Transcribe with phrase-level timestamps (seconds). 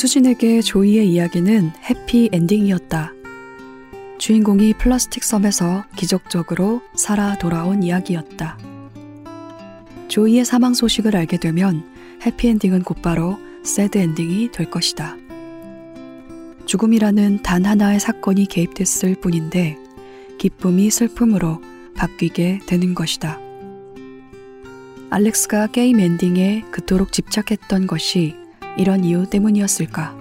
[0.00, 3.12] 수진에게 조이의 이야기는 해피 엔딩이었다.
[4.16, 8.56] 주인공이 플라스틱 섬에서 기적적으로 살아 돌아온 이야기였다.
[10.08, 11.84] 조이의 사망 소식을 알게 되면
[12.24, 15.18] 해피엔딩은 곧바로 새드 엔딩이 될 것이다.
[16.64, 19.76] 죽음이라는 단 하나의 사건이 개입됐을 뿐인데
[20.38, 21.60] 기쁨이 슬픔으로
[21.94, 23.38] 바뀌게 되는 것이다.
[25.10, 28.39] 알렉스가 게임 엔딩에 그토록 집착했던 것이
[28.76, 30.16] 이런 이유 때문이었을까?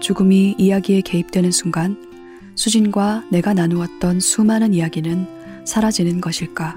[0.00, 2.08] 죽음이 이야기에 개입되는 순간
[2.54, 6.76] 수진과 내가 나누었던 수많은 이야기는 사라지는 것일까?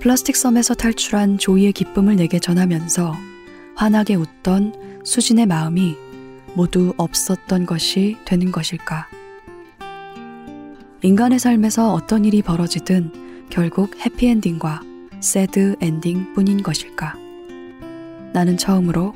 [0.00, 3.14] 플라스틱 섬에서 탈출한 조이의 기쁨을 내게 전하면서
[3.74, 5.96] 환하게 웃던 수진의 마음이
[6.54, 9.08] 모두 없었던 것이 되는 것일까?
[11.02, 14.80] 인간의 삶에서 어떤 일이 벌어지든 결국 해피엔딩과
[15.20, 17.25] 새드 엔딩 뿐인 것일까?
[18.36, 19.14] 나는 처음으로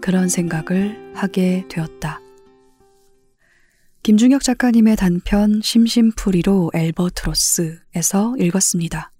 [0.00, 2.20] 그런 생각을 하게 되었다.
[4.04, 9.10] 김중혁 작가님의 단편 심심풀이로 앨버트로스에서 읽었습니다.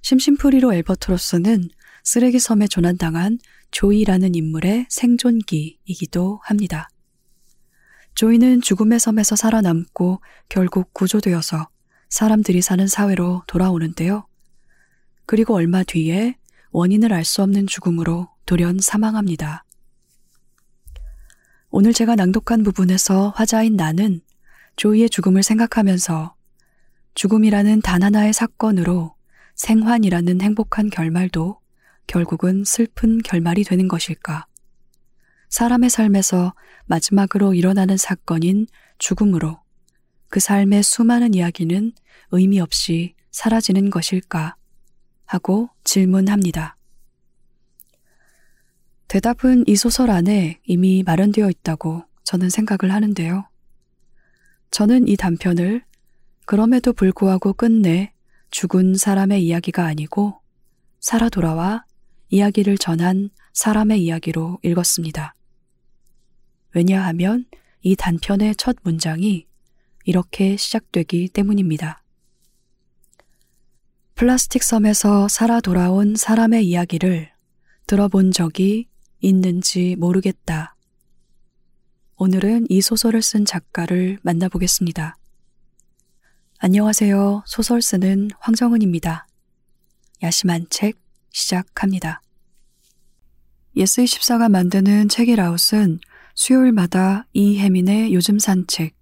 [0.00, 1.68] 심심풀이로 앨버트로스는
[2.04, 3.38] 쓰레기 섬에 조난당한
[3.70, 6.88] 조이라는 인물의 생존기이기도 합니다.
[8.14, 11.68] 조이는 죽음의 섬에서 살아남고 결국 구조되어서
[12.08, 14.26] 사람들이 사는 사회로 돌아오는데요.
[15.26, 16.38] 그리고 얼마 뒤에
[16.70, 19.64] 원인을 알 수 없는 죽음으로 돌연 사망합니다.
[21.70, 24.20] 오늘 제가 낭독한 부분에서 화자인 나는
[24.76, 26.34] 조이의 죽음을 생각하면서
[27.14, 29.14] 죽음이라는 단 하나의 사건으로
[29.54, 31.60] 생환이라는 행복한 결말도
[32.06, 34.46] 결국은 슬픈 결말이 되는 것일까?
[35.48, 36.54] 사람의 삶에서
[36.86, 38.66] 마지막으로 일어나는 사건인
[38.98, 39.60] 죽음으로
[40.28, 41.92] 그 삶의 수많은 이야기는
[42.32, 44.56] 의미 없이 사라지는 것일까?
[45.26, 46.73] 하고 질문합니다.
[49.08, 53.46] 대답은 이 소설 안에 이미 마련되어 있다고 저는 생각을 하는데요.
[54.70, 55.84] 저는 이 단편을
[56.46, 58.12] 그럼에도 불구하고 끝내
[58.50, 60.40] 죽은 사람의 이야기가 아니고
[61.00, 61.84] 살아 돌아와
[62.30, 65.34] 이야기를 전한 사람의 이야기로 읽었습니다.
[66.74, 67.44] 왜냐하면
[67.82, 69.46] 이 단편의 첫 문장이
[70.04, 72.02] 이렇게 시작되기 때문입니다.
[74.14, 77.30] 플라스틱 섬에서 살아 돌아온 사람의 이야기를
[77.86, 78.88] 들어본 적이
[79.24, 80.76] 있는지 모르겠다.
[82.16, 85.16] 오늘은 이 소설을 쓴 작가를 만나보겠습니다.
[86.58, 87.42] 안녕하세요.
[87.46, 89.26] 소설 쓰는 황정은입니다.
[90.22, 90.98] 야심한 책
[91.30, 92.20] 시작합니다.
[93.76, 96.00] 예스24가 만드는 책읽아웃은
[96.34, 98.94] 수요일마다 이혜민의 요즘 산책,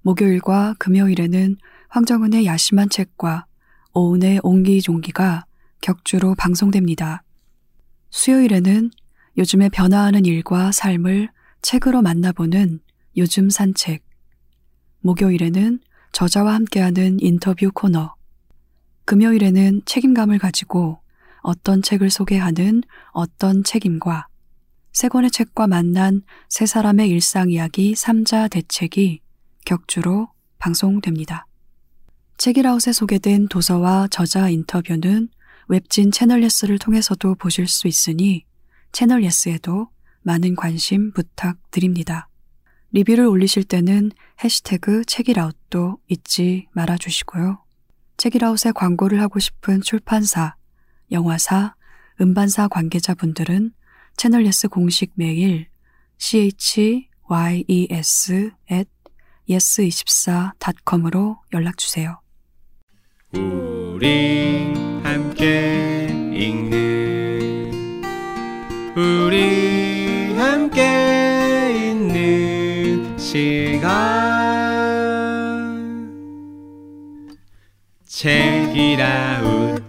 [0.00, 3.44] 목요일과 금요일에는 황정은의 야심한 책과
[3.92, 5.44] 오은의 옹기종기가
[5.80, 7.22] 격주로 방송됩니다.
[8.10, 8.90] 수요일에는
[9.40, 11.30] 요즘에 변화하는 일과 삶을
[11.62, 12.80] 책으로 만나보는
[13.16, 14.04] 요즘 산책.
[15.00, 15.80] 목요일에는
[16.12, 18.14] 저자와 함께하는 인터뷰 코너.
[19.06, 21.00] 금요일에는 책임감을 가지고
[21.40, 24.28] 어떤 책을 소개하는 어떤 책임과
[24.92, 26.20] 세 권의 책과 만난
[26.50, 29.20] 세 사람의 일상 이야기 3자 대책이
[29.64, 30.28] 격주로
[30.58, 31.46] 방송됩니다.
[32.36, 35.30] 책이라웃에 소개된 도서와 저자 인터뷰는
[35.68, 38.44] 웹진 채널 예스를 통해서도 보실 수 있으니
[38.92, 39.88] 채널 예스에도
[40.22, 42.28] 많은 관심 부탁드립니다.
[42.92, 44.10] 리뷰를 올리실 때는
[44.42, 47.62] 해시태그 책읽아웃도 잊지 말아주시고요.
[48.16, 50.56] 책읽아웃에 광고를 하고 싶은 출판사,
[51.10, 51.74] 영화사,
[52.20, 53.72] 음반사 관계자분들은
[54.16, 55.68] 채널 예스 공식 메일
[56.18, 57.00] chyes
[58.70, 58.90] at
[59.48, 62.20] yes24.com으로 연락주세요.
[63.32, 67.19] 우리 함께 읽는
[68.96, 73.90] 우리 함께 있는 시간
[78.04, 79.80] 책이라웃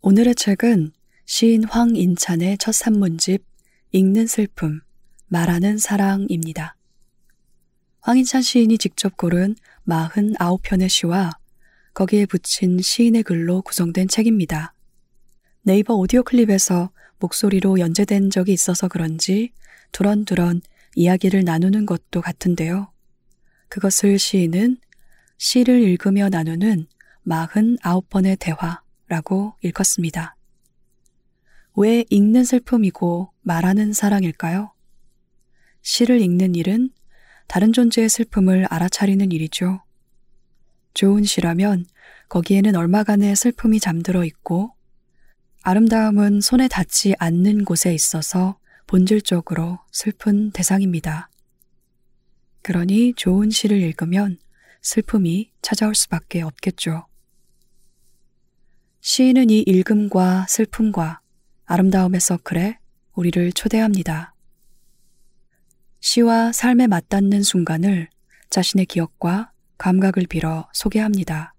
[0.00, 0.92] 오늘의 책은
[1.26, 3.44] 시인 황인찬의 첫 산문집
[3.92, 4.80] 읽는 슬픔,
[5.28, 6.76] 말하는 사랑입니다.
[8.00, 9.54] 황인찬 시인이 직접 고른
[9.86, 11.32] 49편의 시와
[11.92, 14.72] 거기에 붙인 시인의 글로 구성된 책입니다.
[15.66, 19.50] 네이버 오디오 클립에서 목소리로 연재된 적이 있어서 그런지
[19.90, 20.60] 두런두런
[20.94, 22.92] 이야기를 나누는 것도 같은데요.
[23.68, 24.76] 그것을 시인은
[25.38, 26.86] 시를 읽으며 나누는
[27.26, 30.36] 49번의 대화라고 읽었습니다.
[31.74, 34.72] 왜 읽는 슬픔이고 말하는 사랑일까요?
[35.82, 36.90] 시를 읽는 일은
[37.48, 39.82] 다른 존재의 슬픔을 알아차리는 일이죠.
[40.94, 41.86] 좋은 시라면
[42.28, 44.75] 거기에는 얼마간의 슬픔이 잠들어 있고
[45.68, 51.28] 아름다움은 손에 닿지 않는 곳에 있어서 본질적으로 슬픈 대상입니다.
[52.62, 54.38] 그러니 좋은 시를 읽으면
[54.80, 57.08] 슬픔이 찾아올 수밖에 없겠죠.
[59.00, 61.20] 시인은 이 읽음과 슬픔과
[61.64, 62.78] 아름다움의 서클에
[63.14, 64.36] 우리를 초대합니다.
[65.98, 68.08] 시와 삶에 맞닿는 순간을
[68.50, 71.54] 자신의 기억과 감각을 빌어 소개합니다.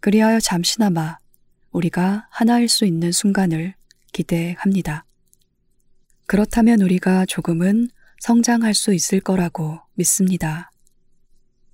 [0.00, 1.18] 그리하여 잠시나마
[1.70, 3.74] 우리가 하나일 수 있는 순간을
[4.12, 5.04] 기대합니다.
[6.26, 7.88] 그렇다면 우리가 조금은
[8.20, 10.70] 성장할 수 있을 거라고 믿습니다.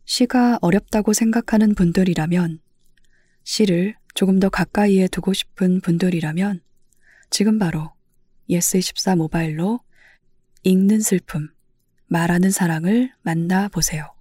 [0.04, 2.60] 시가 어렵다고 생각하는 분들이라면,
[3.44, 6.60] 시를 조금 더 가까이에 두고 싶은 분들이라면,
[7.30, 7.92] 지금 바로
[8.50, 9.80] 예스24 모바일로
[10.64, 11.48] 읽는 슬픔,
[12.08, 14.12] 말하는 사랑을 만나보세요.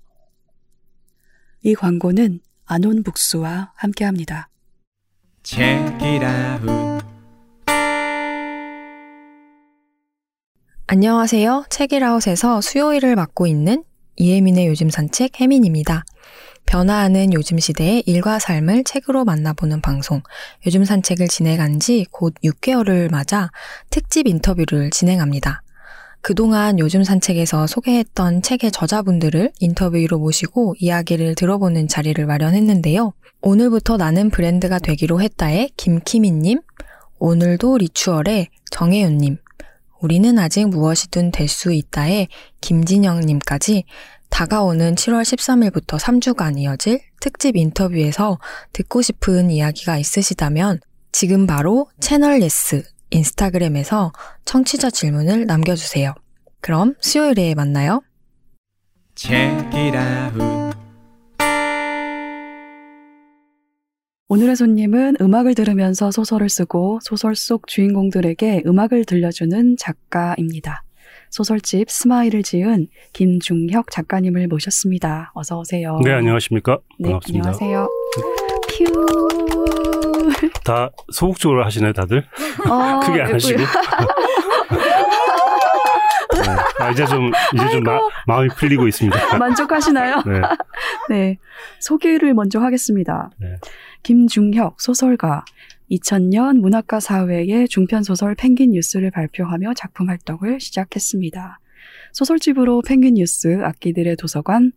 [1.64, 4.51] 이 광고는 안온북스와 함께합니다.
[5.44, 7.02] Check it out.
[10.88, 11.66] 안녕하세요.
[11.70, 13.84] 책읽아웃에서 수요일을 맡고 있는
[14.18, 16.04] 이혜민의 요즘 산책 혜민입니다.
[16.66, 20.22] 변화하는 요즘 시대의 일과 삶을 책으로 만나보는 방송,
[20.66, 23.50] 요즘 산책을 진행한 지 곧 6개월을 맞아
[23.90, 25.64] 특집 인터뷰를 진행합니다.
[26.22, 33.14] 그동안 요즘 산책에서 소개했던 책의 저자분들을 인터뷰로 모시고 이야기를 들어보는 자리를 마련했는데요.
[33.42, 36.62] 오늘부터 나는 브랜드가 되기로 했다의 김키미님,
[37.18, 39.38] 오늘도 리추얼의 정혜윤님,
[40.02, 42.28] 우리는 아직 무엇이든 될 수 있다의
[42.62, 43.84] 김진영님까지
[44.30, 48.40] 다가오는 7월 13일부터 3주간 이어질 특집 인터뷰에서
[48.74, 50.80] 듣고 싶은 이야기가 있으시다면
[51.12, 54.12] 지금 바로 채널 예스 인스타그램에서
[54.46, 56.14] 청취자 질문을 남겨주세요.
[56.60, 58.02] 그럼 수요일에 만나요.
[59.16, 60.72] Check it out.
[64.30, 70.84] 오늘의 손님은 음악을 들으면서 소설을 쓰고 소설 속 주인공들에게 음악을 들려주는 작가입니다.
[71.30, 75.32] 소설집 스마일을 지은 김중혁 작가님을 모셨습니다.
[75.34, 76.00] 어서 오세요.
[76.04, 76.80] 네, 안녕하십니까?
[77.00, 77.50] 네, 반갑습니다.
[77.50, 77.88] 안녕하세요.
[78.84, 80.50] 퓨.
[80.64, 82.26] 다 소극적으로 하시나요, 다들?
[82.70, 83.60] 어, 크게 안 하시고.
[83.60, 83.66] 네.
[86.80, 89.38] 아, 이제 좀, 이제 좀 마, 마음이 풀리고 있습니다.
[89.38, 90.24] 만족하시나요?
[90.26, 90.42] 네.
[91.10, 91.38] 네.
[91.80, 93.30] 소개를 먼저 하겠습니다.
[93.40, 93.56] 네.
[94.04, 95.46] 김중혁 소설가
[95.92, 101.60] 2000년 문학과 사회의 중편 소설 펭귄 뉴스를 발표하며 작품 활동을 시작했습니다.
[102.14, 104.72] 소설집으로 펭귄 뉴스, 악기들의 도서관,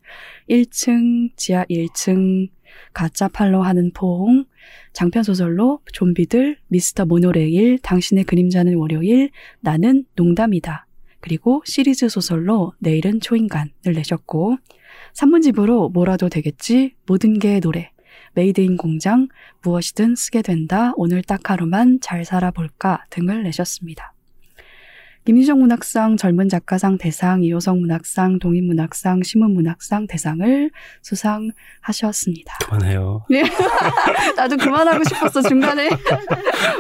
[0.48, 2.48] 1층, 지하 1층,
[2.92, 4.44] 가짜 팔로 하는 포옹,
[4.92, 9.30] 장편 소설로 좀비들, 미스터 모노레일, 당신의 그림자는 월요일,
[9.60, 10.86] 나는 농담이다.
[11.20, 14.56] 그리고 시리즈 소설로 내일은 초인간을 내셨고,
[15.14, 17.90] 산문집으로 뭐라도 되겠지, 모든 게 노래,
[18.34, 19.28] 메이드 인 공장,
[19.62, 24.13] 무엇이든 쓰게 된다, 오늘 딱 하루만 잘 살아볼까 등을 내셨습니다.
[25.24, 30.70] 김희정 문학상, 젊은 작가상 대상, 이호성 문학상, 동인 문학상, 신문 문학상 대상을
[31.02, 32.58] 수상하셨습니다.
[32.64, 33.24] 그만해요.
[34.36, 35.88] 나도 그만하고 싶었어, 중간에.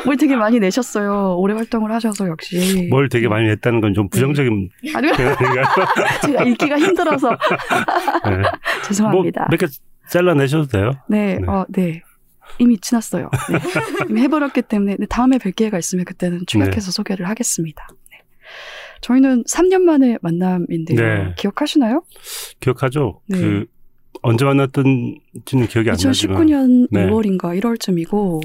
[0.04, 1.36] 뭘 되게 많이 내셨어요.
[1.38, 2.86] 오래 활동을 하셔서 역시.
[2.90, 5.64] 뭘 되게 많이 냈다는 건 좀 부정적인 아니, 표현인가요?
[6.26, 7.30] 제가 읽기가 힘들어서.
[8.26, 8.42] 네.
[8.84, 9.46] 죄송합니다.
[9.48, 9.66] 뭐 몇 개
[10.10, 10.90] 잘라내셔도 돼요.
[11.08, 11.46] 네, 네.
[11.46, 12.02] 어, 네.
[12.58, 13.30] 이미 지났어요.
[13.50, 13.58] 네.
[14.10, 17.86] 이미 해버렸기 때문에 네, 다음에 뵐 기회가 있으면 그때는 추격해서 소개를 하겠습니다.
[19.04, 19.06] 네.
[19.06, 20.98] 저희는 3년 만에 만남인데요.
[21.00, 21.34] 네.
[21.36, 22.02] 기억하시나요?
[22.60, 23.20] 기억하죠?
[23.28, 23.38] 네.
[23.38, 23.66] 그,
[24.22, 26.46] 언제 만났던지는 기억이 안 나지만.
[26.46, 27.06] 2019년 네.
[27.06, 28.40] 2월인가 1월쯤이고,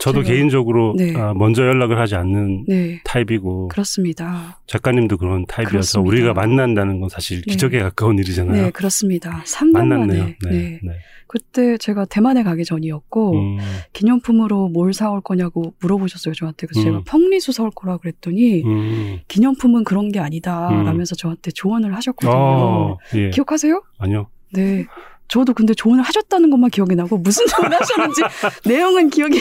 [0.00, 1.14] 저도 제가- 개인적으로 네.
[1.16, 4.58] 아, 먼저 연락을 하지 않는 네, 타입이고, 그렇습니다.
[4.66, 6.08] 작가님도 그런 타입이어서 그렇습니다.
[6.08, 7.50] 우리가 만난다는 건 사실 네.
[7.52, 8.62] 기적에 가까운 일이잖아요.
[8.64, 9.42] 네, 그렇습니다.
[9.46, 10.22] 3년 만났네요.
[10.22, 10.36] 만에.
[10.44, 10.50] 네.
[10.50, 10.80] 네.
[10.82, 10.92] 네.
[11.26, 13.58] 그때 제가 대만에 가기 전이었고, 음,
[13.92, 16.66] 기념품으로 뭘 사올 거냐고 물어보셨어요, 저한테.
[16.66, 17.04] 그래서 제가 음.
[17.06, 19.18] 펑리수 사올 거라 그랬더니, 음.
[19.28, 20.68] 기념품은 그런 게 아니다.
[20.70, 20.84] 음.
[20.84, 22.32] 라면서 저한테 조언을 하셨거든요.
[22.34, 23.30] 어, 예.
[23.30, 23.80] 기억하세요?
[23.98, 24.26] 아니요.
[24.52, 24.86] 네.
[25.30, 28.22] 저도 근데 조언을 하셨다는 것만 기억이 나고 무슨 조언을 하셨는지
[28.66, 29.40] 내용은 기억이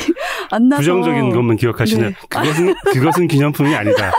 [0.51, 2.09] 안 나서 부정적인 것만 기억하시네요.
[2.09, 2.15] 네.
[2.29, 4.11] 그것은 그것은 기념품이 아니다.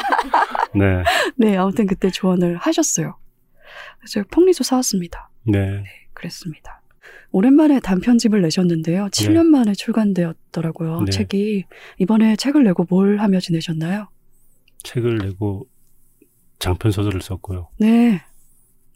[0.75, 1.03] 네,
[1.37, 3.17] 네 아무튼 그때 조언을 하셨어요.
[3.99, 5.31] 그래서 펑리수 사왔습니다.
[5.45, 5.85] 네.
[6.13, 6.83] 그랬습니다.
[7.33, 9.07] 오랜만에 단편집을 내셨는데요.
[9.07, 11.03] 7년 만에 출간되었더라고요.
[11.03, 11.11] 네.
[11.13, 11.65] 책이
[11.99, 14.09] 이번에 책을 내고 뭘 하며 지내셨나요?
[14.83, 15.69] 책을 내고
[16.59, 17.69] 장편 소설을 썼고요.
[17.79, 18.23] 네.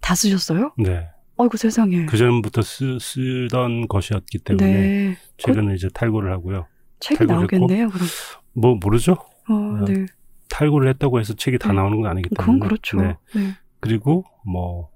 [0.01, 0.75] 다 쓰셨어요?
[0.79, 1.09] 네.
[1.37, 2.07] 아이고 세상에.
[2.07, 5.17] 그 전부터 쓰, 쓰던 것이었기 때문에 네.
[5.39, 6.67] 최근에 이제 탈고를 하고요.
[7.01, 7.89] 책이 나오겠네요.
[7.89, 8.07] 그럼.
[8.53, 9.17] 뭐 모르죠?
[9.49, 10.07] 어, 네.
[10.49, 11.75] 탈고를 했다고 해서 책이 다 네.
[11.75, 12.67] 나오는 건 아니기 그건 때문에.
[12.69, 12.97] 그렇죠.
[13.01, 13.17] 네.
[13.35, 13.57] 네.
[13.81, 14.91] 그리고 뭐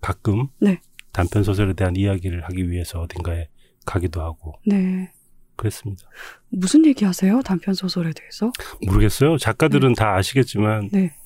[0.00, 0.80] 가끔 네.
[1.12, 3.48] 단편 소설에 대한 이야기를 하기 위해서 어딘가에
[3.86, 5.10] 가기도 하고 네.
[5.56, 6.02] 그랬습니다.
[6.50, 7.40] 무슨 얘기 하세요?
[7.42, 8.52] 단편 소설에 대해서?
[8.86, 9.38] 모르겠어요.
[9.38, 11.16] 작가들은 다 아시겠지만 네.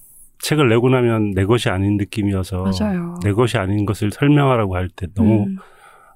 [0.41, 3.15] 책을 내고 나면 내 것이 아닌 느낌이어서 맞아요.
[3.23, 5.57] 내 것이 아닌 것을 설명하라고 할 때 너무 음,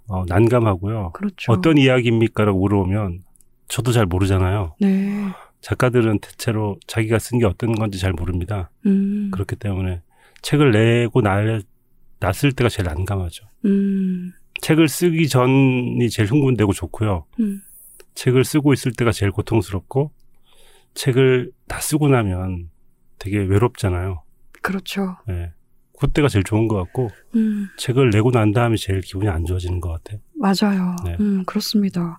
[0.08, 1.10] 어, 난감하고요.
[1.12, 1.52] 그렇죠.
[1.52, 3.24] 어떤 이야기입니까라고 물어보면
[3.68, 4.74] 저도 잘 모르잖아요.
[4.80, 5.28] 네.
[5.60, 8.70] 작가들은 대체로 자기가 쓴 게 어떤 건지 잘 모릅니다.
[8.86, 10.02] 음, 그렇기 때문에
[10.42, 11.62] 책을 내고 날,
[12.20, 13.44] 났을 때가 제일 난감하죠.
[13.66, 17.24] 음, 책을 쓰기 전이 제일 흥분되고 좋고요.
[17.40, 17.62] 음,
[18.14, 20.10] 책을 쓰고 있을 때가 제일 고통스럽고
[20.94, 22.68] 책을 다 쓰고 나면
[23.22, 24.24] 되게 외롭잖아요.
[24.62, 25.16] 그렇죠.
[25.28, 25.52] 예.
[26.00, 29.90] 그때가 제일 좋은 것 같고 음, 책을 내고 난 다음에 제일 기분이 안 좋아지는 것
[29.90, 30.20] 같아요.
[30.34, 30.96] 맞아요.
[31.04, 31.16] 네.
[31.20, 32.18] 음, 그렇습니다.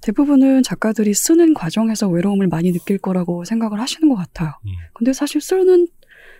[0.00, 4.54] 대부분은 작가들이 쓰는 과정에서 외로움을 많이 느낄 거라고 생각을 하시는 것 같아요.
[4.66, 4.72] 음.
[4.94, 5.86] 근데 사실 쓰는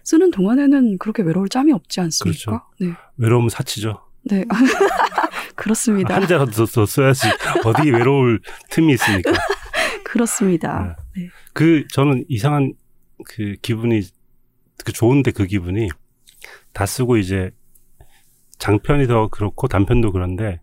[0.02, 2.66] 쓰는 동안에는 그렇게 외로울 짬이 없지 않습니까?
[2.80, 2.92] 네.
[3.16, 4.02] 외로움은 사치죠.
[4.24, 4.44] 네.
[5.54, 6.16] 그렇습니다.
[6.16, 7.28] 한 자라도 더, 더 써야지
[7.64, 8.40] 어디 외로울
[8.70, 9.32] 틈이 있습니까?
[10.04, 10.96] 그렇습니다.
[11.16, 11.28] 네.
[11.52, 12.72] 그 저는 이상한
[13.24, 14.02] 그 기분이
[14.84, 15.88] 그 좋은데 그 기분이
[16.72, 17.50] 다 쓰고 이제
[18.58, 20.60] 장편이 더 그렇고 단편도 그런데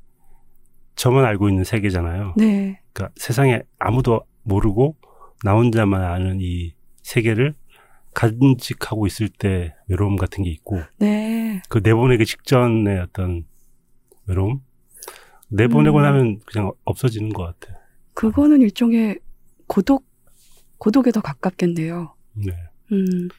[0.95, 2.35] 저만 알고 있는 세계잖아요.
[2.37, 2.79] 네.
[2.93, 4.95] 그러니까 세상에 아무도 모르고
[5.43, 7.55] 나 혼자만 아는 이 세계를
[8.13, 11.61] 간직하고 있을 때 외로움 같은 게 있고 네.
[11.69, 13.45] 그 내보내기 직전의 어떤
[14.27, 14.61] 외로움
[15.49, 16.03] 내보내고 음.
[16.03, 17.81] 나면 그냥 없어지는 것 같아요.
[18.13, 19.19] 그거는 일종의
[19.67, 20.05] 고독,
[20.77, 22.12] 고독에 더 가깝겠네요.
[22.33, 22.51] 네.
[22.91, 23.29] 음,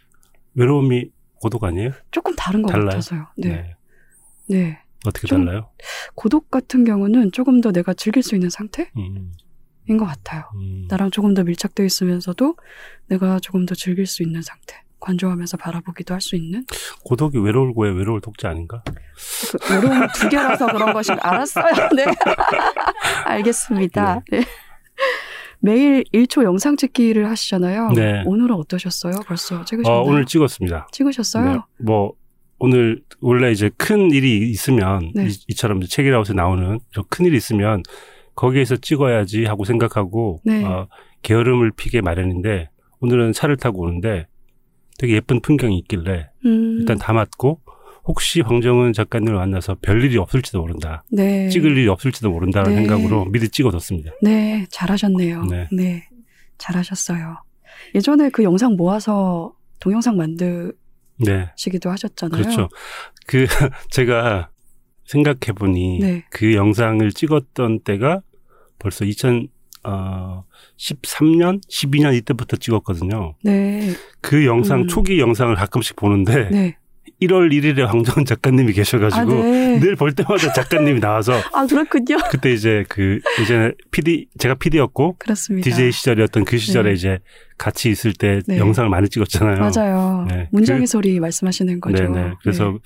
[0.55, 1.11] 외로움이
[1.41, 1.91] 고독 아니에요?
[2.11, 2.87] 조금 다른 것 달라요?
[2.89, 3.27] 같아서요.
[3.37, 3.77] 네.
[4.49, 4.79] 네.
[5.07, 5.69] 어떻게 좀- 달라요?
[6.15, 10.45] 고독 같은 경우는 조금 더 내가 즐길 수 있는 상태인 음, 것 같아요.
[10.55, 10.87] 음.
[10.89, 12.57] 나랑 조금 더 밀착되어 있으면서도
[13.09, 14.83] 내가 조금 더 즐길 수 있는 상태.
[15.01, 16.65] 관조하면서 바라보기도 할 수 있는
[17.05, 18.83] 고독이 외로울 거에 외로울 독자 아닌가?
[18.87, 21.91] 그 외로움 두 개라서 그런 것이 알았어요.
[21.95, 22.05] 네.
[23.27, 24.23] 알겠습니다.
[24.31, 24.41] 네.
[25.65, 27.93] 매일 1초 영상 찍기를 하시잖아요.
[27.95, 28.23] 네.
[28.27, 29.15] 오늘은 어떠셨어요?
[29.27, 30.03] 벌써 찍으셨나요?
[30.03, 30.89] 어, 오늘 찍었습니다.
[30.93, 31.53] 찍으셨어요?
[31.53, 31.59] 네.
[31.79, 32.13] 뭐
[32.59, 35.27] 오늘 원래 이제 큰 일이 있으면 네.
[35.49, 36.79] 이, 처럼 책이라웃에 나오는
[37.09, 37.83] 큰 일이 있으면
[38.35, 40.63] 거기에서 찍어야지 하고 생각하고 네.
[40.67, 40.87] 어,
[41.23, 42.69] 게으름을 피게 마련인데
[43.01, 44.27] 오늘은 차를 타고 오는데
[44.99, 47.61] 되게 예쁜 풍경이 있길래 음, 일단 담았고
[48.07, 51.05] 혹시 황정은 작가님을 만나서 별 일이 없을지도 모른다.
[51.11, 51.49] 네.
[51.49, 52.77] 찍을 일이 없을지도 모른다는 네.
[52.77, 54.13] 생각으로 미리 찍어뒀습니다.
[54.23, 55.45] 네, 잘하셨네요.
[55.45, 55.69] 네.
[55.73, 56.07] 네.
[56.59, 57.39] 잘하셨어요.
[57.95, 60.75] 예전에 그 영상 모아서 동영상 만드시기도
[61.25, 61.89] 네.
[61.89, 62.43] 하셨잖아요.
[62.43, 62.69] 그렇죠.
[63.27, 63.47] 그
[63.91, 64.51] 제가
[65.07, 66.25] 생각해 보니 네.
[66.31, 68.23] 그 영상을 찍었던 때가
[68.79, 70.43] 벌써 2013년,
[71.69, 73.35] 12년 이때부터 찍었거든요.
[73.43, 73.93] 네.
[74.21, 74.89] 그 영상 음.
[74.89, 76.77] 초기 영상을 가끔씩 보는데 네.
[77.27, 79.79] 1월 1일에 황정은 작가님이 계셔가지고 아, 네.
[79.79, 82.17] 늘볼 때마다 작가님이 나와서 아, 그렇군요.
[82.31, 85.69] 그때 이제 그 예전에 PD 제가 PD였고 그렇습니다.
[85.71, 86.95] DJ 시절이었던 그 시절에 네.
[86.95, 87.19] 이제
[87.59, 88.59] 같이 있을 때 네.
[88.59, 89.59] 영상을 많이 찍었잖아요.
[89.59, 90.27] 맞아요.
[90.29, 90.49] 네.
[90.53, 92.03] 문정의 그- 소리 말씀하시는 거죠.
[92.03, 92.35] 네네.
[92.43, 92.79] 그래서 네.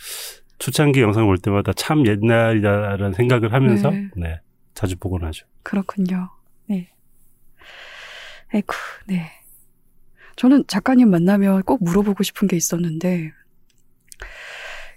[0.58, 4.08] 초창기 영상을 볼 때마다 참 옛날이다라는 생각을 하면서 네.
[4.16, 4.40] 네.
[4.74, 5.46] 자주 보곤 하죠.
[5.62, 6.30] 그렇군요.
[6.66, 6.90] 네.
[8.52, 8.74] 아이쿠,
[9.06, 9.30] 네.
[10.36, 13.32] 저는 작가님 만나면 꼭 물어보고 싶은 게 있었는데,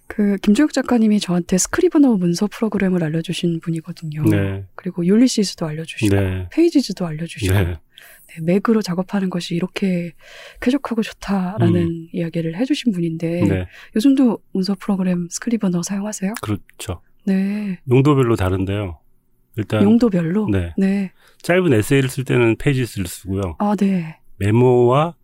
[0.08, 4.24] 그, 김주혁 작가님이 저한테 스크리브너 문서 프로그램을 알려주신 분이거든요.
[4.24, 4.66] 네.
[4.76, 6.50] 그리고 율리시스도 알려주시고, 네.
[6.52, 7.64] 페이지즈도 알려주시고, 네.
[7.64, 10.12] 네, 맥으로 작업하는 것이 이렇게
[10.60, 13.48] 쾌적하고 좋다라는 이야기를 해주신 분인데, 음.
[13.48, 13.68] 네.
[13.96, 16.34] 요즘도 문서 프로그램 스크리브너 사용하세요?
[16.42, 17.02] 그렇죠.
[17.26, 17.80] 네.
[17.90, 19.00] 용도별로 다른데요.
[19.58, 20.50] 일단 용도별로?
[20.50, 20.74] 네.
[20.78, 21.12] 네.
[21.42, 23.56] 짧은 에세이를 쓸 때는 페이지스를 쓰고요.
[23.60, 24.18] 아, 네.
[24.38, 25.16] 메모와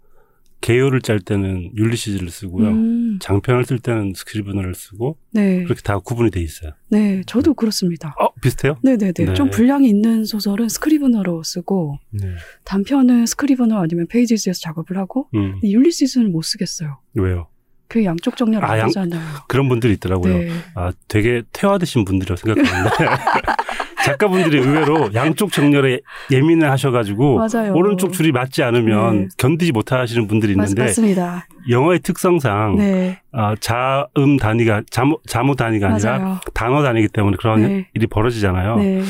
[0.62, 2.68] 개요를 짤 때는 율리시즈를 쓰고요.
[2.70, 5.64] 음, 장편을 쓸 때는 스크리브너를 쓰고 네.
[5.64, 6.72] 그렇게 다 구분이 돼 있어요.
[6.90, 8.16] 네, 저도 그렇습니다.
[8.20, 8.78] 어 비슷해요?
[8.84, 9.14] 네네네.
[9.14, 9.34] 네.
[9.34, 12.36] 좀 분량이 있는 소설은 스크리브너로 쓰고, 네.
[12.64, 17.00] 단편은 스크리브너 아니면 페이지즈에서 작업을 하고, 음 근데 율리시스는 못 쓰겠어요.
[17.14, 17.48] 왜요?
[17.90, 19.22] 그 양쪽 정렬 아, 안 양- 하잖아요.
[19.48, 20.38] 그런 분들이 있더라고요.
[20.38, 20.50] 네.
[20.76, 22.90] 아 되게 퇴화되신 분들이라고 생각하는데
[24.12, 26.00] 작가분들이 의외로 양쪽 정렬에
[26.32, 27.74] 예민해 하셔가지고 맞아요.
[27.74, 29.28] 오른쪽 줄이 맞지 않으면 네.
[29.38, 31.48] 견디지 못하시는 분들이 맞, 있는데 맞습니다.
[31.70, 33.20] 영어의 특성상 네.
[33.32, 36.40] 아, 자음 단위가 자모, 자모 단위가 아니라 맞아요.
[36.54, 37.88] 단어 단위이기 때문에 그런 네.
[37.94, 38.76] 일이 벌어지잖아요.
[38.78, 39.02] 네.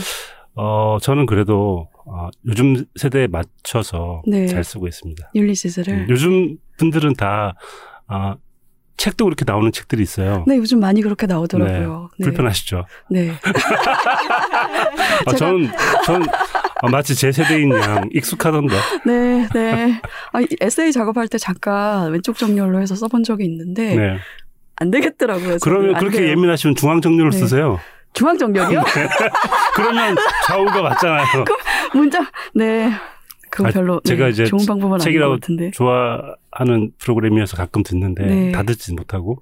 [0.55, 4.47] 어, 저는 그래도 어, 요즘 세대에 맞춰서 네.
[4.47, 5.31] 잘 쓰고 있습니다.
[5.35, 5.93] 율리시스를.
[5.93, 7.53] 음, 요즘 분들은 다
[8.07, 8.35] 아,
[8.97, 10.43] 책도 그렇게 나오는 책들이 있어요.
[10.47, 12.09] 네, 요즘 많이 그렇게 나오더라고요.
[12.17, 12.23] 네.
[12.25, 12.85] 불편하시죠?
[13.11, 13.31] 네.
[15.25, 15.71] 아, 제가- 저는,
[16.05, 16.23] 전
[16.81, 18.75] 아, 마치 제 세대인 양 익숙하던데.
[19.05, 20.01] 네, 네.
[20.33, 24.17] 아, 이 에세이 작업할 때 잠깐 왼쪽 정렬로 해서 써본 적이 있는데, 네.
[24.77, 25.57] 안 되겠더라고요.
[25.61, 26.29] 그러면 안 그렇게 돼요.
[26.29, 27.37] 예민하시면 중앙 정렬을 네.
[27.37, 27.79] 쓰세요.
[28.13, 28.83] 중앙 정렬이요?
[29.75, 30.15] 그러면
[30.47, 31.25] 좌우가 맞잖아요.
[31.93, 32.25] 문장
[32.55, 32.91] 네.
[33.57, 35.71] 그거 아, 별로 제가 네, 이제 좋은 방법은 아닌 것 책이라고 같은데.
[35.71, 38.51] 좋아하는 프로그램이어서 가끔 듣는데 네.
[38.51, 39.41] 다 듣지 못하고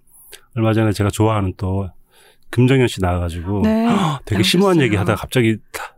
[0.55, 1.89] 얼마 전에 제가 좋아하는 또
[2.51, 3.85] 김정현 씨 나와가지고 네.
[4.23, 4.79] 되게 심오한.
[4.79, 5.95] 얘기 하다가 갑자기 타,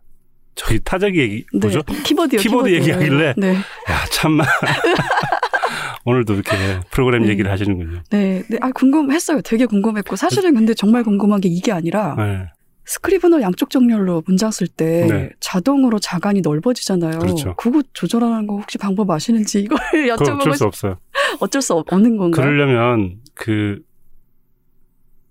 [0.55, 1.59] 저기 타자기 얘기 네.
[1.59, 1.83] 뭐죠?
[1.83, 2.39] 키보드요.
[2.41, 3.35] 키보드 얘기하길래.
[3.37, 3.53] 네.
[3.55, 4.43] 야 참나
[6.05, 6.51] 오늘도 이렇게
[6.89, 7.29] 프로그램 네.
[7.29, 8.01] 얘기를 하시는군요.
[8.09, 8.43] 네.
[8.49, 8.57] 네.
[8.61, 9.41] 아 궁금했어요.
[9.41, 12.45] 되게 궁금했고 사실은 근데 정말 궁금한 게 이게 아니라 네.
[12.87, 15.29] 스크리브너 양쪽 정렬로 문장 쓸때 네.
[15.39, 17.19] 자동으로 자간이 넓어지잖아요.
[17.19, 17.53] 그렇죠.
[17.57, 19.77] 그거 조절하는 거 혹시 방법 아시는지 이걸
[20.15, 20.97] 여쭤보고 어쩔 수 싶- 없어요.
[21.39, 22.45] 어쩔 수 없- 없는 건가요?
[22.45, 23.79] 그러려면 그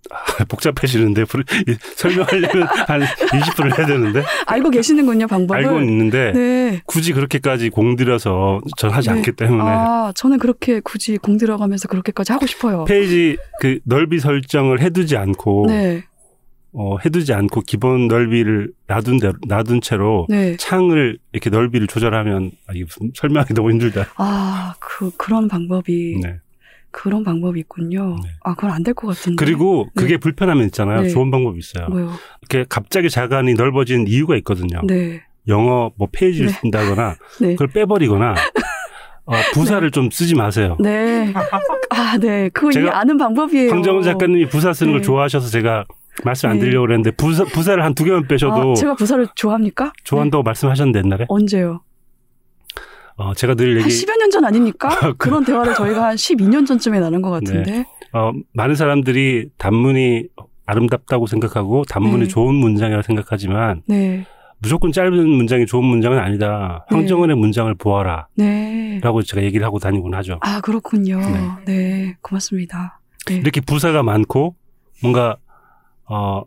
[0.09, 1.25] 아, 복잡해지는데
[1.97, 5.65] 설명하려면 한 20분을 해야 되는데 알고 계시는군요 방법을.
[5.67, 6.83] 알고는 있는데 네.
[6.87, 9.17] 굳이 그렇게까지 공들여서 전 하지 네.
[9.17, 12.85] 않기 때문에 아 저는 그렇게 굳이 공 들어가면서 그렇게까지 하고 싶어요.
[12.85, 16.05] 페이지 그 넓이 설정을 해두지 않고 네.
[16.78, 20.56] 어, 해두지 않고 기본 넓이를 놔둔 대로 놔둔 채로 네.
[20.59, 24.06] 창을 이렇게 넓이를 조절하면 아, 무슨 설명하기 너무 힘들다.
[24.16, 26.37] 아, 그, 그런 방법이, 네.
[26.90, 28.16] 그런 방법이 있군요.
[28.23, 28.28] 네.
[28.45, 29.42] 아, 그건 안 될 것 같은데.
[29.42, 31.02] 그리고 그게 불편하면 있잖아요.
[31.02, 31.09] 네.
[31.09, 31.88] 좋은 방법이 있어요.
[31.88, 32.11] 뭐요?
[32.42, 34.80] 이렇게 갑자기 자간이 넓어지는 이유가 있거든요.
[34.87, 35.23] 네.
[35.49, 36.52] 영어 뭐 페이지를 네.
[36.61, 37.52] 쓴다거나 네.
[37.52, 38.35] 그걸 빼버리거나
[39.25, 40.76] 어, 부사를 좀 쓰지 마세요.
[40.78, 41.33] 네.
[41.90, 42.49] 아, 네.
[42.50, 43.71] 그거 제가 아는 방법이에요.
[43.71, 45.06] 황정은 작가님이 부사 쓰는 걸 네.
[45.06, 45.85] 좋아하셔서 제가
[46.25, 46.61] 말씀 안 네.
[46.61, 49.92] 드리려고 그랬는데 부사, 부사를 한 두 개만 빼셔도 아, 제가 부사를 좋아합니까?
[50.04, 51.26] 좋아한다고 말씀하셨는데 옛날에 네.
[51.28, 51.80] 언제요?
[53.16, 54.88] 어, 제가 늘한 얘기 10여 년 전 아닙니까?
[55.00, 57.85] 그- 그런 대화를 저희가 한 12년 전쯤에 나눈 것 같은데.
[58.12, 60.25] 어, 많은 사람들이 단문이
[60.66, 62.28] 아름답다고 생각하고 단문이 네.
[62.28, 64.26] 좋은 문장이라고 생각하지만 네.
[64.58, 66.85] 무조건 짧은 문장이 좋은 문장은 아니다.
[66.90, 66.96] 네.
[66.96, 68.26] 황정은의 문장을 보아라.
[68.37, 68.99] 네.
[69.02, 70.38] 라고 제가 얘기를 하고 다니곤 하죠.
[70.42, 71.18] 아, 그렇군요.
[71.20, 71.49] 네.
[71.66, 72.16] 네.
[72.20, 73.00] 고맙습니다.
[73.26, 73.37] 네.
[73.37, 74.56] 이렇게 부사가 많고
[75.02, 75.37] 뭔가
[76.09, 76.43] 어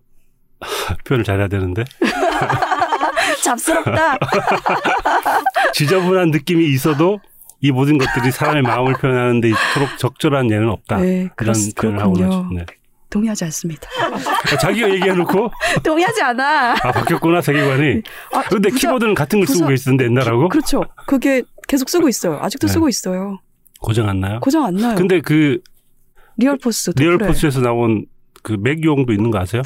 [1.06, 1.84] 표현을 잘해야 되는데
[3.44, 4.18] 잡스럽다.
[5.74, 7.20] 지저분한 느낌이 있어도
[7.62, 10.98] 이 모든 것들이 사람의 마음을 표현하는데 이토록 적절한 예는 없다.
[10.98, 11.30] 네.
[11.36, 12.18] 그렇, 이런 표현을 하고.
[12.20, 12.48] 나죠.
[12.54, 12.66] 네.
[13.10, 13.90] 동의하지 않습니다.
[14.54, 15.52] 아, 자기가 얘기해놓고
[15.84, 16.74] 동의하지 않아.
[16.74, 18.04] 아 바뀌었구나 세계관이.
[18.34, 20.84] 아, 근데 부사- 키보드는 같은 걸 쓰고 부사- 계시던데 옛날하고 그렇죠.
[21.08, 22.38] 그게 계속 쓰고 있어요.
[22.42, 22.74] 아직도 네.
[22.74, 23.40] 쓰고 있어요.
[23.82, 24.40] 고장 안 나요?
[24.42, 24.96] 고장 안 나요.
[24.96, 25.60] 근데 그
[26.38, 27.28] 리얼포스 리얼 도플에.
[27.30, 28.06] 포스에서 나온
[28.44, 29.62] 그 맥용도 있는 거 아세요?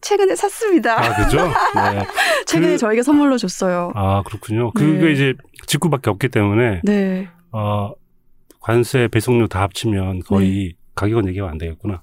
[0.00, 0.98] 최근에 샀습니다.
[1.00, 1.38] 아 그죠?
[1.74, 2.06] 네.
[2.46, 3.92] 최근에 그- 저에게 선물로 줬어요.
[3.94, 4.72] 아 그렇군요.
[4.74, 4.84] 네.
[4.84, 5.34] 그게 이제
[5.66, 7.28] 직구밖에 없기 때문에 네.
[7.52, 7.92] 어
[8.60, 10.72] 관세 배송료 다 합치면 거의 네.
[10.94, 12.02] 가격은 얘기하면 안 되겠구나.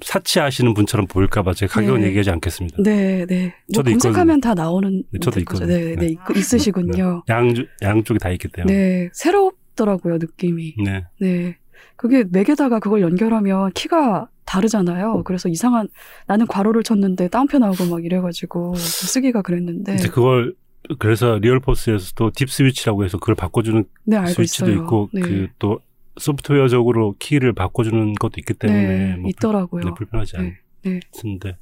[0.00, 2.06] 사치하시는 분처럼 보일까봐 제가 가격은 네.
[2.08, 2.76] 얘기하지 않겠습니다.
[2.84, 3.46] 네, 네.
[3.74, 5.40] 뭐 저도 검색하면 다 나오는 네, 저도.
[5.40, 5.66] 있거든요.
[5.66, 6.06] 네, 네, 네.
[6.06, 7.24] 있- 있으시군요.
[7.28, 8.72] 양 양쪽이 다 있기 때문에.
[8.72, 9.08] 네.
[9.12, 10.76] 새롭더라고요, 느낌이.
[10.84, 11.04] 네.
[11.20, 11.57] 네.
[11.96, 15.22] 그게 맥에다가 그걸 연결하면 키가 다르잖아요.
[15.24, 15.88] 그래서 이상한
[16.26, 19.94] 나는 괄호를 쳤는데 따옴표 나오고 막 이래가지고 쓰기가 그랬는데.
[19.94, 20.54] 이제 그걸
[20.98, 24.82] 그래서 리얼포스에서도 딥 스위치라고 해서 그걸 바꿔주는 네, 스위치도 있어요.
[24.82, 25.20] 있고 네.
[25.20, 25.80] 그또
[26.18, 29.82] 소프트웨어적으로 키를 바꿔주는 것도 있기 때문에 네, 뭐 있더라고요.
[29.82, 31.00] 불, 네, 불편하지 네, 네.
[31.22, 31.56] 않는데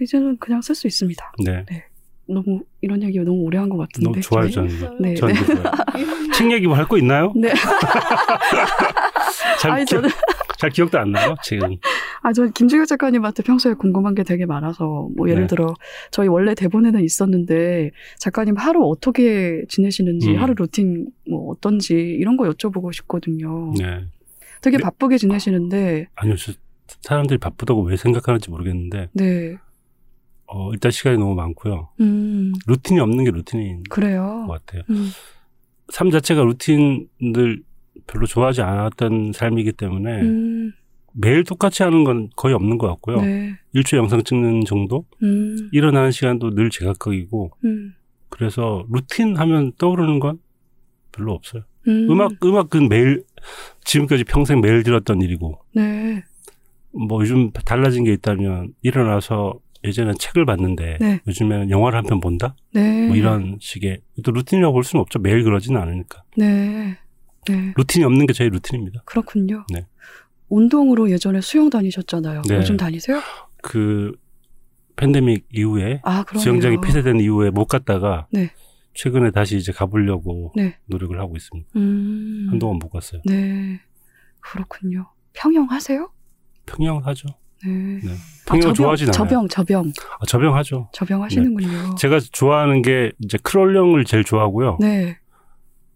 [0.00, 1.32] 이제는 그냥 쓸 수 있습니다.
[1.44, 1.64] 네.
[2.28, 4.04] 너무 이런 얘기 너무 오래 한 것 같은데.
[4.04, 4.50] 너무 좋아요?
[4.50, 4.96] 저는.
[5.00, 5.44] 네, 저는 네.
[5.44, 5.62] 좋아요.
[6.34, 7.32] 책 얘기 뭐 할 거 있나요?
[7.36, 7.52] 네.
[9.60, 10.14] 잘, 아니 기억, 저는
[10.58, 11.76] 잘 기억도 안 나요 지금.
[12.22, 15.46] 아, 저 김주경 작가님한테 평소에 궁금한 게 되게 많아서, 뭐, 예를 네.
[15.48, 15.74] 들어,
[16.10, 20.40] 저희 원래 대본에는 있었는데, 작가님 하루 어떻게 지내시는지, 음.
[20.42, 23.72] 하루 루틴 뭐 어떤지, 이런 거 여쭤보고 싶거든요.
[23.78, 24.04] 네.
[24.62, 24.82] 되게 네.
[24.82, 26.52] 바쁘게 지내시는데, 아니요, 저
[27.02, 29.56] 사람들이 바쁘다고 왜 생각하는지 모르겠는데 네.
[30.56, 31.88] 어, 일단 시간이 너무 많고요.
[31.98, 34.44] 음, 루틴이 없는 게 루틴인 그래요.
[34.46, 34.82] 것 같아요.
[34.88, 35.08] 음,
[35.88, 37.62] 삶 자체가 루틴을
[38.06, 40.72] 별로 좋아하지 않았던 삶이기 때문에 음,
[41.12, 43.20] 매일 똑같이 하는 건 거의 없는 것 같고요.
[43.22, 43.54] 네.
[43.72, 45.04] 일주일 영상 찍는 정도?
[45.24, 47.94] 음, 일어나는 시간도 늘 제각각이고 음,
[48.28, 50.38] 그래서 루틴 하면 떠오르는 건
[51.10, 51.62] 별로 없어요.
[51.88, 52.08] 음.
[52.10, 53.24] 음악, 음악은 매일
[53.82, 56.22] 지금까지 평생 매일 들었던 일이고 네.
[56.92, 61.20] 뭐 요즘 달라진 게 있다면 일어나서 예전엔 책을 봤는데 네.
[61.26, 62.56] 요즘에는 영화를 한 편 본다?
[62.72, 63.06] 네.
[63.06, 65.18] 뭐 이런 식의 또 루틴이라고 볼 수는 없죠.
[65.18, 66.22] 매일 그러지는 않으니까.
[66.36, 66.96] 네.
[67.46, 67.72] 네.
[67.76, 69.02] 루틴이 없는 게 저희 루틴입니다.
[69.04, 69.64] 그렇군요.
[69.72, 69.86] 네.
[70.48, 72.42] 운동으로 예전에 수영 다니셨잖아요.
[72.48, 72.56] 네.
[72.56, 73.20] 요즘 다니세요?
[73.62, 74.12] 그
[74.96, 76.24] 팬데믹 이후에 아.
[76.36, 78.50] 수영장이 폐쇄된 이후에 못 갔다가 네.
[78.94, 80.76] 최근에 다시 이제 가보려고 네.
[80.86, 81.68] 노력을 하고 있습니다.
[81.76, 82.46] 음.
[82.50, 83.20] 한동안 못 갔어요.
[83.26, 83.80] 네.
[84.40, 85.06] 그렇군요.
[85.32, 86.10] 평영 하세요?
[86.66, 87.26] 평영 하죠.
[87.64, 88.00] 네.
[88.02, 88.10] 네.
[88.12, 89.12] 아, 평영을 좋아하진 않아요.
[89.12, 89.92] 저병, 저병.
[90.20, 90.88] 아, 저병 하죠.
[90.92, 91.94] 저병 하시는군요.
[91.96, 94.78] 제가 좋아하는 게 이제 크롤령을 제일 좋아하고요.
[94.80, 95.18] 네.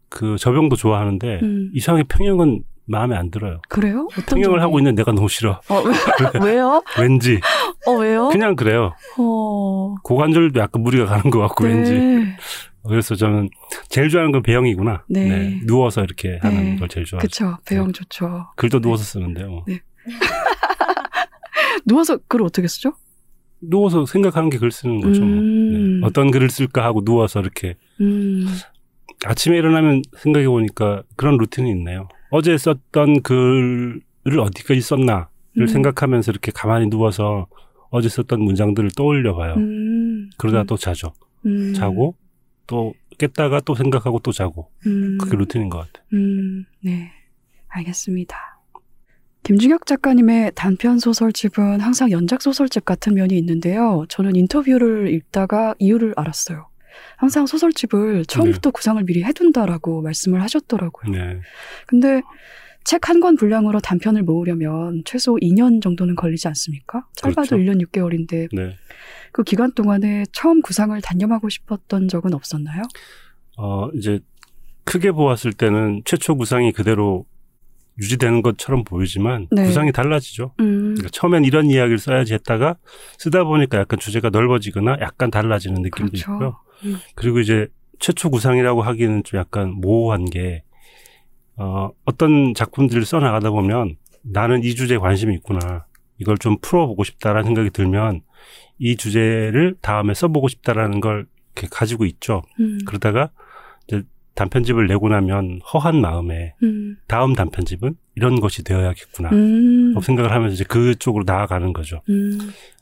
[0.09, 1.71] 그 저병도 좋아하는데 음.
[1.75, 3.61] 이상하게 평영은 마음에 안 들어요.
[3.69, 4.09] 그래요?
[4.31, 4.61] 평영을 점이?
[4.61, 5.61] 하고 있는 내가 너무 싫어.
[5.69, 5.93] 어, 왜,
[6.55, 6.83] 왜요?
[6.99, 7.39] 왠지
[7.87, 8.29] 어, 왜요?
[8.29, 8.95] 그냥 그래요.
[9.19, 9.95] 어.
[10.03, 12.37] 고관절도 약간 무리가 가는 것 같고 왠지 네.
[12.89, 13.51] 그래서 저는
[13.91, 15.05] 제일 좋아하는 건 배영이구나.
[15.11, 15.61] 네.
[15.67, 16.77] 누워서 이렇게 하는 네.
[16.77, 17.27] 걸 제일 좋아하죠.
[17.29, 17.57] 그쵸.
[17.67, 18.47] 배영 좋죠.
[18.57, 19.49] 글도 누워서 쓰는데요.
[19.51, 19.65] 뭐.
[19.67, 19.81] 네.
[21.87, 22.93] 누워서 글을 어떻게 쓰죠?
[23.61, 25.21] 누워서 생각하는 게 글 쓰는 거죠.
[25.25, 25.29] 뭐.
[25.39, 26.01] 음.
[26.01, 26.07] 네.
[26.07, 28.47] 어떤 글을 쓸까 하고 누워서 이렇게 음,
[29.25, 32.09] 아침에 일어나면 생각해 보니까 그런 루틴이 있네요.
[32.31, 34.01] 어제 썼던 글을
[34.39, 35.27] 어디까지 썼나를
[35.59, 35.67] 음.
[35.67, 37.47] 생각하면서 이렇게 가만히 누워서
[37.91, 39.55] 어제 썼던 문장들을 떠올려 봐요.
[39.57, 41.13] 음, 그러다 음, 또 자죠.
[41.47, 42.15] 음, 자고
[42.67, 44.71] 또 깼다가 또 생각하고 또 자고.
[44.87, 46.05] 음, 그게 루틴인 것 같아요.
[46.13, 47.11] 음, 네.
[47.69, 48.58] 알겠습니다.
[49.49, 54.05] 김중혁 작가님의 단편 소설집은 항상 연작 소설집 같은 면이 있는데요.
[54.11, 56.69] 저는 인터뷰를 읽다가 이유를 알았어요.
[57.17, 61.11] 항상 소설집을 처음부터 구상을 미리 해둔다라고 말씀을 하셨더라고요.
[61.13, 61.41] 네.
[61.87, 62.21] 근데
[62.85, 67.07] 책 한 권 분량으로 단편을 모으려면 최소 2년 정도는 걸리지 않습니까?
[67.17, 67.57] 짧아도 그렇죠.
[67.57, 68.77] 1년 6개월인데 네.
[69.33, 72.83] 그 기간 동안에 처음 구상을 단념하고 싶었던 적은 없었나요?
[73.57, 74.21] 어, 이제
[74.85, 77.25] 크게 보았을 때는 최초 구상이 그대로
[78.01, 79.65] 유지되는 것처럼 보이지만 네.
[79.65, 80.55] 구상이 달라지죠.
[80.61, 82.77] 음, 그러니까 처음엔 이런 이야기를 써야지 했다가
[83.19, 86.33] 쓰다 보니까 약간 주제가 넓어지거나 약간 달라지는 느낌도 그렇죠.
[86.33, 86.57] 있고요.
[86.85, 86.99] 음.
[87.15, 87.67] 그리고 이제
[87.99, 90.63] 최초 구상이라고 하기는 좀 약간 모호한 게
[91.57, 95.87] 어, 어떤 작품들을 써 나가다 보면 나는 이 주제에 관심이 있구나.
[96.19, 98.23] 이걸 좀 풀어보고 싶다라는 생각이 들면
[98.79, 102.43] 이 주제를 다음에 써보고 싶다라는 걸 이렇게 가지고 있죠.
[102.61, 103.31] 음, 그러다가
[103.87, 104.03] 이제
[104.39, 109.31] 단편집을 내고 나면 허한 마음에 음, 다음 단편집은 이런 것이 되어야겠구나.
[109.33, 112.03] 음, 생각을 하면서 이제 그쪽으로 나아가는 거죠.
[112.09, 112.39] 음,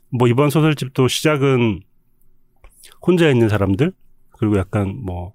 [0.09, 1.81] 뭐 이번 소설집도 시작은
[3.01, 3.91] 혼자 있는 사람들
[4.37, 5.33] 그리고 약간 뭐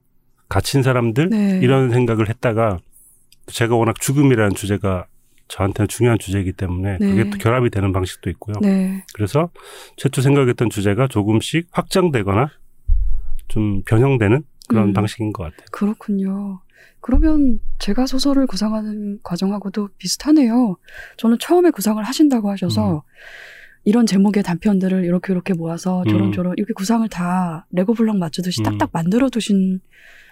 [0.48, 1.58] 갇힌 사람들 네.
[1.60, 2.78] 이런 생각을 했다가
[3.46, 5.06] 제가 워낙 죽음이라는 주제가
[5.48, 7.06] 저한테는 중요한 주제이기 때문에 네.
[7.10, 8.54] 그게 또 결합이 되는 방식도 있고요.
[8.62, 9.04] 네.
[9.12, 9.50] 그래서
[9.96, 12.48] 최초 생각했던 주제가 조금씩 확장되거나
[13.48, 14.92] 좀 변형되는 그런 음.
[14.92, 15.66] 방식인 것 같아요.
[15.70, 16.60] 그렇군요.
[17.00, 20.76] 그러면 제가 소설을 구상하는 과정하고도 비슷하네요.
[21.16, 23.00] 저는 처음에 구상을 하신다고 하셔서 음.
[23.84, 26.08] 이런 제목의 단편들을 이렇게 이렇게 모아서 음.
[26.08, 28.64] 저런저런 이렇게 구상을 다 레고 블럭 맞추듯이 음.
[28.64, 29.80] 딱딱 만들어 두신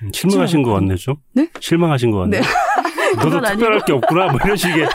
[0.02, 1.16] 음, 실망하신 것 같네 좀.
[1.32, 1.48] 네?
[1.58, 2.40] 실망하신 것 같네.
[2.40, 2.46] 네.
[3.16, 3.84] 너도 특별할 아니고.
[3.86, 4.26] 게 없구나.
[4.28, 4.86] 뭐 이런 식의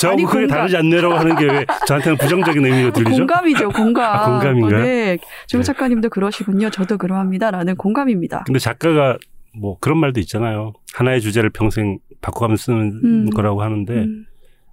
[0.00, 0.56] 저하고 아니, 크게 공감.
[0.58, 3.16] 다르지 않네라고 하는 게 왜 저한테는 부정적인 의미가 들리죠?
[3.18, 4.12] 공감이죠, 공감.
[4.18, 4.80] 아, 공감인가요?
[4.80, 5.18] 어, 네.
[5.46, 5.64] 지금 네.
[5.66, 6.70] 작가님도 그러시군요.
[6.70, 8.44] 저도 그러합니다라는 공감입니다.
[8.46, 9.16] 근데 작가가
[9.56, 10.72] 뭐 그런 말도 있잖아요.
[10.94, 13.30] 하나의 주제를 평생 바꿔가면서 쓰는 음.
[13.30, 14.26] 거라고 하는데 음,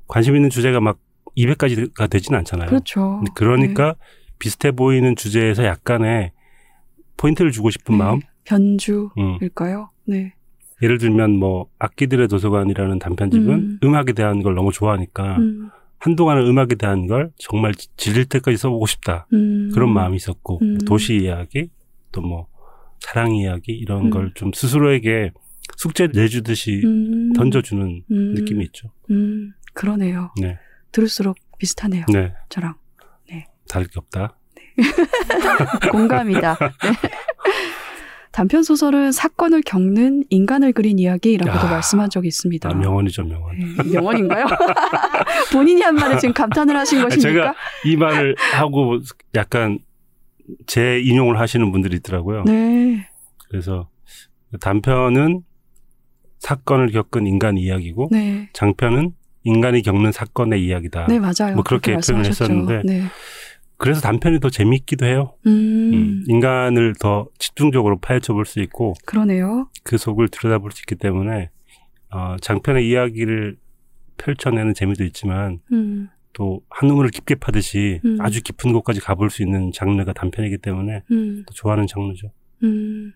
[0.08, 0.98] 관심 있는 주제가 막
[1.38, 2.68] 200가지가 되지는 않잖아요.
[2.70, 3.24] 그렇죠.
[3.36, 3.96] 그러니까
[4.40, 6.32] 비슷해 보이는 주제에서 약간의
[7.18, 8.04] 포인트를 주고 싶은 네.
[8.04, 8.20] 마음.
[8.46, 9.92] 변주일까요?
[10.08, 10.12] 음.
[10.12, 10.34] 네.
[10.82, 13.80] 예를 들면 뭐 악기들의 도서관이라는 단편집은 음.
[13.84, 13.96] 음.
[13.96, 19.28] 악에 대한 걸 너무 좋아하니까 음, 한동안은 음악에 대한 걸 정말 질릴 때까지 써보고 싶다.
[19.34, 19.70] 음.
[19.74, 20.78] 그런 마음이 있었고 음.
[20.80, 21.70] 도시 이야기
[22.12, 22.52] 또 뭐
[23.02, 24.10] 사랑 이야기 이런 음.
[24.10, 25.32] 걸좀 스스로에게
[25.76, 27.34] 숙제 내주듯이 음.
[27.34, 28.34] 던져주는 음.
[28.36, 28.91] 느낌이 있죠.
[29.10, 30.32] 음, 그러네요.
[30.39, 30.58] 네,
[30.91, 32.06] 들을수록 비슷하네요.
[32.13, 32.76] 네, 저랑.
[33.70, 34.38] 다를 게 없다.
[35.91, 36.58] 공감이다.
[36.60, 36.67] 네.
[38.32, 42.70] 단편 소설은 사건을 겪는 인간을 그린 이야기라고도 아, 말씀한 적이 있습니다.
[42.70, 43.58] 아, 명언이죠, 명언.
[43.60, 44.46] 네, 명언인가요?
[45.52, 47.30] 본인이 한 말에 지금 감탄을 하신 것입니까?
[47.30, 49.00] 제가 이 말을 하고
[49.36, 49.80] 약간
[50.65, 52.44] 제 인용을 하시는 분들이 있더라고요.
[52.46, 53.08] 네.
[53.50, 53.89] 그래서
[54.62, 55.41] 단편은
[56.39, 58.50] 사건을 겪은 인간 이야기고 네.
[58.54, 59.12] 장편은
[59.44, 61.08] 인간이 겪는 사건의 이야기다.
[61.08, 61.56] 네, 맞아요.
[61.56, 62.44] 뭐 그렇게 표현을 말씀하셨죠.
[62.44, 63.04] 했었는데 네.
[63.82, 65.34] 그래서 단편이 더 재밌기도 해요.
[65.48, 69.70] 음, 음, 인간을 더 집중적으로 파헤쳐 볼 수 있고 그러네요.
[69.84, 71.50] 그 속을 들여다볼 수 있기 때문에
[72.12, 73.58] 어, 장편의 이야기를
[74.17, 78.17] 펼쳐내는 재미도 있지만 음, 또 한우물을 깊게 파듯이 음.
[78.22, 82.32] 아주 깊은 곳까지 가볼 수 있는 장르가 단편이기 때문에 음, 또 좋아하는 장르죠.
[82.63, 83.13] 음.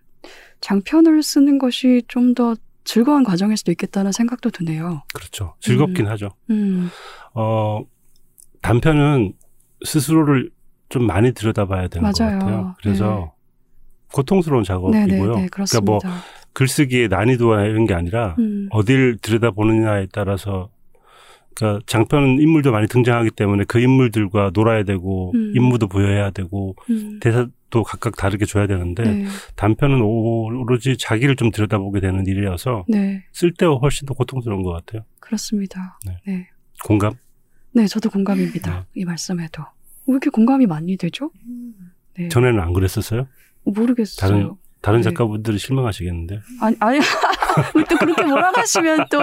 [0.62, 5.01] 장편을 쓰는 것이 좀 더 즐거운 과정일 수도 있겠다는 생각도 드네요.
[5.13, 5.56] 그렇죠.
[5.60, 6.30] 즐겁긴 하죠.
[6.51, 6.89] 음,
[7.34, 7.84] 어,
[8.62, 9.34] 단편은
[9.84, 10.51] 스스로를
[10.89, 12.39] 좀 많이 들여다봐야 되는 것 맞아요.
[12.39, 12.76] 같아요.
[12.82, 13.34] 그래서
[14.13, 15.06] 고통스러운 작업이고요.
[15.06, 15.86] 네네네, 그러니까 그렇습니다.
[15.91, 16.00] 뭐
[16.54, 20.69] 글쓰기의 난이도나 이런 게 아니라 음, 어딜 들여다보느냐에 따라서
[21.56, 25.54] 그러니까 장편은 인물도 많이 등장하기 때문에 그 인물들과 놀아야 되고 음.
[25.56, 32.00] 임무도 부여해야 되고 음, 대사도 각각 다르게 줘야 되는데 네, 단편은 오로지 자기를 좀 들여다보게
[32.02, 35.04] 되는 일이어서 네, 쓸 때가 훨씬 더 고통스러운 것 같아요.
[35.19, 35.98] 그렇습니다.
[36.06, 36.17] 네.
[36.28, 36.48] 네.
[36.84, 37.13] 공감?
[37.71, 38.86] 네, 저도 공감입니다.
[38.93, 39.63] 이 말씀에도.
[40.08, 41.32] 왜 이렇게 공감이 많이 되죠?
[42.18, 42.28] 네.
[42.30, 43.28] 전에는 안 그랬었어요?
[43.63, 44.30] 모르겠어요.
[44.30, 45.04] 다른- 다른 네.
[45.06, 47.00] 작가분들이 실망하시겠는데 아니, 아니,
[47.74, 49.20] 왜 또 그렇게 몰아가시면 또.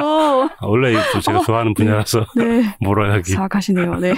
[0.59, 2.75] 아, 원래 또 제가 어, 좋아하는 분야라서 네.
[2.81, 3.31] 몰아가기.
[3.33, 3.95] 사악하시네요.
[4.01, 4.15] 네.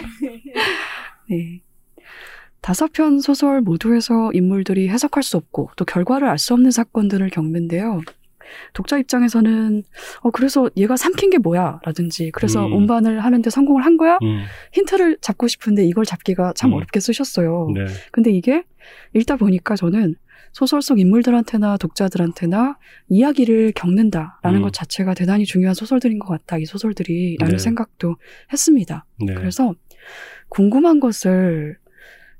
[1.29, 1.61] 네.
[2.63, 8.01] 다섯 편 소설 모두에서 인물들이 해석할 수 없고 또 결과를 알 수 없는 사건들을 겪는데요.
[8.73, 9.83] 독자 입장에서는
[10.23, 12.73] 어 그래서 얘가 삼킨 게 뭐야 라든지 그래서 음.
[12.75, 16.75] 운반을 하는데 성공을 한 거야 음, 힌트를 잡고 싶은데 이걸 잡기가 참 음.
[16.75, 17.71] 어렵게 쓰셨어요.
[17.75, 17.87] 네.
[18.13, 18.65] 근데 이게
[19.15, 20.17] 읽다 보니까 저는
[20.53, 22.79] 소설 속 인물들한테나 독자들한테나
[23.09, 24.63] 이야기를 겪는다라는 음.
[24.63, 27.59] 것 자체가 대단히 중요한 소설들인 것 같다 이 소설들이라는 네.
[27.59, 28.17] 생각도
[28.53, 29.05] 했습니다.
[29.27, 29.35] 네.
[29.35, 29.75] 그래서
[30.49, 31.77] 궁금한 것을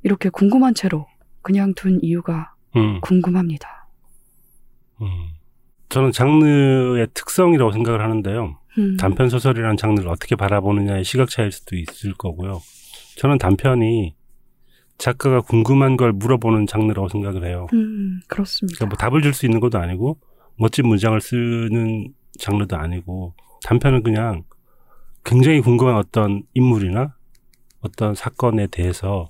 [0.05, 1.07] 이렇게 궁금한 채로
[1.43, 3.89] 그냥 둔 이유가 음, 궁금합니다.
[5.03, 5.34] 음.
[5.95, 8.59] 저는 장르의 특성이라고 생각을 하는데요.
[8.79, 8.97] 음.
[8.97, 12.61] 단편 소설이라는 장르를 어떻게 바라보느냐의 시각 차일 수도 있을 거고요.
[13.17, 14.17] 저는 단편이
[14.99, 17.69] 작가가 궁금한 걸 물어보는 장르라고 생각을 해요.
[17.75, 18.77] 음, 그렇습니다.
[18.79, 20.19] 그러니까 뭐 답을 줄 수 있는 것도 아니고
[20.57, 24.43] 멋진 문장을 쓰는 장르도 아니고 단편은 그냥
[25.25, 27.15] 굉장히 궁금한 어떤 인물이나
[27.83, 29.29] 어떤 사건에 대해서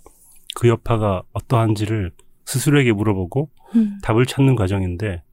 [0.55, 2.13] 그 여파가 어떠한지를
[2.47, 5.24] 스스로에게 물어보고 음, 답을 찾는 과정인데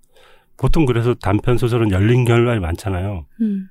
[0.62, 3.26] 보통 그래서 단편 소설은 열린 결말이 많잖아요.
[3.42, 3.68] 음,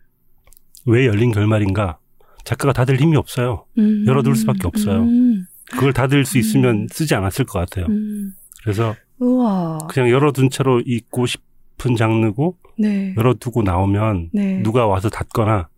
[0.86, 2.00] 왜 열린 결말인가?
[2.44, 3.64] 작가가 닫을 힘이 없어요.
[3.78, 5.02] 음, 열어둘 수밖에 없어요.
[5.02, 6.86] 음, 그걸 닫을 수 있으면 음.
[6.90, 7.86] 쓰지 않았을 것 같아요.
[7.86, 8.32] 음.
[8.64, 9.78] 그래서 우와.
[9.88, 13.14] 그냥 열어둔 채로 읽고 싶은 장르고 네.
[13.16, 14.60] 열어두고 나오면 네.
[14.64, 15.68] 누가 와서 닫거나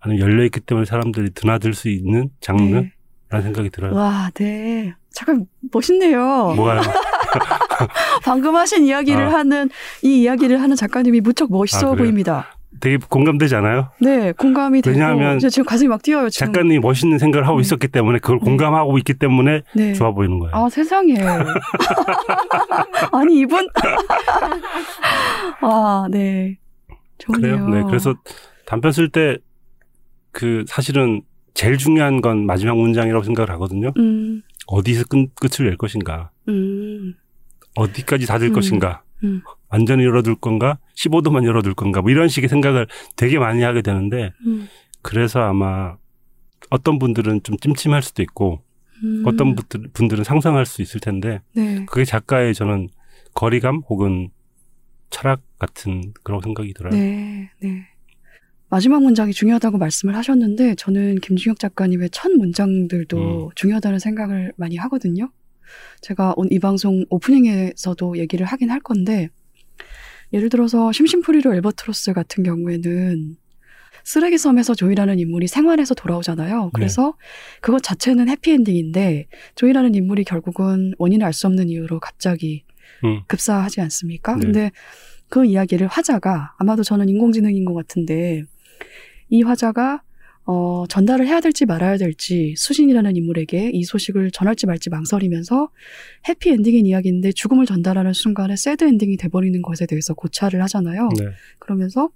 [0.00, 2.90] 아니면 열려있기 때문에 사람들이 드나들 수 있는 장르라는
[3.30, 3.40] 네.
[3.40, 3.94] 생각이 들어요.
[3.94, 4.92] 와, 네.
[5.10, 6.52] 잠깐 멋있네요.
[6.54, 6.82] 뭐가요?
[8.24, 9.32] 방금 하신 이야기를 아.
[9.38, 9.70] 하는
[10.02, 11.94] 이 이야기를 하는 작가님이 무척 멋있어 아?
[11.94, 12.46] 보입니다.
[12.80, 13.90] 되게 공감되지 않아요?
[14.00, 16.28] 네, 공감이 되고 왜냐하면 저 지금 가슴이 막 뛰어요.
[16.28, 16.52] 지금.
[16.52, 17.62] 작가님이 멋있는 생각을 하고 네.
[17.62, 18.44] 있었기 때문에 그걸 네.
[18.44, 19.92] 공감하고 있기 때문에 네.
[19.92, 20.54] 좋아 보이는 거예요.
[20.54, 21.14] 아 세상에.
[23.12, 23.68] 아니 이분.
[25.60, 26.58] 아 네.
[27.18, 27.66] 좋네요.
[27.66, 27.68] 그래요?
[27.68, 27.82] 네.
[27.88, 28.14] 그래서
[28.66, 29.38] 단편 쓸 때
[30.34, 31.22] 그 사실은
[31.54, 33.92] 제일 중요한 건 마지막 문장이라고 생각을 하거든요.
[33.96, 36.30] 음, 어디서 끝, 끝을 낼 것인가?
[36.48, 37.14] 음,
[37.76, 38.52] 어디까지 닫을 음.
[38.52, 39.02] 것인가?
[39.24, 39.42] 음.
[39.68, 40.78] 완전히 열어둘 건가?
[40.96, 42.00] 15도만 열어둘 건가?
[42.02, 44.68] 뭐 이런 식의 생각을 되게 많이 하게 되는데 음,
[45.02, 45.96] 그래서 아마
[46.70, 48.62] 어떤 분들은 좀 찜찜할 수도 있고
[49.02, 49.22] 음.
[49.26, 51.84] 어떤 분들- 분들은 상상할 수 있을 텐데 네.
[51.86, 52.88] 그게 작가의 저는
[53.34, 54.30] 거리감 혹은
[55.10, 56.92] 철학 같은 그런 생각이 들어요.
[56.92, 57.86] 네, 네.
[58.68, 63.50] 마지막 문장이 중요하다고 말씀을 하셨는데 저는 김중혁 작가님의 첫 문장들도 음.
[63.54, 65.30] 중요하다는 생각을 많이 하거든요.
[66.00, 69.28] 제가 이 방송 오프닝에서도 얘기를 하긴 할 건데
[70.32, 73.36] 예를 들어서 심심풀이로 엘버트로스 같은 경우에는
[74.04, 76.70] 쓰레기 섬에서 조이라는 인물이 생활에서 돌아오잖아요.
[76.74, 77.14] 그래서
[77.62, 82.64] 그것 자체는 해피엔딩인데 조이라는 인물이 결국은 원인을 알 수 없는 이유로 갑자기
[83.04, 83.22] 음.
[83.26, 84.34] 급사하지 않습니까?
[84.36, 84.40] 네.
[84.40, 84.70] 근데
[85.28, 88.44] 그 이야기를 화자가 아마도 저는 인공지능인 것 같은데
[89.30, 90.02] 이 화자가
[90.46, 95.70] 어, 전달을 해야 될지 말아야 될지 수진이라는 인물에게 이 소식을 전할지 말지 망설이면서
[96.28, 101.08] 해피 엔딩인 이야기인데 죽음을 전달하는 순간에 새드 엔딩이 돼버리는 것에 대해서 고찰을 하잖아요.
[101.18, 101.26] 네.
[101.58, 102.10] 그러면서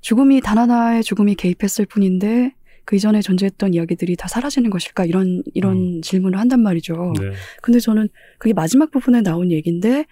[0.00, 2.52] 죽음이 단 하나의 죽음이 개입했을 뿐인데
[2.84, 7.14] 그 이전에 존재했던 이야기들이 다 사라지는 것일까 이런 이런 질문을 한단 말이죠.
[7.18, 7.32] 네.
[7.62, 8.08] 근데 저는
[8.38, 10.04] 그게 마지막 부분에 나온 얘기인데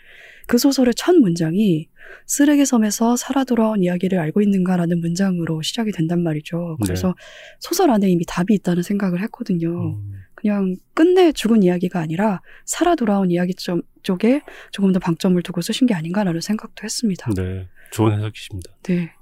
[0.46, 1.88] 그 소설의 첫 문장이
[2.26, 6.76] 쓰레기 섬에서 살아 돌아온 이야기를 알고 있는가라는 문장으로 시작이 된단 말이죠.
[6.82, 7.14] 그래서
[7.60, 9.96] 소설 안에 이미 답이 있다는 생각을 했거든요.
[9.96, 10.12] 음.
[10.34, 15.86] 그냥 끝내 죽은 이야기가 아니라 살아 돌아온 이야기 점, 쪽에 조금 더 방점을 두고 쓰신
[15.86, 17.30] 게 아닌가라는 생각도 했습니다.
[17.36, 17.68] 네.
[17.92, 18.72] 좋은 해석이십니다.
[18.82, 19.12] 네.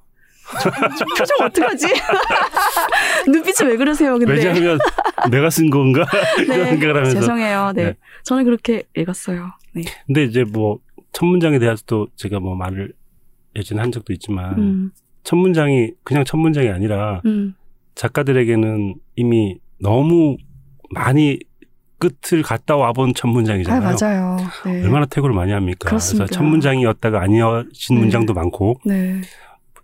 [1.18, 1.86] 표정 어떡하지?
[3.30, 4.32] 눈빛이 왜 그러세요, 근데?
[4.32, 4.78] 왜냐하면
[5.30, 6.04] 내가 쓴 건가
[6.42, 7.20] 이런 생각을 하면서 네.
[7.20, 7.72] 죄송해요.
[7.74, 7.84] 네.
[7.84, 7.94] 네.
[8.24, 9.52] 저는 그렇게 읽었어요.
[9.72, 9.82] 네.
[10.06, 10.80] 근데 이제 뭐
[11.12, 12.92] 첫 문장에 대해서도 제가 뭐 말을
[13.56, 14.90] 예전에 한 적도 있지만 음,
[15.24, 17.54] 첫 문장이 그냥 첫 문장이 아니라 음,
[17.94, 20.36] 작가들에게는 이미 너무
[20.90, 21.38] 많이
[21.98, 23.96] 끝을 갔다 와본 첫 아, 문장이잖아요.
[24.00, 24.36] 맞아요.
[24.64, 24.82] 네.
[24.84, 25.88] 얼마나 퇴고를 많이 합니까?
[25.88, 26.24] 그렇습니다.
[26.24, 28.00] 래서 첫 문장이었다가 아니어진 네.
[28.02, 29.20] 문장도 많고 네.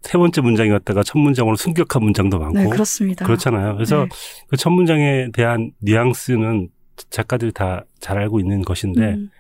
[0.03, 3.27] 세 번째 문장이었다가 첫 문장으로 승격한 문장도 많고 네, 그렇습니다.
[3.27, 3.75] 그렇잖아요.
[3.75, 4.09] 그래서 네.
[4.49, 6.69] 그첫 문장에 대한 뉘앙스는
[7.11, 9.31] 작가들이 다 잘 알고 있는 것인데 음,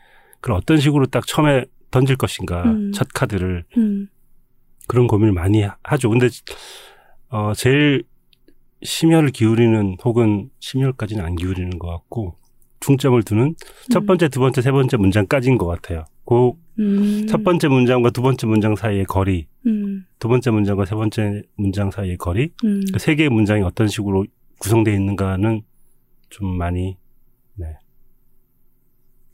[0.40, 1.64] 그걸 어떤 식으로 딱 처음에
[1.96, 2.92] 던질 것인가 음.
[2.92, 4.08] 첫 카드를 음,
[4.86, 6.10] 그런 고민을 많이 하- 하죠.
[6.10, 6.28] 근데
[7.30, 8.04] 어 제일
[8.82, 12.36] 심혈을 기울이는 혹은 심혈까지는 안 기울이는 것 같고
[12.80, 13.54] 중점을 두는
[13.90, 14.06] 첫 음.
[14.06, 16.04] 번째, 두 번째, 세 번째 문장까지인 것 같아요.
[16.26, 20.94] 그 음, 첫 번째 문장과 두 번째 문장 사이의 거리, 음, 두 번째 문장과 세
[20.94, 24.26] 번째 문장 사이의 거리, 음, 그 세 개의 문장이 어떤 식으로
[24.58, 25.62] 구성되어 있는가는
[26.28, 26.98] 좀 많이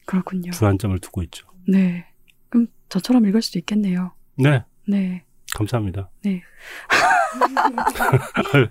[0.07, 0.51] 그렇군요.
[0.51, 1.47] 주안점을 두고 있죠.
[1.69, 2.05] 네.
[2.53, 4.13] 그럼 저처럼 읽을 수도 있겠네요.
[4.37, 5.25] 네, 네.
[5.55, 6.11] 감사합니다.
[6.23, 6.43] 네.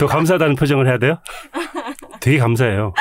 [0.00, 1.20] 더 감사하다는 표정을 해야 돼요?
[2.20, 2.92] 되게 감사해요.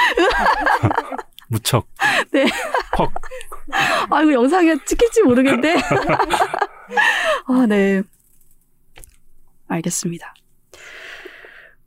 [1.49, 1.87] 무척.
[2.31, 2.45] 네.
[2.93, 3.11] 퍽.
[4.11, 5.75] 아, 이거 영상에 찍힐지 모르겠는데.
[7.47, 8.03] 아, 네.
[9.67, 10.35] 알겠습니다.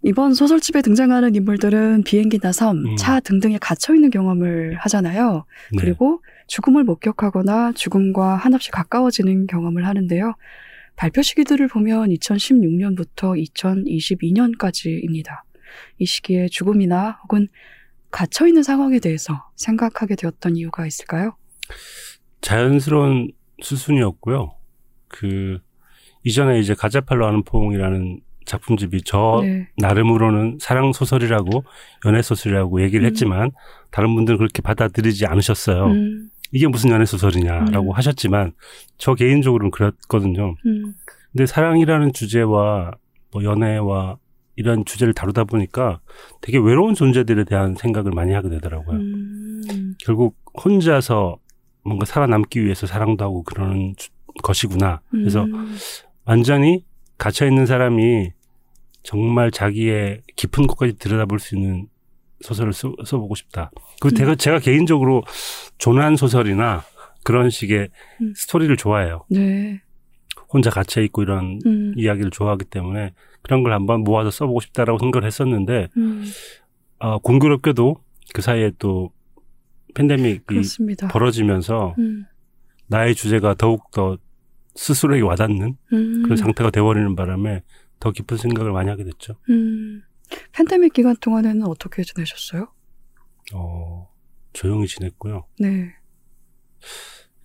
[0.07, 2.97] 이번 소설집에 등장하는 인물들은 비행기나 섬, 음.
[2.97, 5.45] 차 등등에 갇혀 있는 경험을 하잖아요.
[5.73, 5.79] 네.
[5.81, 10.35] 그리고 죽음을 목격하거나 죽음과 한없이 가까워지는 경험을 하는데요.
[10.95, 15.43] 발표 시기들을 보면 2016년부터 2022년까지입니다.
[15.99, 17.49] 이 시기에 죽음이나 혹은
[18.13, 21.37] 갇혀 있는 상황에 대해서 생각하게 되었던 이유가 있을까요?
[22.43, 24.55] 자연스러운 수순이었고요.
[25.09, 25.59] 그
[26.23, 29.69] 이전에 이제 가짜팔로 하는 포옹이라는 작품집이 저 네.
[29.79, 31.65] 나름으로는 사랑 소설이라고
[32.07, 33.07] 연애 소설이라고 얘기를 음.
[33.07, 33.51] 했지만
[33.91, 35.87] 다른 분들은 그렇게 받아들이지 않으셨어요.
[35.87, 37.97] 음, 이게 무슨 연애 소설이냐라고 음.
[37.97, 38.53] 하셨지만
[38.99, 40.55] 저 개인적으로는 그랬거든요.
[40.65, 40.95] 음,
[41.33, 42.93] 근데 사랑이라는 주제와
[43.33, 44.17] 뭐 연애와
[44.55, 46.01] 이런 주제를 다루다 보니까
[46.41, 48.97] 되게 외로운 존재들에 대한 생각을 많이 하게 되더라고요.
[48.99, 51.37] 음, 결국 혼자서
[51.85, 54.09] 뭔가 살아남기 위해서 사랑도 하고 그러는 주-
[54.43, 55.01] 것이구나.
[55.11, 55.77] 그래서 음,
[56.25, 56.85] 완전히
[57.19, 58.33] 갇혀 있는 사람이
[59.07, 61.87] 정말 자기의 깊은 곳까지 들여다볼 수 있는
[62.41, 63.71] 소설을 써, 써보고 싶다.
[64.01, 64.15] 그 음.
[64.15, 65.23] 제가 제가 개인적으로
[65.79, 66.83] 조난 소설이나
[67.23, 67.89] 그런 식의
[68.21, 68.33] 음.
[68.35, 69.25] 스토리를 좋아해요.
[69.31, 69.81] 네.
[70.49, 75.25] 혼자 갇혀 있고 이런 음, 이야기를 좋아하기 때문에 그런 걸 한번 모아서 써보고 싶다라고 생각을
[75.25, 76.25] 했었는데 음,
[76.99, 77.97] 어, 공교롭게도
[78.35, 79.13] 그 사이에 또
[79.95, 81.07] 팬데믹이 그렇습니다.
[81.09, 82.25] 벌어지면서 음,
[82.89, 84.19] 나의 주제가 더욱 더
[84.75, 87.63] 스스로에게 와닿는 음, 그런 상태가 돼버리는 바람에
[88.01, 89.37] 더 깊은 생각을 많이 하게 됐죠.
[89.49, 90.03] 음,
[90.53, 92.69] 팬데믹 기간 동안에는 어떻게 지내셨어요?
[93.55, 94.09] 어,
[94.53, 95.47] 조용히 지냈고요.
[95.59, 95.95] 네,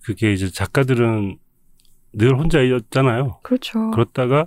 [0.02, 1.38] 그게 이제 작가들은
[2.14, 3.40] 늘 혼자였잖아요.
[3.42, 3.90] 그렇죠.
[3.90, 4.46] 그렇다가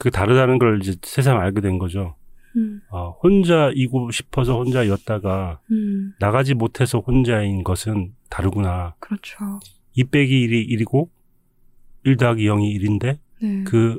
[0.00, 2.14] 그 다르다는 걸 이제 세상 알게 된 거죠.
[2.56, 8.94] 음, 아, 혼자이고 싶어서 혼자였다가 음, 나가지 못해서 혼자인 것은 다르구나.
[9.00, 9.36] 그렇죠.
[9.94, 11.08] 2 빼기 1이 1이고
[12.04, 13.98] 1 더하기 0이 1인데 네, 그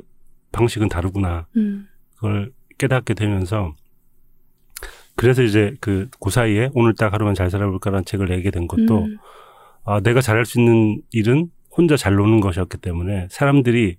[0.52, 1.46] 방식은 다르구나.
[1.56, 1.86] 음,
[2.16, 3.74] 그걸 깨닫게 되면서
[5.16, 9.18] 그래서 이제 그, 그 사이에 오늘 딱 하루만 잘 살아볼까라는 책을 내게 된 것도 음,
[9.84, 13.96] 아, 내가 잘할 수 있는 일은 혼자 잘 노는 것이었기 때문에 사람들이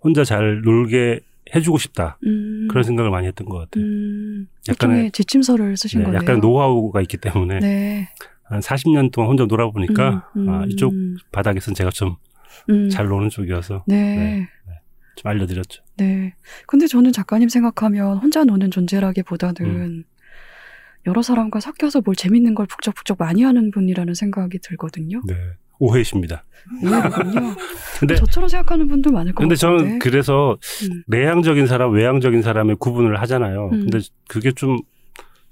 [0.00, 1.20] 혼자 잘 놀게
[1.54, 2.18] 해주고 싶다.
[2.26, 3.84] 음, 그런 생각을 많이 했던 것 같아요.
[3.84, 6.18] 음, 약간의- 지침서를 쓰신 네, 거네요.
[6.20, 8.08] 약간 노하우가 있기 때문에 네.
[8.44, 13.84] 한 40년 동안 혼자 놀아보니까 음, 아, 이쪽 음, 바닥에서는 제가 좀잘 음, 노는 쪽이어서
[13.86, 14.16] 네.
[14.16, 14.48] 네.
[15.16, 15.82] 좀 알려드렸죠.
[15.96, 16.34] 네.
[16.66, 20.04] 근데 저는 작가님 생각하면 혼자 노는 존재라기보다는 음.
[21.06, 25.22] 여러 사람과 섞여서 뭘 재밌는 걸 북적북적 많이 하는 분이라는 생각이 들거든요.
[25.26, 25.34] 네.
[25.78, 26.44] 오해이십니다.
[26.82, 27.54] 의외군요.
[27.98, 29.84] 근데 저처럼 생각하는 분도 많을 것 근데 같은데.
[29.84, 33.70] 저는 그래서 음, 내향적인 사람, 외향적인 사람의 구분을 하잖아요.
[33.72, 33.80] 음.
[33.80, 33.98] 근데
[34.28, 34.78] 그게 좀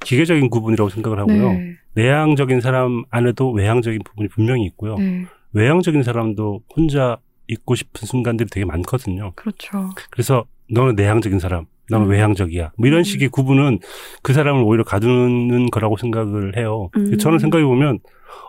[0.01, 1.53] 기계적인 구분이라고 생각을 하고요.
[1.53, 1.77] 네.
[1.94, 4.96] 내향적인 사람 안에도 외향적인 부분이 분명히 있고요.
[4.96, 5.27] 네.
[5.53, 9.33] 외향적인 사람도 혼자 있고 싶은 순간들이 되게 많거든요.
[9.35, 9.90] 그렇죠.
[10.11, 12.11] 그래서 너는 내향적인 사람, 너는 음.
[12.11, 12.72] 외향적이야.
[12.76, 13.05] 뭐 이런 음.
[13.05, 13.81] 식의 구분은
[14.22, 16.90] 그 사람을 오히려 가두는 거라고 생각을 해요.
[16.96, 17.18] 음.
[17.18, 17.98] 저는 생각해 보면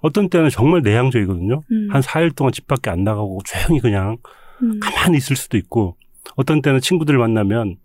[0.01, 1.61] 어떤 때는 정말 내향적이거든요.
[1.71, 4.17] 음, 한 4일 동안 집 밖에 안 나가고 조용히 그냥
[4.61, 5.97] 음, 가만히 있을 수도 있고
[6.35, 7.77] 어떤 때는 친구들을 만나면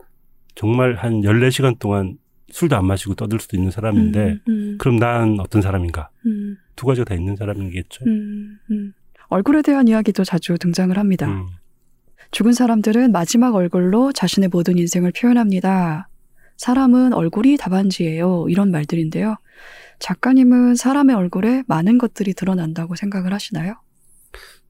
[0.55, 2.19] 정말 한 14시간 동안
[2.51, 6.09] 술도 안 마시고 떠들 수도 있는 사람인데 음, 음, 그럼 난 어떤 사람인가?
[6.27, 8.05] 음, 두 가지가 다 있는 사람이겠죠.
[9.29, 11.27] 얼굴에 대한 이야기도 자주 등장을 합니다.
[11.27, 11.47] 음.
[12.31, 16.09] 죽은 사람들은 마지막 얼굴로 자신의 모든 인생을 표현합니다.
[16.57, 18.47] 사람은 얼굴이 답안지예요.
[18.49, 19.37] 이런 말들인데요.
[19.99, 23.77] 작가님은 사람의 얼굴에 많은 것들이 드러난다고 생각을 하시나요?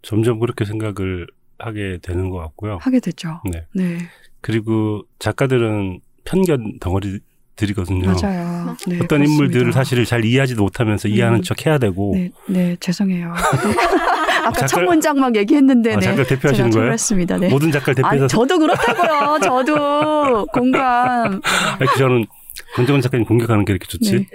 [0.02, 1.26] 점점 그렇게 생각을
[1.58, 2.78] 하게 되는 것 같고요.
[2.80, 3.40] 하게 되죠.
[3.50, 3.66] 네.
[3.74, 3.98] 네,
[4.40, 8.06] 그리고 작가들은 편견 덩어리들이거든요.
[8.06, 8.76] 맞아요.
[8.86, 9.24] 네, 어떤 그렇습니다.
[9.24, 11.12] 인물들을 사실을 잘 이해하지도 못하면서 음.
[11.14, 13.34] 이해하는 척 해야 되고 네, 네, 죄송해요.
[14.48, 16.00] 아까 작가- 첫 문장 막 얘기했는데, 아, 네.
[16.00, 16.92] 작가 대표하시는 거예요?
[16.92, 17.36] 했습니다.
[17.38, 17.48] 네.
[17.48, 19.38] 모든 작가를 아니, 대표해서 저도 그렇다고요.
[19.40, 21.40] 저도 공감.
[21.78, 22.26] 아니, 그 저는
[22.74, 24.12] 권정은 작가님 공격하는 게 이렇게 좋지.
[24.16, 24.26] 네.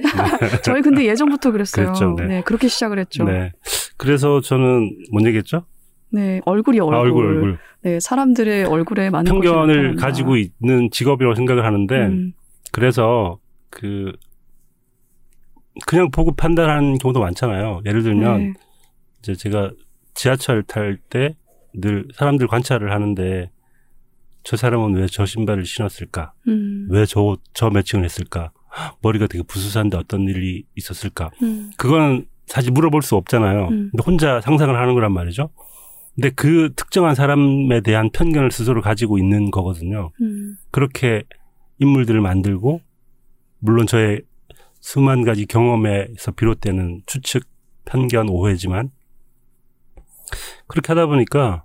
[0.63, 1.87] 저희 근데 예전부터 그랬어요.
[1.87, 2.25] 그랬죠, 네.
[2.27, 2.41] 네.
[2.43, 3.23] 그렇게 시작을 했죠.
[3.25, 3.51] 네, 네.
[3.97, 5.65] 그래서 저는 뭔 얘기했죠?
[6.45, 6.95] 얼굴이 얼굴.
[6.95, 7.57] 아, 얼굴, 얼굴.
[7.81, 9.95] 네, 사람들의 얼굴에 많은 편견을.
[9.95, 12.33] 가지고 있는 직업이라고 생각을 하는데 음,
[12.71, 13.39] 그래서
[13.71, 14.11] 그
[15.87, 17.81] 그냥 보고 판단하는 경우도 많잖아요.
[17.85, 18.53] 예를 들면 네.
[19.19, 19.71] 이제 제가
[20.13, 21.35] 지하철 탈 때
[21.75, 23.49] 늘 사람들 관찰을 하는데
[24.43, 26.33] 저 사람은 왜 저 신발을 신었을까?
[26.47, 28.51] 음, 왜저 저 매칭을 했을까?
[29.01, 31.31] 머리가 되게 부수사인데 어떤 일이 있었을까?
[31.41, 33.67] 음, 그거는 사실 물어볼 수 없잖아요.
[33.69, 33.89] 음.
[33.91, 35.49] 근데 혼자 상상을 하는 거란 말이죠.
[36.13, 40.11] 근데 그 특정한 사람에 대한 편견을 스스로 가지고 있는 거거든요.
[40.21, 41.23] 음, 그렇게
[41.79, 42.81] 인물들을 만들고
[43.59, 44.21] 물론 저의
[44.79, 47.45] 수만 가지 경험에서 비롯되는 추측,
[47.85, 48.91] 편견, 오해지만
[50.67, 51.63] 그렇게 하다 보니까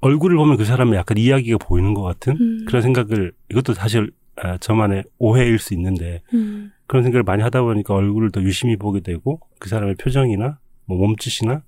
[0.00, 2.64] 얼굴을 보면 그 사람의 약간 이야기가 보이는 것 같은 음.
[2.66, 6.72] 그런 생각을 이것도 사실 아, 저만의 오해일 수 있는데 음.
[6.86, 11.62] 그런 생각을 많이 하다 보니까 얼굴을 더 유심히 보게 되고 그 사람의 표정이나 뭐 몸짓이나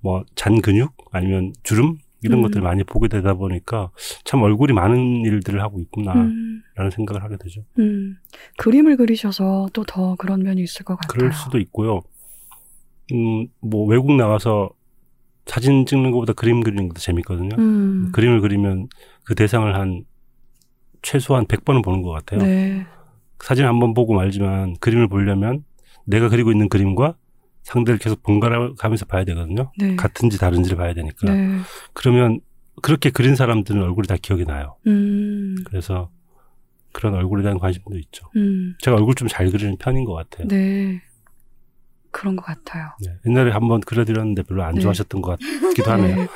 [0.00, 2.42] 뭐 잔 근육 아니면 주름 이런 음.
[2.42, 3.90] 것들을 많이 보게 되다 보니까
[4.24, 6.90] 참 얼굴이 많은 일들을 하고 있구나라는 음.
[6.92, 7.64] 생각을 하게 되죠.
[7.78, 8.16] 음.
[8.58, 11.16] 그림을 그리셔서 또 더 그런 면이 있을 것 같아요.
[11.18, 12.02] 그럴 수도 있고요.
[13.12, 14.70] 음, 뭐 외국 나가서
[15.46, 17.56] 사진 찍는 것보다 그림 그리는 게더 재밌거든요.
[17.58, 18.10] 음.
[18.12, 18.88] 그림을 그리면
[19.24, 20.04] 그 대상을 한
[21.02, 22.40] 최소한 100번은 보는 것 같아요.
[22.40, 22.86] 네.
[23.40, 25.64] 사진 한 번 보고 말지만 그림을 보려면
[26.04, 27.14] 내가 그리고 있는 그림과
[27.62, 29.70] 상대를 계속 번갈아 가면서 봐야 되거든요.
[29.78, 29.94] 네.
[29.96, 31.32] 같은지 다른지를 봐야 되니까.
[31.32, 31.58] 네.
[31.92, 32.40] 그러면
[32.82, 34.76] 그렇게 그린 사람들은 얼굴이 다 기억이 나요.
[34.86, 35.56] 음.
[35.64, 36.10] 그래서
[36.92, 38.26] 그런 얼굴에 대한 관심도 있죠.
[38.36, 38.74] 음.
[38.80, 40.48] 제가 얼굴 좀 잘 그리는 편인 것 같아요.
[40.48, 41.00] 네.
[42.10, 42.86] 그런 것 같아요.
[43.04, 43.12] 네.
[43.26, 44.80] 옛날에 한번 그려드렸는데 별로 안 네.
[44.80, 46.16] 좋아하셨던 것 같기도 하네요.
[46.16, 46.26] 네.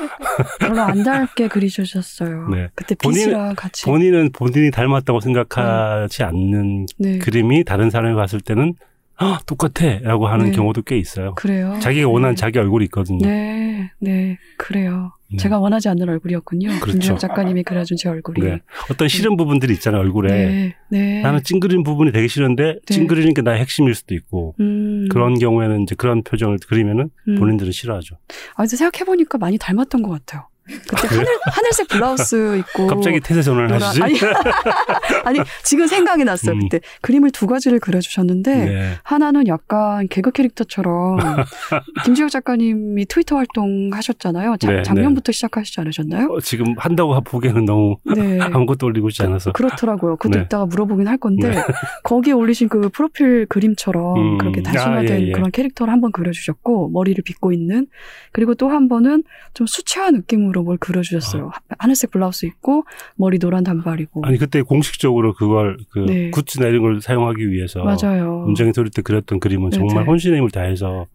[0.61, 2.49] 별로 안 닮게 그리셔셨어요.
[2.49, 2.69] 네.
[2.75, 3.85] 그때 본인- 빛이랑 같이.
[3.87, 7.19] 본인은 본인이 닮았다고 생각하지 않는 네.
[7.19, 8.75] 그림이 다른 사람이 봤을 때는
[9.17, 9.99] 아, 똑같아!
[10.01, 10.53] 라고 하는 네.
[10.53, 11.35] 경우도 꽤 있어요.
[11.35, 11.79] 그래요.
[11.81, 12.41] 자기가 원하는 네.
[12.41, 13.25] 자기 얼굴이 있거든요.
[13.27, 15.13] 네, 네, 그래요.
[15.33, 15.37] 네.
[15.39, 16.69] 제가 원하지 않는 얼굴이었군요.
[16.81, 16.93] 그렇죠.
[16.93, 18.41] 김주혁 작가님이 그려준 제 얼굴이.
[18.41, 18.61] 네.
[18.91, 20.29] 어떤 싫은 부분들이 있잖아요, 얼굴에.
[20.31, 21.23] 네, 네.
[21.23, 25.09] 나는 찡그린 부분이 되게 싫은데 찡그리는 게 나의 핵심일 수도 있고 음.
[25.11, 27.35] 그런 경우에는 이제 그런 표정을 그리면은 음.
[27.37, 28.17] 본인들은 싫어하죠.
[28.55, 30.47] 아, 근데 생각해보니까 많이 닮았던 것 같아요.
[30.65, 32.85] 그때 하늘, 하늘색 블라우스 입고.
[32.85, 34.03] 아, 갑자기 태세 전환을 하시지?
[34.03, 34.15] 아니,
[35.25, 36.55] 아니, 지금 생각이 났어요.
[36.55, 36.61] 음.
[36.61, 38.93] 그때 그림을 두 가지를 그려주셨는데, 네.
[39.03, 41.19] 하나는 약간 개그 캐릭터처럼
[42.05, 44.57] 김지혁 작가님이 트위터 활동 하셨잖아요.
[44.59, 46.29] 자- 네, 작년부터 시작하시지 않으셨나요?
[46.29, 48.39] 어, 지금 한다고 보기에는 너무 네.
[48.41, 49.53] 아무것도 올리고 있지 않아서.
[49.53, 50.17] 그렇더라고요.
[50.17, 50.45] 그것도 네.
[50.45, 51.63] 이따가 물어보긴 할 건데 네.
[52.05, 54.39] 거기에 올리신 그 프로필 그림처럼 음.
[54.39, 55.33] 그렇게 단순화된 아, 예, 예.
[55.33, 57.87] 그런 캐릭터를 한번 그려주셨고 머리를 빗고 있는
[58.33, 61.49] 그리고 또 한 번은 좀 수채화 느낌으로 뭘 그려주셨어요.
[61.49, 62.85] 하- 하늘색 블라우스 입고
[63.17, 64.29] 머리 노란 단발이고 아.
[64.29, 66.31] 아니 그때 공식적으로 그걸 그 네.
[66.31, 68.41] 굿즈나 이런 걸 사용하기 위해서 맞아요.
[68.45, 70.11] 문정희 소리 때 그렸던 그림은 네, 정말 네.
[70.11, 71.07] 혼신의 힘을 다해서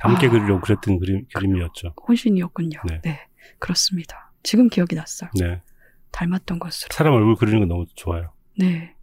[0.00, 0.30] 함께 아.
[0.30, 1.94] 그리려고 그랬던 그림, 그림이었죠.
[2.08, 2.80] 혼신이었군요.
[2.88, 3.00] 네.
[3.02, 3.20] 네.
[3.58, 4.32] 그렇습니다.
[4.42, 5.28] 지금 기억이 났어요.
[5.38, 5.60] 네.
[6.12, 6.88] 닮았던 것으로.
[6.92, 8.30] 사람 얼굴 그리는 건 너무 좋아요.
[8.58, 8.94] 네.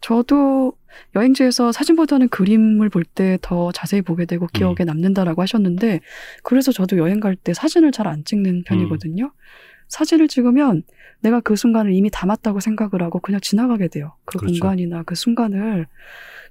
[0.00, 0.72] 저도
[1.14, 6.00] 여행지에서 사진보다는 그림을 볼 때 더 자세히 보게 되고 기억에 남는다라고 하셨는데,
[6.42, 9.32] 그래서 저도 여행 갈 때 사진을 잘 안 찍는 편이거든요.
[9.88, 10.82] 사진을 찍으면
[11.20, 14.14] 내가 그 순간을 이미 담았다고 생각을 하고 그냥 지나가게 돼요.
[14.24, 14.52] 그 그렇죠.
[14.60, 15.86] 공간이나 그 순간을.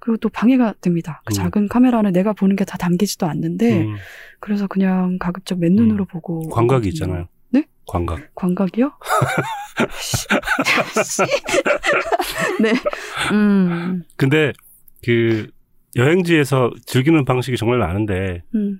[0.01, 1.22] 그리고 또 방해가 됩니다.
[1.26, 1.36] 그 음.
[1.36, 3.95] 작은 카메라는 내가 보는 게 다 담기지도 않는데, 음,
[4.39, 6.47] 그래서 그냥 가급적 맨눈으로 보고.
[6.49, 6.88] 광각이.
[6.89, 7.28] 있잖아요.
[7.52, 7.66] 네?
[7.86, 8.34] 광각.
[8.36, 8.91] 광각이요?
[12.62, 12.74] 네.
[13.34, 14.04] 음.
[14.16, 14.54] 근데
[15.04, 15.50] 그
[15.95, 18.80] 여행지에서 즐기는 방식이 정말 많은데, 음.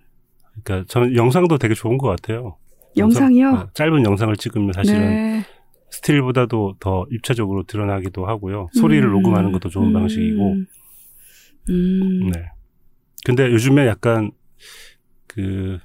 [0.64, 2.58] 그러니까 저는 영상도 되게 좋은 것 같아요.
[2.98, 3.46] 영상이요?
[3.46, 5.46] 영상, 어, 짧은 영상을 찍으면 사실은 네.
[5.92, 8.70] 스틸보다도 더 입체적으로 드러나기도 하고요.
[8.74, 9.12] 소리를 음.
[9.12, 9.94] 녹음하는 것도 좋은 음.
[9.94, 10.56] 방식이고.
[11.70, 12.32] 음.
[12.32, 12.46] 네.
[13.26, 14.32] 근데 요즘에 약간
[15.28, 15.80] 그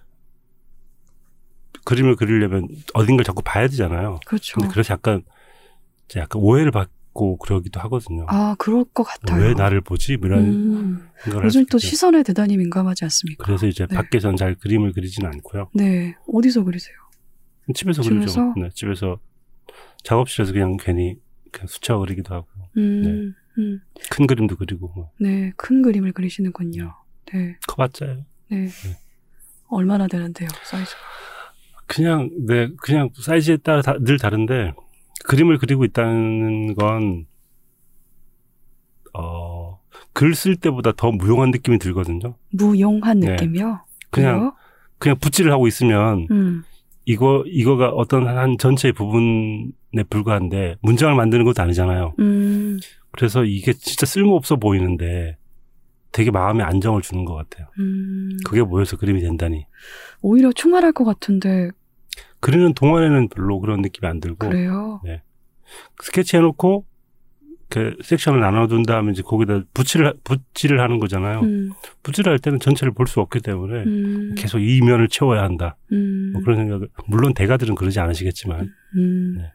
[1.84, 4.20] 그림을 그리려면 어딘가를 자꾸 봐야 되잖아요.
[4.26, 4.58] 그렇죠.
[4.58, 5.22] 근데 그래서 약간
[6.16, 8.26] 약간 오해를 받고 그러기도 하거든요.
[8.28, 9.42] 아, 그럴 것 같아요.
[9.42, 10.16] 왜 나를 보지?
[10.16, 11.08] 뭐 이런 음.
[11.22, 11.86] 생각을 할 요즘 수또 있죠.
[11.88, 13.44] 시선에 대단히 민감하지 않습니까?
[13.44, 13.94] 그래서 이제 네.
[13.94, 15.70] 밖에선 잘 그림을 그리지는 않고요.
[15.74, 16.14] 네.
[16.32, 16.94] 어디서 그리세요?
[17.74, 18.20] 집에서, 집에서?
[18.20, 18.54] 그리죠.
[18.56, 19.18] 네, 집에서
[20.02, 21.16] 작업실에서 그냥 괜히
[21.50, 23.34] 그냥 수채화 그리기도 하고 음.
[23.58, 23.80] 음.
[24.10, 25.52] 큰 그림도 그리고 뭐 네.
[25.56, 26.94] 큰 그림을 그리시는군요.
[27.32, 27.56] 네.
[27.68, 28.24] 커봤자요.
[28.50, 28.68] 네.
[29.68, 30.98] 얼마나 되는데요, 사이즈가?
[31.86, 34.72] 그냥 네 그냥 사이즈에 따라 다, 늘 다른데
[35.26, 37.26] 그림을 그리고 있다는 건
[39.14, 39.80] 어,
[40.12, 42.36] 글 쓸 때보다 더 무용한 느낌이 들거든요.
[42.50, 43.30] 무용한 네.
[43.32, 43.80] 느낌이요?
[44.10, 44.54] 그냥 그래요?
[44.98, 46.62] 그냥 붓질을 하고 있으면 음.
[47.04, 52.14] 이거 이거가 어떤 한 전체의 부분에 불과한데 문장을 만드는 것도 아니잖아요.
[52.18, 52.78] 음.
[53.10, 55.36] 그래서 이게 진짜 쓸모없어 보이는데
[56.10, 57.66] 되게 마음에 안정을 주는 것 같아요.
[57.78, 58.36] 음.
[58.46, 59.66] 그게 모여서 그림이 된다니.
[60.24, 61.70] 오히려 충만할 것 같은데,
[62.40, 65.02] 그리는 동안에는 별로 그런 느낌이 안 들고 그래요?
[66.02, 66.86] 스케치 해놓고
[67.68, 71.40] 그 섹션을 나눠둔 다음에 이제 거기다 붓질을 붓질을 하는 거잖아요.
[71.40, 71.72] 음.
[72.02, 74.34] 붓질을 할 때는 전체를 볼 수 없기 때문에 음.
[74.36, 75.76] 계속 이 면을 채워야 한다.
[75.92, 76.30] 음.
[76.32, 79.34] 뭐 그런 생각을 물론 대가들은 그러지 않으시겠지만 음.
[79.38, 79.50] 네.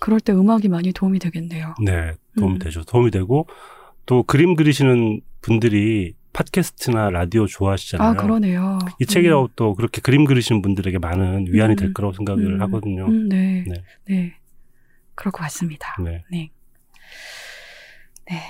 [0.00, 1.74] 그럴 때 음악이 많이 도움이 되겠네요.
[1.84, 2.58] 네 도움이 음.
[2.58, 2.82] 되죠.
[2.84, 3.46] 도움이 되고
[4.06, 8.08] 또 그림 그리시는 분들이 팟캐스트나 라디오 좋아하시잖아요.
[8.08, 8.78] 아, 그러네요.
[9.00, 11.76] 이 책이라고 또 그렇게 그림 그리시는 분들에게 많은 위안이 음.
[11.76, 12.60] 될 거라고 생각을 음.
[12.62, 13.06] 하거든요.
[13.06, 13.64] 음, 네.
[13.66, 13.74] 네.
[14.08, 14.34] 네.
[15.14, 15.96] 그럴 것 같습니다.
[16.02, 16.24] 네.
[16.30, 16.50] 네.
[18.30, 18.40] 네.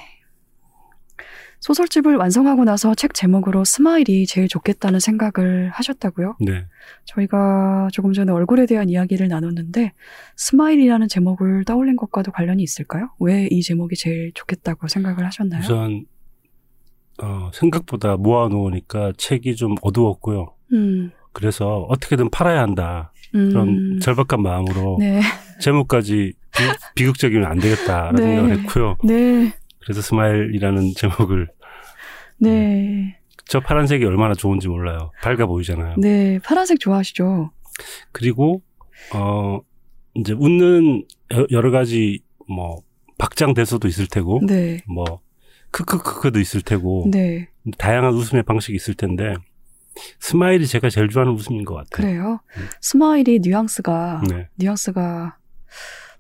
[1.61, 6.37] 소설집을 완성하고 나서 책 제목으로 스마일이 제일 좋겠다는 생각을 하셨다고요?
[6.41, 6.65] 네.
[7.05, 9.93] 저희가 조금 전에 얼굴에 대한 이야기를 나눴는데
[10.37, 13.11] 스마일이라는 제목을 떠올린 것과도 관련이 있을까요?
[13.19, 15.61] 왜 이 제목이 제일 좋겠다고 생각을 하셨나요?
[15.63, 16.05] 우선
[17.23, 20.55] 어, 생각보다 모아놓으니까 책이 좀 어두웠고요.
[20.73, 23.13] 음, 그래서 어떻게든 팔아야 한다.
[23.35, 25.21] 음, 그런 절박한 마음으로 네,
[25.61, 26.33] 제목까지
[26.95, 28.23] 비극적이면 안 되겠다라는 네.
[28.37, 28.97] 생각을 했고요.
[29.05, 31.49] 네, 그래서 스마일이라는 제목을
[32.41, 35.11] 네, 저 파란색이 얼마나 좋은지 몰라요.
[35.23, 35.97] 밝아 보이잖아요.
[35.99, 37.51] 네, 파란색 좋아하시죠?
[38.13, 38.63] 그리고
[39.15, 39.61] 어
[40.15, 41.05] 이제 웃는
[41.35, 42.83] 여- 여러 가지 뭐
[43.19, 45.21] 박장대소도 있을 테고 네, 뭐
[45.71, 47.49] 크크크크도 있을 테고 네,
[47.79, 49.35] 다양한 웃음의 방식이 있을 텐데
[50.21, 51.89] smile이 제가 제일 좋아하는 웃음인 것 같아요.
[51.91, 52.41] 그래요.
[52.57, 52.67] 음.
[52.81, 54.49] smile이 뉘앙스가 네.
[54.57, 55.37] 뉘앙스가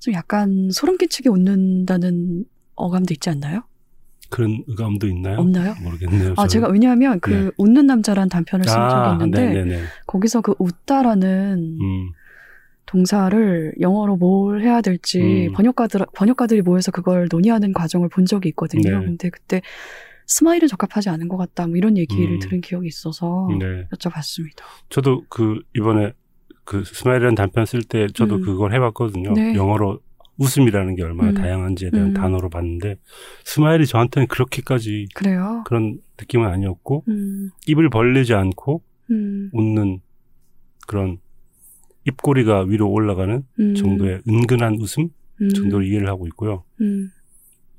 [0.01, 2.45] 좀 약간 소름 끼치게 웃는다는
[2.75, 3.63] 어감도 있지 않나요?
[4.31, 5.39] 그런 의감도 있나요?
[5.39, 5.75] 없나요?
[5.81, 6.33] 모르겠네요.
[6.33, 6.49] 아, 저는.
[6.49, 7.51] 제가 왜냐하면 그 네.
[7.57, 9.83] 웃는 남자란 단편을 쓴 적이 있는데 네네네.
[10.07, 12.11] 거기서 그 웃다라는 음,
[12.89, 15.53] 동사를 영어로 뭘 해야 될지 음.
[15.53, 18.99] 번역가들 번역가들이 모여서 그걸 논의하는 과정을 본 적이 있거든요.
[18.99, 19.05] 네.
[19.05, 19.61] 근데 그때
[20.26, 21.66] 스마일은 적합하지 않은 것 같다.
[21.66, 22.39] 뭐 이런 얘기를 음.
[22.39, 23.86] 들은 기억이 있어서 네.
[23.95, 24.62] 여쭤봤습니다.
[24.89, 26.12] 저도 그 이번에
[26.64, 28.43] 그 스마일이라는 단편 쓸 때 저도 음.
[28.43, 29.32] 그걸 해봤거든요.
[29.32, 29.55] 네.
[29.55, 30.01] 영어로
[30.39, 31.34] 웃음이라는 게 얼마나 음.
[31.34, 32.14] 다양한지에 대한 음.
[32.14, 32.97] 단어로 봤는데
[33.45, 35.62] smile이 저한테는 그렇게까지 그래요.
[35.66, 40.01] 그런 느낌은 아니었고 음, 입을 벌리지 않고 음, 웃는
[40.86, 41.18] 그런
[42.09, 45.09] 입꼬리가 위로 올라가는 음, 정도의 은근한 웃음
[45.41, 46.65] 음, 정도로 이해를 하고 있고요.
[46.81, 47.11] 음,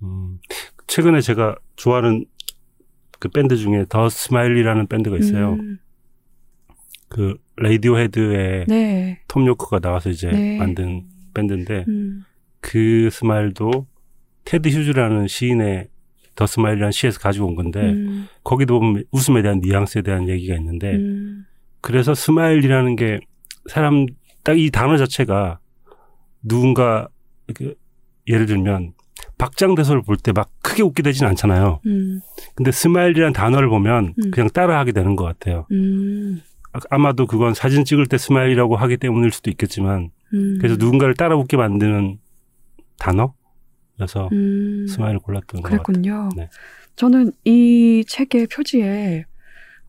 [0.01, 0.39] 음,
[0.87, 2.25] 최근에 제가 좋아하는
[3.19, 5.57] 그 밴드 중에 The Smile이라는 밴드가 있어요.
[5.59, 5.77] 음,
[7.09, 9.21] 그 Radiohead의 네.
[9.27, 10.57] Thom Yorke가 나와서 이제 네.
[10.57, 11.03] 만든
[11.33, 12.23] 밴드인데 음,
[12.61, 13.87] 그 Smile도
[14.45, 15.89] 테드 휴즈라는 시인의
[16.35, 20.95] The Smile이라는 시에서 가지고 온 건데 음, 거기도 보면 웃음에 대한 뉘앙스에 대한 얘기가 있는데
[20.95, 21.45] 음,
[21.81, 23.19] 그래서 smile이라는 게
[23.67, 24.05] 사람
[24.49, 25.59] 딱 이 단어 자체가
[26.41, 27.07] 누군가
[27.53, 27.75] 그
[28.27, 28.93] 예를 들면
[29.37, 31.81] 박장대소를 볼 때 막 크게 웃게 되진 않잖아요.
[31.85, 32.21] 음,
[32.55, 34.31] 근데 smile이라는 단어를 보면 음.
[34.31, 35.65] 그냥 따라하게 되는 것 같아요.
[35.71, 36.41] 음,
[36.73, 40.57] 아- 아마도 그건 사진 찍을 때 smile이라고 하기 때문일 수도 있겠지만 음.
[40.59, 42.17] 그래서 누군가를 따라 웃게 만드는
[42.97, 45.83] 단어여서 음, smile을 골랐던 것 같아요.
[45.83, 46.29] 그랬군요.
[46.35, 46.49] 네.
[46.95, 49.25] 저는 이 책의 표지에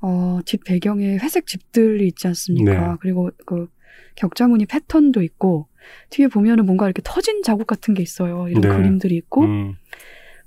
[0.02, 2.72] 어, 뒷 배경에 회색 집들이 있지 않습니까?
[2.92, 2.96] 네.
[3.00, 3.68] 그리고 그
[4.20, 5.66] 격자무늬 패턴도 있고
[6.10, 8.48] 뒤에 보면은 뭔가 이렇게 터진 자국 같은 게 있어요.
[8.48, 8.68] 이런 네.
[8.68, 9.76] 그림들이 있고 음,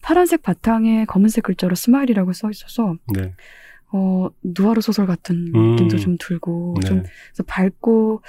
[0.03, 3.33] 파란색 바탕에 검은색 글자로 스마일이라고 써 있어서 네.
[3.91, 5.71] 어, 누아르 소설 같은 음.
[5.71, 6.87] 느낌도 좀 들고 네.
[6.87, 7.03] 좀
[7.47, 8.21] 밝고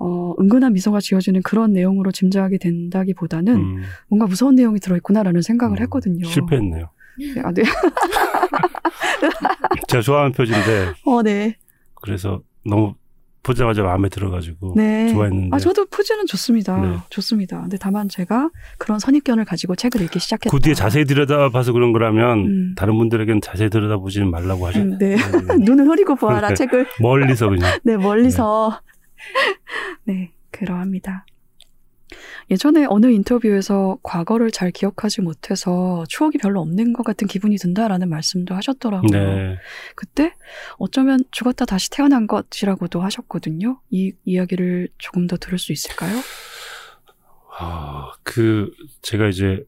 [0.00, 5.82] 어, 은근한 미소가 지어지는 그런 내용으로 짐작이 된다기보다는 음, 뭔가 무서운 내용이 들어있구나라는 생각을 음,
[5.82, 6.26] 했거든요.
[6.26, 6.90] 실패했네요.
[7.34, 7.62] 네, 아, 네.
[9.88, 11.56] 제가 좋아하는 표지인데 어, 네.
[11.94, 12.94] 그래서 너무
[13.48, 15.08] 보자마자 마음에 들어가지고 네.
[15.08, 16.78] 좋아했는데 아, 저도 표지는 좋습니다.
[16.80, 16.98] 네.
[17.08, 17.62] 좋습니다.
[17.62, 20.50] 근데 다만 제가 그런 선입견을 가지고 책을 읽기 시작했다.
[20.54, 22.74] 그 뒤에 자세히 들여다봐서 그런 거라면 음.
[22.76, 25.14] 다른 분들에게는 자세히 들여다보지는 말라고 하셨 음, 네.
[25.50, 26.54] 음, 눈을 흐리고 보아라, 네.
[26.54, 26.86] 책을.
[27.00, 28.80] 멀리서 그냥 네, 멀리서.
[30.04, 31.24] 네, 그러합니다.
[32.50, 38.54] 예전에 어느 인터뷰에서 과거를 잘 기억하지 못해서 추억이 별로 없는 것 같은 기분이 든다라는 말씀도
[38.54, 39.10] 하셨더라고요.
[39.10, 39.56] 네.
[39.94, 40.34] 그때
[40.78, 43.80] 어쩌면 죽었다 다시 태어난 것이라고도 하셨거든요.
[43.90, 46.16] 이 이야기를 조금 더 들을 수 있을까요?
[47.60, 48.70] 아, 그
[49.02, 49.64] 제가 이제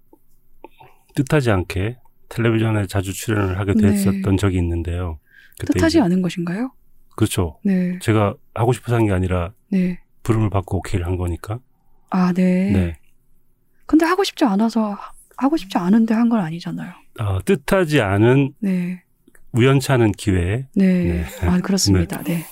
[1.17, 3.91] 뜻하지 않게 텔레비전에 자주 출연을 하게 네.
[3.91, 5.19] 됐었던 적이 있는데요.
[5.59, 6.73] 뜻하지 이제- 않은 것인가요?
[7.17, 7.59] 그렇죠.
[7.65, 10.01] 네, 제가 하고 싶어서 한 게 아니라 네.
[10.23, 11.59] 부름을 받고 오케이를 한 거니까.
[12.11, 12.71] 아, 네.
[12.73, 12.97] 네.
[13.87, 16.93] 근데 하고 싶지 않아서 하- 하고 싶지 않은데 한 건 아니잖아요.
[17.21, 19.03] 어, 뜻하지 않은 네,
[19.53, 21.05] 우연치 않은 기회에 네.
[21.05, 21.25] 네.
[21.47, 22.23] 아, 그렇습니다.
[22.23, 22.45] 네.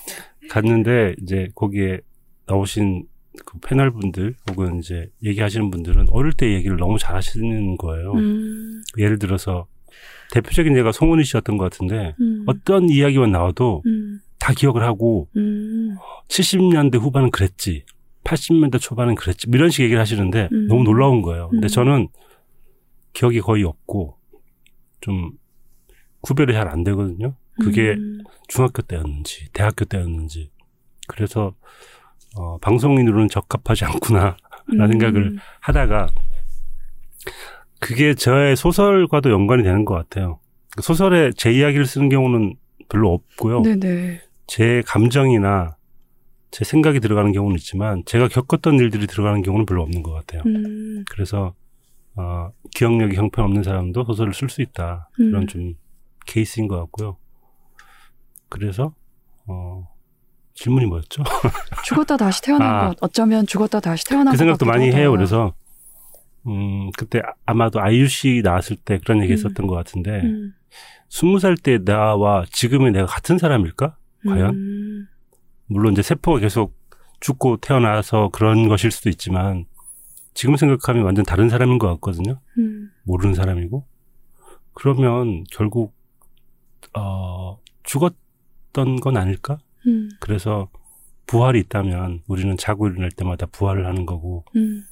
[0.51, 2.01] 갔는데 이제 거기에
[2.47, 3.05] 나오신
[3.45, 8.13] 그 패널 분들 혹은 이제 얘기하시는 분들은 어릴 때 얘기를 너무 잘 하시는 거예요.
[8.15, 9.67] 음, 예를 들어서
[10.33, 15.97] 대표적인 예가 송은희 씨였던 것 같은데 음, 어떤 이야기만 나와도 음, 다 기억을 하고 음,
[16.29, 17.85] 70년대 후반은 그랬지.
[18.25, 19.49] 80년대 초반은 그랬지.
[19.49, 20.67] 뭐 이런 식의 얘기를 하시는데 음.
[20.69, 21.49] 너무 놀라운 거예요.
[21.49, 21.69] 근데 음.
[21.69, 22.09] 저는
[23.13, 24.17] 기억이 거의 없고
[25.01, 25.33] 좀
[26.21, 27.35] 구별이 잘 안 되거든요.
[27.61, 30.51] 그게 음, 중학교 때였는지 대학교 때였는지
[31.09, 31.55] 그래서
[32.37, 34.37] 어, 방송인으로는 적합하지 않구나
[34.69, 36.09] 라는 음, 생각을 하다가
[37.81, 40.39] 그게 저의 소설과도 연관이 되는 것 같아요.
[40.81, 42.55] 소설에 제 이야기를 쓰는 경우는
[42.89, 43.63] 별로 없고요.
[43.63, 44.21] 네네.
[44.47, 45.77] 제 감정이나
[46.51, 50.43] 제 생각이 들어가는 경우는 있지만 제가 겪었던 일들이 들어가는 경우는 별로 없는 것 같아요.
[50.47, 51.55] 음, 그래서
[52.17, 55.11] 어, 기억력이 형편없는 사람도 소설을 쓸 수 있다.
[55.21, 55.31] 음.
[55.31, 55.75] 그런 좀
[56.27, 57.17] 케이스인 것 같고요.
[58.49, 58.95] 그래서
[59.47, 59.87] 어
[60.55, 61.23] 질문이 뭐였죠?
[61.85, 62.89] 죽었다 다시 태어난 아.
[62.89, 65.11] 것 어쩌면 죽었다 다시 태어난 그것 생각도 많이 해요.
[65.13, 65.55] 그래서
[66.47, 69.35] 음 그때 아- 아마도 아이유 씨 나왔을 때 그런 얘기 음.
[69.35, 70.55] 했었던 것 같은데 음,
[71.09, 73.97] 스무 살 때 나와 지금의 내가 같은 사람일까?
[74.27, 75.08] 과연?
[75.71, 76.75] 음, 물론 이제 세포가 계속
[77.21, 79.67] 죽고 태어나서 그런 것일 수도 있지만
[80.35, 82.41] 지금 생각하면 완전 다른 사람인 것 같거든요.
[82.59, 83.85] 음, 모르는 사람이고
[84.73, 85.95] 그러면 결국
[86.97, 89.59] 어 죽었던 건 아닐까?
[89.87, 90.69] 음, 그래서
[91.27, 94.85] 부활이 있다면 우리는 자고 일어날 때마다 부활을 하는 거고 음,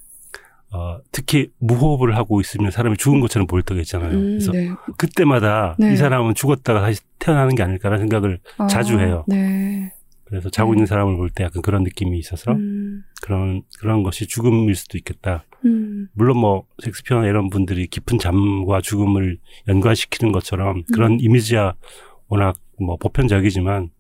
[0.73, 4.11] 어, 특히 무호흡을 하고 있으면 사람이 죽은 것처럼 보일 때가 있잖아요.
[4.11, 4.71] 음, 그래서 네.
[4.99, 5.93] 그때마다 네.
[5.93, 9.25] 이 사람은 죽었다가 다시 태어나는 게 아닐까라는 생각을 아, 자주 해요.
[9.27, 9.93] 네.
[10.27, 10.77] 그래서 자고 네.
[10.77, 15.45] 있는 사람을 볼 때 약간 그런 느낌이 있어서 음, 그런 그런 것이 죽음일 수도 있겠다.
[15.65, 21.19] 음, 물론 뭐 섹스피어나 이런 분들이 깊은 잠과 죽음을 연관시키는 것처럼 그런 음.
[21.21, 21.75] 이미지야
[22.29, 23.91] 워낙 뭐 보편적이지만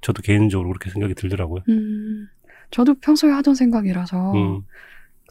[0.00, 1.62] 저도 개인적으로 그렇게 생각이 들더라고요.
[1.68, 2.26] 음.
[2.70, 4.62] 저도 평소에 하던 생각이라서 음,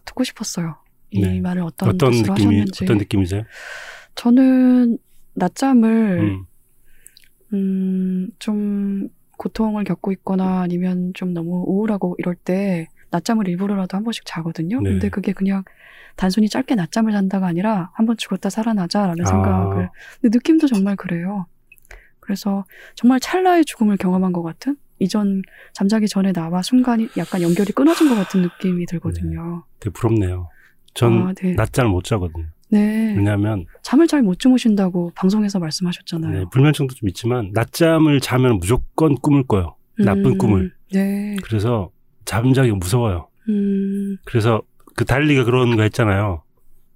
[0.05, 0.75] 듣고 싶었어요.
[1.11, 1.39] 이 네.
[1.41, 2.83] 말을 어떤, 어떤 느낌이 하셨는지.
[2.83, 3.43] 어떤 느낌이세요?
[4.15, 4.97] 저는
[5.33, 6.45] 낮잠을 음,
[7.53, 9.09] 음, 좀
[9.39, 14.81] 고통을 겪고 있거나 아니면 좀 너무 우울하고 이럴 때 낮잠을 일부러라도 한 번씩 자거든요.
[14.81, 14.91] 네.
[14.91, 15.63] 근데 그게 그냥
[16.15, 19.29] 단순히 짧게 낮잠을 잔다가 아니라 한 번 죽었다 살아나자라는 아.
[19.29, 19.89] 생각을.
[20.21, 21.47] 근데 느낌도 정말 그래요.
[22.19, 22.65] 그래서
[22.95, 25.41] 정말 찰나의 죽음을 경험한 것 같은 이전
[25.73, 29.63] 잠자기 전에 나와 순간이 약간 연결이 끊어진 것 같은 느낌이 들거든요.
[29.79, 30.49] 되게 부럽네요.
[30.93, 31.53] 전 아, 네.
[31.53, 32.45] 낮잠을 못 자거든요.
[32.71, 33.13] 네.
[33.15, 36.31] 왜냐하면 잠을 잘 못 주무신다고 방송에서 말씀하셨잖아요.
[36.39, 39.75] 네, 불면증도 좀 있지만 낮잠을 자면 무조건 꿈을 꿔요.
[39.97, 40.73] 나쁜 음, 꿈을.
[40.93, 41.35] 네.
[41.43, 41.89] 그래서
[42.25, 43.27] 잠자기가 무서워요.
[43.49, 44.61] 음, 그래서
[44.95, 46.43] 그 달리가 그런 거 했잖아요.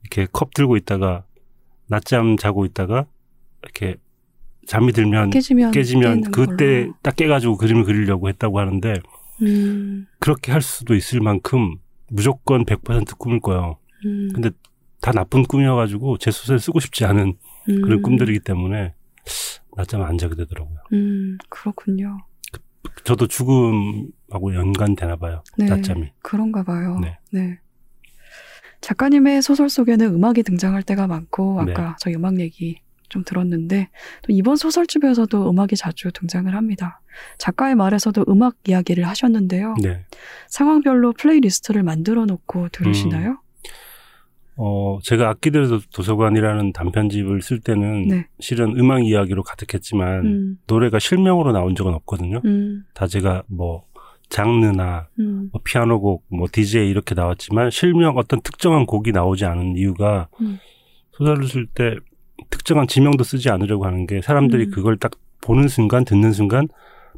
[0.03, 1.24] 이렇게 컵 들고 있다가
[1.88, 3.05] 낮잠 자고 있다가
[3.63, 3.95] 이렇게
[4.67, 6.93] 잠이 들면 깨지면 깨지면 그때 걸로.
[7.01, 8.93] 딱 깨가지고 그림을 그리려고 했다고 하는데
[9.41, 11.78] 음, 그렇게 할 수도 있을 만큼
[12.09, 13.78] 무조건 100% 꿈을 꿔요.
[14.05, 14.51] 음, 근데
[15.04, 17.34] 다 나쁜 꿈이어가지고 제 소설 쓰고 싶지 않은
[17.66, 18.93] 그런 음, 꿈들이기 때문에
[19.76, 20.78] 낮잠 안 자게 되더라고요.
[20.93, 22.20] 음, 그렇군요.
[23.04, 25.43] 저도 죽음하고 연관되나 봐요.
[25.58, 25.66] 네.
[25.66, 26.14] 낮잠이.
[26.22, 26.99] 그런가 봐요.
[27.01, 27.20] 네.
[27.34, 27.60] 네.
[28.80, 31.95] 작가님의 소설 속에는 음악이 등장할 때가 많고 아까 네.
[31.99, 33.89] 저희 음악 얘기 좀 들었는데
[34.22, 37.01] 또 이번 소설집에서도 음악이 자주 등장을 합니다.
[37.38, 39.76] 작가의 말에서도 음악 이야기를 하셨는데요.
[39.84, 40.06] 네.
[40.47, 43.42] 상황별로 playlist를 만들어 놓고 들으시나요?
[44.56, 48.28] 어, 제가 악기들의 도서관이라는 단편집을 쓸 때는 네.
[48.39, 52.41] 실은 음악 이야기로 가득했지만 음, 노래가 실명으로 나온 적은 없거든요.
[52.45, 53.86] 음, 다 제가 뭐
[54.30, 60.28] 장르나 음, 뭐 피아노곡, 뭐 DJ 이렇게 나왔지만 실명 어떤 특정한 곡이 나오지 않은 이유가
[60.41, 60.60] 음.
[61.14, 61.95] 소설을 쓸 때
[62.49, 64.72] 특정한 지명도 쓰지 않으려고 하는 게 사람들이 음.
[64.72, 66.68] 그걸 딱 보는 순간 듣는 순간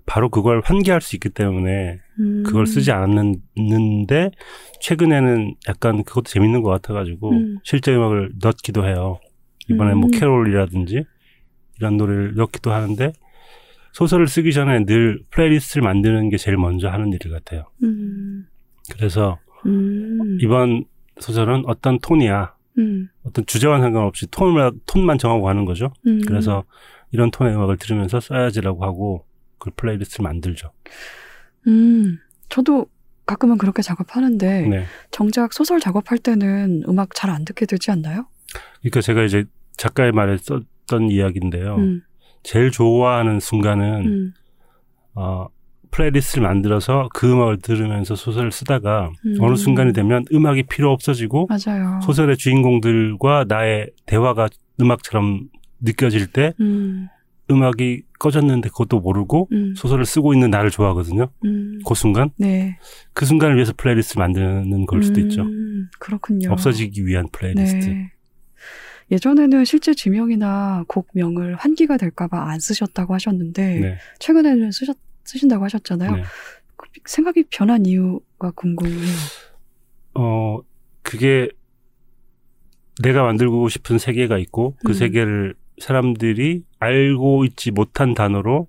[0.06, 2.44] 바로 그걸 환기할 수 있기 때문에 음.
[2.46, 4.32] 그걸 쓰지 않았는데
[4.80, 7.60] 최근에는 약간 그것도 재밌는 것 같아가지고 음.
[7.64, 9.20] 실제 음악을 넣기도 해요.
[9.68, 10.12] 이번에 뭐 음.
[10.12, 11.04] 캐롤이라든지
[11.78, 13.14] 이런 노래를 넣기도 하는데
[13.94, 17.66] 소설을 쓰기 전에 늘 playlist를 만드는 게 제일 먼저 하는 일 같아요.
[17.84, 18.46] 음,
[18.92, 20.86] 그래서 음, 이번
[21.20, 22.54] 소설은 어떤 톤이야.
[22.78, 25.94] 음, 어떤 주제와 상관없이 톤만, 톤만 정하고 가는 거죠.
[26.06, 26.22] 음.
[26.28, 26.66] 그래서
[27.12, 29.26] 이런 톤의 음악을 들으면서 써야지라고 하고
[29.66, 30.72] 그 playlist를 만들죠.
[31.68, 32.86] 음, 저도
[33.26, 34.86] 가끔은 그렇게 작업하는데 네.
[35.12, 38.28] 정작 소설 작업할 때는 음악 잘 안 듣게 되지 않나요?
[38.82, 39.46] 그러니까 제가 이제
[39.78, 41.76] 작가의 말에 썼던 이야기인데요.
[41.78, 42.02] 음,
[42.44, 44.34] 제일 좋아하는 순간은 음,
[45.16, 45.48] 어,
[45.90, 49.38] playlist를 만들어서 그 음악을 들으면서 소설을 쓰다가 음.
[49.40, 52.00] 어느 순간이 되면 음악이 필요 없어지고 맞아요.
[52.04, 54.50] 소설의 주인공들과 나의 대화가
[54.80, 55.50] 음악처럼
[55.80, 57.08] 느껴질 때 음,
[57.50, 61.30] 음악이 꺼졌는데 그것도 모르고 음, 소설을 쓰고 있는 나를 좋아하거든요.
[61.44, 62.78] 음, 그 순간 네.
[63.14, 65.44] 그 순간을 위해서 플레이리스트 만드는 걸 수도 있죠.
[65.44, 66.52] 음, 그렇군요.
[66.52, 67.86] 없어지기 위한 플레이리스트.
[67.86, 68.12] 네.
[69.12, 73.98] 예전에는 실제 지명이나 곡명을 환기가 될까봐 안 쓰셨다고 하셨는데 네.
[74.20, 76.16] 최근에는 쓰셨, 쓰신다고 하셨잖아요.
[76.16, 76.24] 네.
[76.76, 79.16] 그 생각이 변한 이유가 궁금해요.
[80.16, 80.60] 어,
[81.04, 81.50] 그게
[83.04, 84.94] 내가 만들고 싶은 세계가 있고 그 음.
[84.94, 88.68] 세계를 사람들이 알고 있지 못한 단어로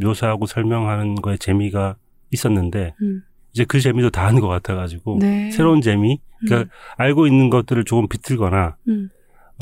[0.00, 1.96] 묘사하고 설명하는 거에 재미가
[2.30, 3.22] 있었는데 음,
[3.52, 5.50] 이제 그 재미도 다 한 것 같아가지고 네.
[5.50, 9.08] 새로운 재미, 그러니까 알고 있는 것들을 조금 비틀거나 음,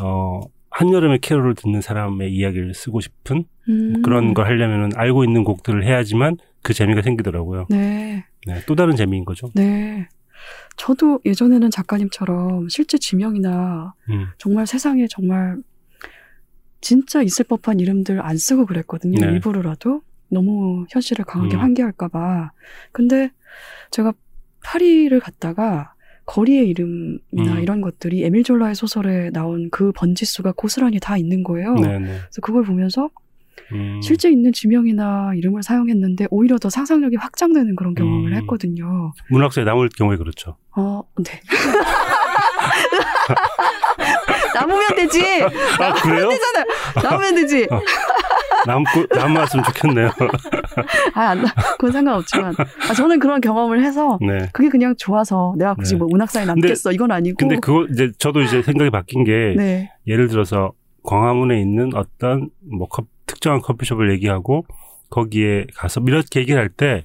[0.02, 5.84] 어 한여름의 캐롤을 듣는 사람의 이야기를 쓰고 싶은 음, 그런 걸 하려면은 알고 있는 곡들을
[5.84, 7.66] 해야지만 그 재미가 생기더라고요.
[7.70, 8.24] 네.
[8.46, 9.50] 네, 또 다른 재미인 거죠.
[9.54, 10.08] 네.
[10.76, 15.58] 저도 예전에는 작가님처럼 실제 지명이나 음, 정말 세상에 정말
[16.84, 19.18] 진짜 있을 법한 이름들 안 쓰고 그랬거든요.
[19.18, 19.32] 네.
[19.32, 21.62] 일부러라도 너무 현실을 강하게 음.
[21.62, 22.52] 환기할까봐.
[22.92, 23.30] 근데
[23.90, 24.12] 제가
[24.62, 25.94] 파리를 갔다가
[26.26, 27.62] 거리의 이름이나 음.
[27.62, 31.74] 이런 것들이 에밀 졸라의 소설에 나온 그 번지수가 고스란히 다 있는 거예요.
[31.74, 32.06] 네네.
[32.06, 33.08] 그래서 그걸 보면서
[33.72, 38.36] 음, 실제 있는 지명이나 이름을 사용했는데 오히려 더 상상력이 확장되는 그런 경험을 음.
[38.36, 39.14] 했거든요.
[39.30, 40.58] 문학사에 남을 경우에 그렇죠.
[40.76, 41.40] 어, 네.
[44.54, 45.42] 남으면 되지.
[45.80, 46.28] 아 그래요?
[46.28, 46.64] 되잖아요.
[47.02, 47.66] 남으면 되지.
[48.66, 50.10] 남고 남았으면 좋겠네요.
[51.14, 52.54] 아, 안, 나- 그건 상관없지만.
[52.88, 54.48] 아, 저는 그런 경험을 해서 네.
[54.52, 55.98] 그게 그냥 좋아서 내가 굳이 네.
[55.98, 56.92] 뭐 문학사에 남겠어.
[56.92, 57.36] 이건 아니고.
[57.38, 59.92] 근데 그거 이제 저도 이제 생각이 바뀐 게 네.
[60.06, 64.64] 예를 들어서 광화문에 있는 어떤 뭐 컵- 특정한 커피숍을 얘기하고
[65.10, 67.04] 거기에 가서 이렇게 얘기를 할때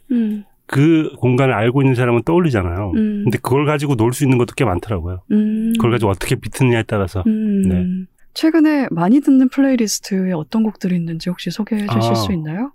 [0.71, 2.91] 그 음, 공간을 알고 있는 사람은 떠올리잖아요.
[2.95, 5.21] 음, 근데 그걸 가지고 놀 수 있는 것도 꽤 많더라고요.
[5.31, 7.23] 음, 그걸 가지고 어떻게 비트느냐에 따라서.
[7.27, 7.61] 음.
[7.63, 7.85] 네.
[8.33, 12.15] 최근에 많이 듣는 playlist에 어떤 곡들이 있는지 혹시 소개해 주실 아.
[12.15, 12.71] 수 있나요?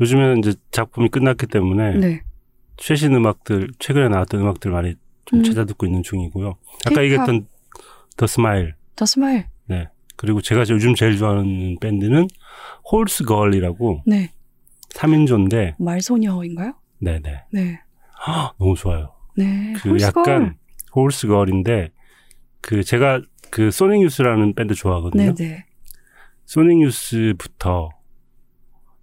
[0.00, 2.22] 요즘에는 이제 작품이 끝났기 때문에 네.
[2.78, 4.94] 최신 음악들, 최근에 나왔던 음악들 많이
[5.26, 5.44] 좀 음.
[5.44, 6.48] 찾아 듣고 있는 중이고요.
[6.86, 7.04] 아까 K-pop.
[7.04, 7.46] 얘기했던
[8.16, 8.74] The Smile.
[8.96, 9.46] The Smile.
[10.16, 12.28] 그리고 제가 요즘 제일 좋아하는 밴드는
[12.92, 14.30] Horsegirl이라고 네.
[14.90, 16.74] 3인조인데, 말소녀인가요?
[17.00, 17.44] 네네.
[17.52, 17.80] 네.
[18.26, 19.14] 헉, 너무 좋아요.
[19.36, 19.72] 네.
[19.76, 20.02] 그 Horsegirl.
[20.02, 20.56] 약간
[20.94, 21.90] Horsegirl인데,
[22.60, 25.34] 그 제가 그 Sonic Youth라는 밴드 좋아하거든요.
[25.34, 25.64] 네네.
[26.44, 27.90] Sonic Youth부터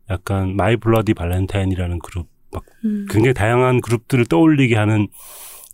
[0.09, 2.27] 약간 My Bloody Valentine이라는 그룹,
[2.85, 3.05] 음.
[3.09, 5.07] 굉장히 다양한 그룹들을 떠올리게 하는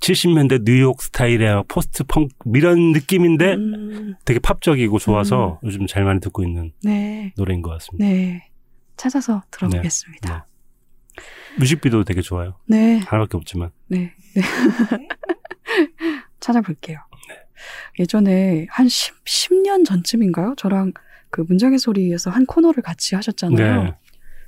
[0.01, 6.43] 70년대 뉴욕 스타일의 포스트 펑크 이런 느낌인데 음, 되게 팝적이고 좋아서 요즘 잘 많이 듣고
[6.43, 7.33] 있는 네.
[7.37, 8.05] 노래인 것 같습니다.
[8.05, 8.49] 네.
[8.97, 10.45] 찾아서 들어보겠습니다.
[11.59, 12.55] 뮤직비디오도 되게 좋아요.
[12.65, 12.99] 네.
[12.99, 13.71] 하나밖에 없지만.
[13.87, 14.13] 네.
[14.35, 14.41] 네.
[16.39, 16.99] 찾아볼게요.
[17.29, 17.35] 네.
[17.99, 20.55] 예전에 한 10, 10 년 전쯤인가요?
[20.57, 20.93] 저랑
[21.29, 23.83] 그 문장의 소리에서 한 코너를 같이 하셨잖아요.
[23.83, 23.95] 네.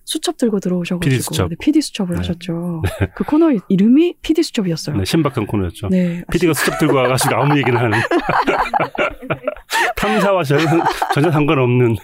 [0.07, 1.49] 수첩 들고 들어오셔가지고 PD 수첩.
[1.49, 2.17] 네, PD 수첩을 네.
[2.19, 2.83] 하셨죠.
[3.15, 4.97] 그 코너 이름이 PD 수첩이었어요.
[4.97, 5.89] 네, 신박한 코너였죠.
[5.89, 6.23] 네.
[6.31, 7.97] PD가 수첩 들고 와가지고 아무 얘기나 하는.
[9.97, 10.65] 탐사와 전혀,
[11.13, 11.95] 전혀 상관없는.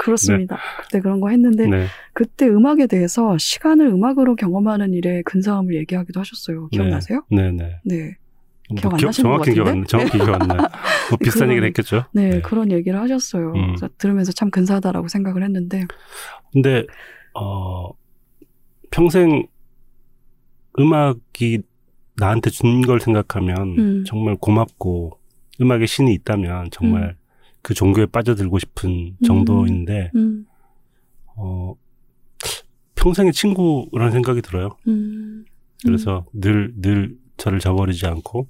[0.00, 0.58] 그렇습니다.
[0.82, 1.86] 그때 그런 거 했는데 네.
[2.14, 6.68] 그때 음악에 대해서 시간을 음악으로 경험하는 일에 근사함을 얘기하기도 하셨어요.
[6.68, 7.22] 기억나세요?
[7.30, 7.76] 네, 네.
[7.84, 8.16] 네.
[8.70, 9.80] 뭐 기억 안 기억- 나시는 것 정확히 안 같은데?
[9.80, 9.86] 나.
[9.86, 10.58] 정확히 기억 안 나요.
[11.10, 12.04] 뭐 비슷한 그런- 얘기를 했겠죠.
[12.12, 12.40] 네, 네.
[12.40, 13.52] 그런 얘기를 하셨어요.
[13.54, 13.74] 음.
[13.98, 15.84] 들으면서 참 근사하다라고 생각을 했는데,
[16.52, 16.84] 근데
[17.34, 17.90] 어
[18.90, 19.46] 평생
[20.78, 21.62] 음악이
[22.16, 24.04] 나한테 준 걸 생각하면 음.
[24.06, 25.18] 정말 고맙고
[25.60, 27.14] 음악의 신이 있다면 정말 음.
[27.62, 30.46] 그 종교에 빠져들고 싶은 정도인데 음,
[31.36, 31.74] 어
[32.94, 34.76] 평생의 친구라는 생각이 들어요.
[34.88, 35.44] 음,
[35.84, 38.48] 그래서 늘 늘 저를 저버리지 않고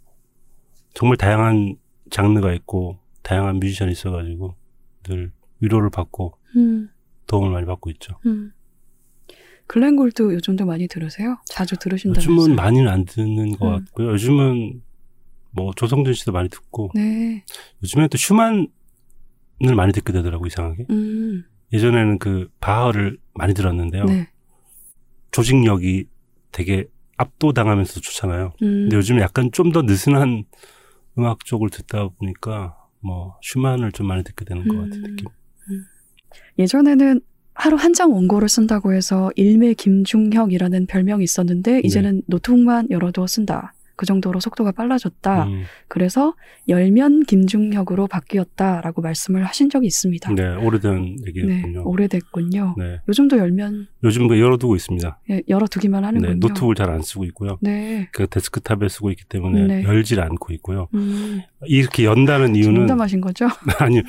[0.94, 1.76] 정말 다양한
[2.10, 4.54] 장르가 있고 다양한 뮤지션이 있어가지고
[5.04, 6.88] 늘 위로를 받고 음,
[7.26, 8.18] 도움을 많이 받고 있죠.
[9.70, 9.72] 음.
[9.72, 11.38] 글렌 골드 요즘도 많이 들으세요?
[11.46, 12.34] 자주 들으신다면서요?
[12.36, 13.84] 요즘은 많이는 안 듣는 것 음.
[13.84, 14.10] 같고요.
[14.12, 14.82] 요즘은
[15.52, 17.44] 뭐 조성준 씨도 많이 듣고 네,
[17.82, 18.68] 요즘에 또 슈만을
[19.76, 20.86] 많이 듣게 되더라고 이상하게.
[20.90, 24.04] 음, 예전에는 그 바하를 많이 들었는데요.
[24.04, 24.28] 네,
[25.30, 26.06] 조직력이
[26.52, 28.52] 되게 압도당하면서 좋잖아요.
[28.62, 30.44] 음, 근데 요즘에 약간 좀 더 느슨한
[31.18, 35.02] 음악 쪽을 듣다 보니까 뭐 슈만을 좀 많이 듣게 되는 것 같은 음.
[35.02, 35.28] 느낌.
[36.58, 37.20] 예전에는
[37.54, 43.74] 하루 한 장 원고를 쓴다고 해서 일매 김중혁이라는 별명이 있었는데 이제는 노트북만 열어도 쓴다.
[43.96, 45.44] 그 정도로 속도가 빨라졌다.
[45.44, 46.32] 음, 그래서
[46.68, 50.32] 열면 김중혁으로 바뀌었다라고 말씀을 하신 적이 있습니다.
[50.32, 51.82] 네, 오래된 네, 얘기였군요.
[51.84, 52.76] 오래됐군요.
[52.78, 53.00] 네.
[53.10, 55.20] 요즘도 열면 요즘 그 열어두고 있습니다.
[55.28, 56.32] 예, 열어두기만 하는군요.
[56.32, 57.58] 네, 노트북을 잘 안 쓰고 있고요.
[57.60, 58.08] 네.
[58.12, 59.82] 그 데스크탑에 쓰고 있기 때문에 네.
[59.84, 60.88] 열질 않고 있고요.
[60.94, 63.48] 음, 이렇게 연다는 이유는 농담하신 거죠?
[63.80, 64.00] 아니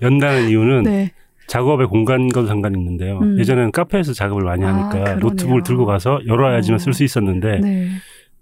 [0.00, 1.10] 연다는 이유는 네.
[1.50, 3.18] 작업의 공간과도 상관이 있는데요.
[3.18, 3.36] 음.
[3.36, 5.18] 예전에는 카페에서 작업을 많이 아, 하니까 그러네요.
[5.18, 6.78] 노트북을 들고 가서 열어야지만 어.
[6.78, 7.88] 쓸수 있었는데 네.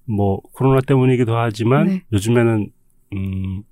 [0.04, 2.02] 뭐 코로나 때문이기도 하지만 네.
[2.12, 2.70] 요즘에는
[3.14, 3.62] 음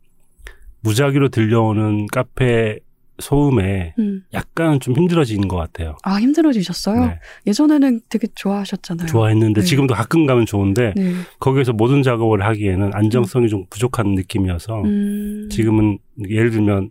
[0.81, 2.79] 무작위로 들려오는 카페
[3.19, 4.23] 소음에 음.
[4.33, 5.97] 약간 좀 힘들어지는 것 같아요.
[6.03, 7.07] 아, 힘들어지셨어요?
[7.07, 7.19] 네.
[7.47, 9.07] 예전에는 되게 좋아하셨잖아요.
[9.07, 9.67] 좋아했는데 네.
[9.67, 11.13] 지금도 가끔 가면 좋은데 네.
[11.41, 15.49] 거기에서 모든 작업을 하기에는 안정성이 좀 부족한 느낌이어서 음.
[15.51, 16.91] 지금은 예를 들면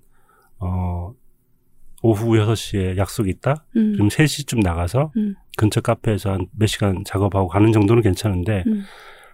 [0.60, 1.12] 어
[2.06, 3.66] 오후 6시에 약속이 있다?
[3.76, 3.94] 음.
[3.94, 5.36] 그럼 3시쯤 나가서 음.
[5.58, 8.84] 근처 카페에서 한 몇 시간 작업하고 가는 정도는 괜찮은데 음.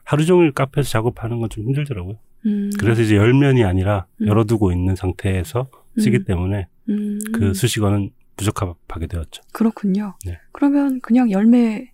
[0.04, 2.16] 하루 종일 카페에서 작업하는 건 좀 힘들더라고요.
[2.46, 2.70] 음.
[2.80, 4.28] 그래서 이제 열면이 아니라 음.
[4.28, 5.68] 열어두고 있는 상태에서
[6.00, 6.24] 쓰기 음.
[6.26, 7.20] 때문에 음.
[7.34, 9.44] 그 수식어는 부적합하게 되었죠.
[9.52, 10.16] 그렇군요.
[10.26, 10.40] 네.
[10.54, 11.88] 그러면 그냥 열매는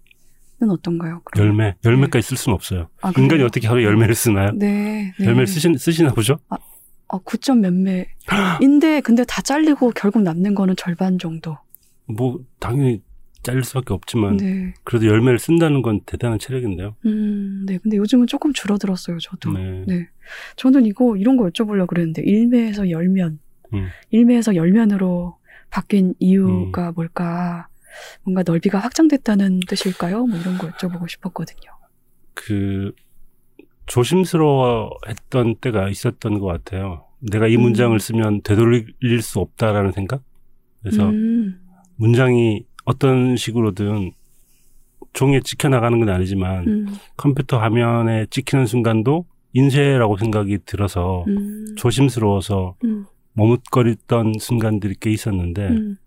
[0.70, 1.22] 어떤가요?
[1.26, 1.48] 그럼?
[1.48, 2.88] 열매, 열매까지 쓸 수는 없어요.
[3.02, 3.42] 아, 인간이?
[3.44, 4.52] 어떻게 하루 열매를 쓰나요?
[4.54, 5.14] 네.
[5.20, 5.26] 네.
[5.26, 6.38] 열매를 쓰시, 쓰시나 보죠?
[7.08, 11.58] 어, 9점 몇 매인데 근데 다 잘리고 결국 남는 거는 절반 정도.
[12.06, 13.02] 뭐 당연히
[13.44, 14.74] 잘릴 수밖에 없지만 네.
[14.84, 16.96] 그래도 열매를 쓴다는 건 대단한 체력인데요.
[17.06, 17.78] 음, 네.
[17.78, 19.54] 근데 요즘은 조금 줄어들었어요, 저도.
[19.54, 19.84] 네.
[19.88, 20.10] 네.
[20.58, 23.40] 저는 이거, 이런 거 여쭤보려고 그랬는데, 일매에서 열면,
[23.74, 23.88] 음.
[24.10, 25.38] 일매에서 열면으로
[25.70, 27.70] 바뀐 이유가 뭘까?
[28.24, 30.26] 뭔가 넓이가 확장됐다는 뜻일까요?
[30.26, 31.72] 뭐 이런 거 여쭤보고 싶었거든요.
[32.34, 32.92] 그
[33.88, 37.06] 조심스러워했던 때가 있었던 것 같아요.
[37.20, 37.62] 내가 이 음.
[37.62, 40.22] 문장을 쓰면 되돌릴 수 없다라는 생각.
[40.82, 41.60] 그래서 음,
[41.96, 44.12] 문장이 어떤 식으로든
[45.14, 52.76] 종이에 찍혀 나가는 건 아니지만 음, 컴퓨터 화면에 찍히는 순간도 인쇄라고 생각이 들어서 음, 조심스러워서
[52.84, 55.98] 음, 머뭇거렸던 순간들이 꽤 있었는데 음,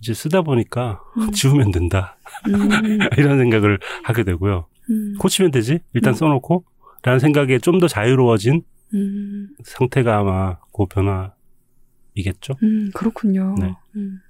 [0.00, 2.16] 이제 쓰다 보니까 음, 지우면 된다
[2.48, 4.66] 음, 이런 생각을 하게 되고요.
[4.88, 6.14] 음, 고치면 되지 일단 음.
[6.14, 6.64] 써놓고
[7.06, 8.62] 라는 생각에 좀 더 자유로워진
[8.94, 12.54] 음, 상태가 아마 그 변화이겠죠.
[12.62, 13.54] 음, 그렇군요.
[13.60, 13.72] 네.
[13.94, 14.20] 음.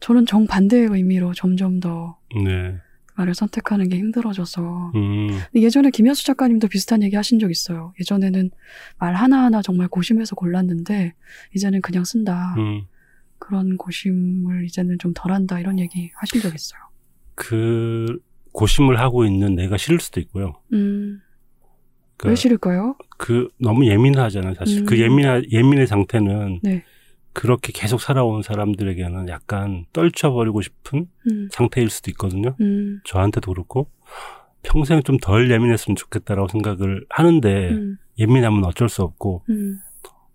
[0.00, 2.76] 저는 정반대의 의미로 점점 더 네.
[3.16, 4.92] 말을 선택하는 게 힘들어져서.
[4.94, 7.94] 음, 예전에 김현수 작가님도 비슷한 얘기 하신 적 있어요.
[8.00, 8.50] 예전에는
[8.98, 11.14] 말 하나하나 정말 고심해서 골랐는데,
[11.54, 12.54] 이제는 그냥 쓴다.
[12.58, 12.82] 음.
[13.38, 15.58] 그런 고심을 이제는 좀 덜 한다.
[15.60, 16.80] 이런 얘기 하신 적 있어요.
[17.34, 18.18] 그
[18.52, 20.54] 고심을 하고 있는 내가 싫을 수도 있고요.
[20.72, 21.20] 음,
[22.20, 22.96] 그, 왜 싫을까요?
[23.16, 24.54] 그 너무 예민하잖아요.
[24.54, 24.84] 사실 음.
[24.84, 26.84] 그 예민 예민의 상태는 네.
[27.32, 32.56] 그렇게 계속 살아온 사람들에게는 약간 떨쳐버리고 싶은 음, 상태일 수도 있거든요.
[32.60, 33.88] 음, 저한테도 그렇고
[34.62, 39.78] 평생 좀 덜 예민했으면 좋겠다라고 생각을 하는데 음, 예민하면 어쩔 수 없고 음,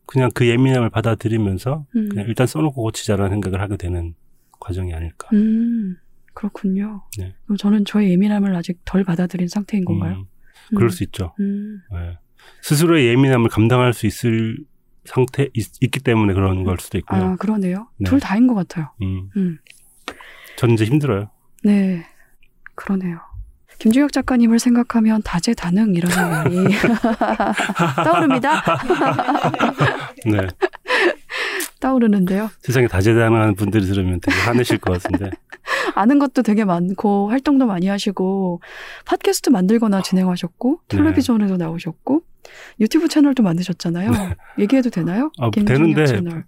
[0.07, 4.15] 그냥 그 예민함을 받아들이면서 음, 그냥 일단 써놓고 고치자라는 생각을 하게 되는
[4.59, 5.27] 과정이 아닐까.
[5.33, 5.97] 음,
[6.33, 7.03] 그렇군요.
[7.19, 7.35] 네.
[7.45, 10.25] 그럼 저는 저의 예민함을 아직 덜 받아들인 상태인 건가요?
[10.71, 11.33] 음, 그럴 음, 수 있죠.
[11.39, 12.17] 음, 네.
[12.61, 14.57] 스스로의 예민함을 감당할 수 있을
[15.03, 17.23] 상태 있, 기 때문에 그런 걸 수도 있고요.
[17.23, 17.87] 아, 그러네요.
[17.97, 18.09] 네.
[18.09, 18.89] 둘 다인 것 같아요.
[19.01, 19.59] 음, 음.
[20.57, 21.29] 전 이제 힘들어요.
[21.63, 22.05] 네,
[22.75, 23.19] 그러네요.
[23.79, 26.55] 김주혁 작가님을 생각하면 다재다능이라는 말이
[28.03, 28.63] 떠오릅니다.
[30.25, 30.47] 네.
[31.85, 32.49] 떠오르는데요.
[32.61, 35.29] 세상에 다재다능한 분들이 들으면 되게 화내실 것 같은데.
[35.93, 38.59] 아는 것도 되게 많고 활동도 많이 하시고
[39.05, 40.97] 팟캐스트 만들거나 진행하셨고 네.
[40.97, 42.21] 텔레비전에도 나오셨고
[42.79, 44.11] 유튜브 채널도 만드셨잖아요.
[44.59, 45.31] 얘기해도 되나요?
[45.37, 46.45] 아, 되는데 채널.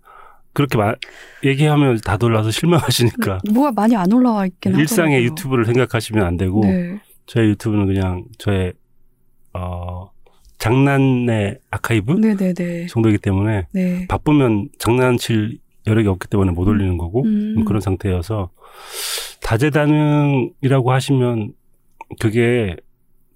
[0.53, 0.95] 그렇게 말,
[1.43, 3.39] 얘기하면 다 놀라서 실망하시니까.
[3.51, 4.81] 뭐가 많이 안 올라와 있긴 하더라고요.
[4.81, 6.99] 일상의 유튜브를 생각하시면 안 되고, 네.
[7.27, 8.73] 저의 유튜브는 그냥 저의,
[9.53, 10.09] 어,
[10.57, 12.87] 장난의 아카이브 네네네.
[12.87, 14.07] 정도이기 때문에 네.
[14.07, 17.63] 바쁘면 장난칠 여력이 없기 때문에 못 올리는 거고, 음.
[17.65, 18.49] 그런 상태여서
[19.41, 21.53] 다재다능이라고 하시면
[22.19, 22.75] 그게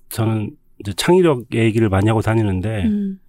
[0.09, 3.19] 저는 이제 창의력 얘기를 많이 하고 다니는데 음.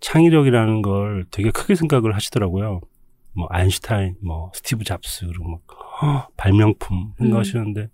[0.00, 2.80] 창의력이라는 걸 되게 크게 생각을 하시더라고요.
[3.32, 5.60] 뭐 아인슈타인, 뭐 스티브 잡스 그리고 막
[6.02, 7.88] 허, 발명품 생각하시는데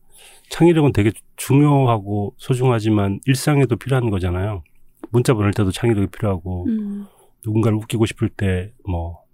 [0.50, 4.62] 창의력은 되게 중요하고 소중하지만 일상에도 필요한 거잖아요.
[5.10, 7.06] 문자 보낼 때도 창의력이 필요하고 음.
[7.44, 9.26] 누군가를 웃기고 싶을 때 뭐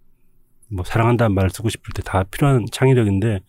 [0.75, 3.41] 뭐 사랑한다는 말을 쓰고 싶을 때 다 필요한 창의력인데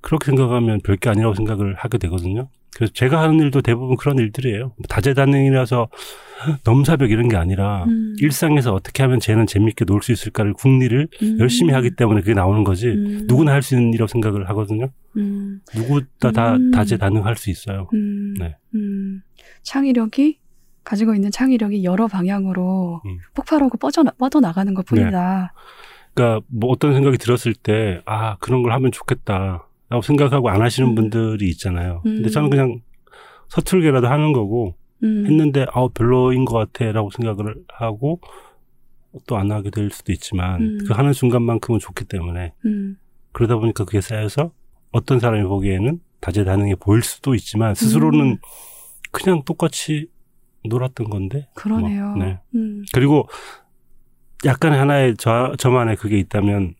[0.00, 2.48] 그렇게 생각하면 별게 아니라고 생각을 하게 되거든요.
[2.74, 4.68] 그래서 제가 하는 일도 대부분 그런 일들이에요.
[4.68, 5.88] 뭐 다재다능이라서
[6.64, 8.14] 넘사벽 이런 게 아니라 음.
[8.20, 11.36] 일상에서 어떻게 하면 쟤는 재밌게 놀 수 있을까를 궁리를 음.
[11.40, 12.88] 열심히 하기 때문에 그게 나오는 거지.
[12.88, 13.26] 음.
[13.28, 14.88] 누구나 할 수 있는 일이라고 생각을 하거든요.
[15.18, 15.60] 음.
[15.76, 16.70] 누구나 다 음.
[16.70, 17.90] 다재다능할 수 있어요.
[17.92, 18.32] 음.
[18.38, 18.56] 네.
[18.74, 19.20] 음.
[19.62, 20.38] 창의력이
[20.90, 23.18] 가지고 있는 창의력이 여러 방향으로 음.
[23.34, 25.52] 폭발하고 뻗어 뻗어나가는 것 뿐이다.
[26.14, 30.88] 그러니까 뭐 어떤 생각이 들었을 때 아 그런 걸 하면 좋겠다 라고 생각하고 안 하시는
[30.90, 30.94] 음.
[30.96, 32.00] 분들이 있잖아요.
[32.02, 32.30] 근데 음.
[32.30, 32.80] 저는 그냥
[33.48, 34.74] 서툴게라도 하는 거고
[35.04, 35.26] 음.
[35.26, 38.20] 했는데 아 별로인 것 같아 라고 생각을 하고
[39.28, 40.78] 또 안 하게 될 수도 있지만 음.
[40.86, 42.96] 그 하는 순간만큼은 좋기 때문에 음.
[43.30, 44.50] 그러다 보니까 그게 쌓여서
[44.90, 48.36] 어떤 사람이 보기에는 다재다능해 보일 수도 있지만 스스로는 음.
[49.12, 50.08] 그냥 똑같이
[50.64, 52.10] 놀았던 건데 그러네요.
[52.10, 52.38] 뭐, 네.
[52.54, 52.84] 음.
[52.92, 53.28] 그리고
[54.44, 56.74] 약간 하나의 저, 저만의 그게 있다면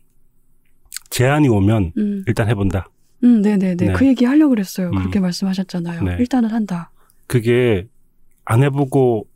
[1.09, 2.23] 제안이 오면 음.
[2.27, 2.89] 일단 해본다.
[3.23, 3.75] 음, 네네네.
[3.75, 3.93] 네.
[3.93, 4.87] 그 얘기 하려고 그랬어요.
[4.87, 4.95] 음.
[4.97, 6.03] 그렇게 말씀하셨잖아요.
[6.03, 6.17] 네.
[6.19, 6.91] 일단은 한다.
[7.27, 7.87] 그게
[8.45, 9.27] 안 해보고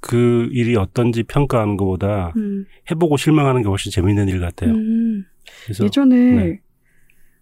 [0.00, 2.66] 그 일이 어떤지 평가하는 것보다 음.
[2.90, 4.72] 해보고 실망하는 게 훨씬 재밌는 일 같아요.
[4.72, 5.24] 음.
[5.64, 6.60] 그래서 예전에, 네.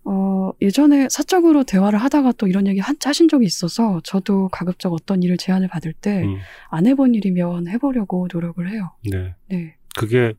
[0.04, 5.22] 어, 예전에 사적으로 대화를 하다가 또 이런 얘기 한, 하신 적이 있어서 저도 가급적 어떤
[5.22, 8.90] 일을 제안을 받을 때안 음, 해본 일이면 해보려고 노력을 해요.
[9.10, 9.34] 네.
[9.48, 9.76] 네.
[9.96, 10.34] 그게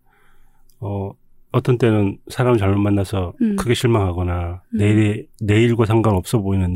[0.79, 1.11] 어
[1.51, 3.55] 어떤 때는 사람 잘못 만나서 음.
[3.55, 4.77] 크게 실망하거나 음.
[4.77, 6.73] 내일 내일과 상관없어 보이는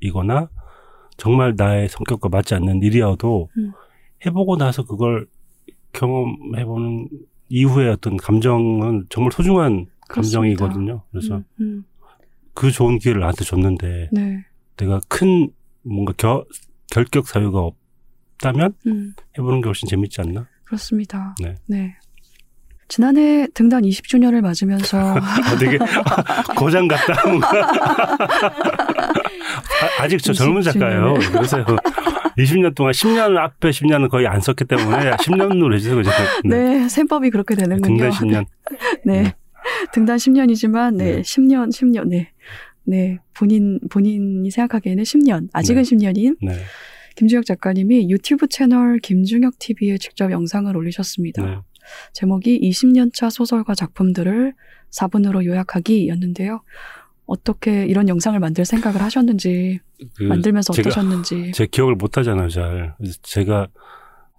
[0.00, 0.48] 일이거나
[1.16, 3.72] 정말 나의 성격과 맞지 않는 일이어도 음.
[4.26, 5.26] 해보고 나서 그걸
[5.92, 7.08] 경험해보는
[7.48, 10.40] 이후에 어떤 감정은 정말 소중한 그렇습니다.
[10.60, 11.02] 감정이거든요.
[11.10, 11.84] 그래서 음, 음.
[12.58, 14.44] 그 좋은 기회를 나한테 줬는데 네.
[14.76, 15.48] 내가 큰
[15.84, 16.44] 뭔가 겨,
[16.90, 19.14] 결격 사유가 없다면 음.
[19.38, 20.48] 해보는 게 훨씬 재밌지 않나?
[20.64, 21.36] 그렇습니다.
[21.68, 21.94] 네.
[22.88, 25.78] 지난해 등단 20주년을 맞으면서 아, 되게
[26.58, 27.14] 고장 같다.
[29.80, 31.14] 아, 아직 저 젊은 20 작가예요.
[31.30, 31.64] 그래서
[32.38, 35.94] 20년 동안 10년 앞에 10년은 거의 안 썼기 때문에 10년으로 해주세요.
[35.94, 36.10] 그죠?
[36.44, 38.10] 네, 셈법이 그렇게 되는군요.
[38.10, 38.46] 등단 10년.
[39.06, 39.22] 네.
[39.22, 39.34] 네.
[39.92, 41.22] 등단 10년이지만 네, 네.
[41.22, 42.08] 10년, 10년.
[42.08, 42.32] 네.
[42.84, 43.18] 네.
[43.34, 45.48] 본인 본인이 생각하기에는 10년.
[45.52, 45.90] 아직은 네.
[45.90, 46.52] 10년인 네.
[47.16, 51.44] 김주혁 작가님이 유튜브 채널 김중혁 TV에 직접 영상을 올리셨습니다.
[51.44, 51.58] 네.
[52.12, 54.54] 제목이 20년 차 소설과 작품들을
[54.90, 56.62] 4분으로 요약하기였는데요.
[57.26, 59.80] 어떻게 이런 영상을 만들 생각을 하셨는지,
[60.16, 61.52] 그 만들면서 어떠셨는지.
[61.54, 62.94] 제 기억을 못 하잖아요, 잘.
[63.22, 63.68] 제가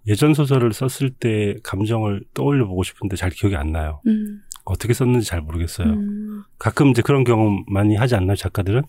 [0.07, 4.01] 예전 소설을 썼을 때 감정을 떠올려 보고 싶은데 잘 기억이 안 나요.
[4.07, 5.87] 음, 어떻게 썼는지 잘 모르겠어요.
[5.87, 8.83] 음, 가끔 이제 그런 경험 많이 하지 않나요, 작가들은?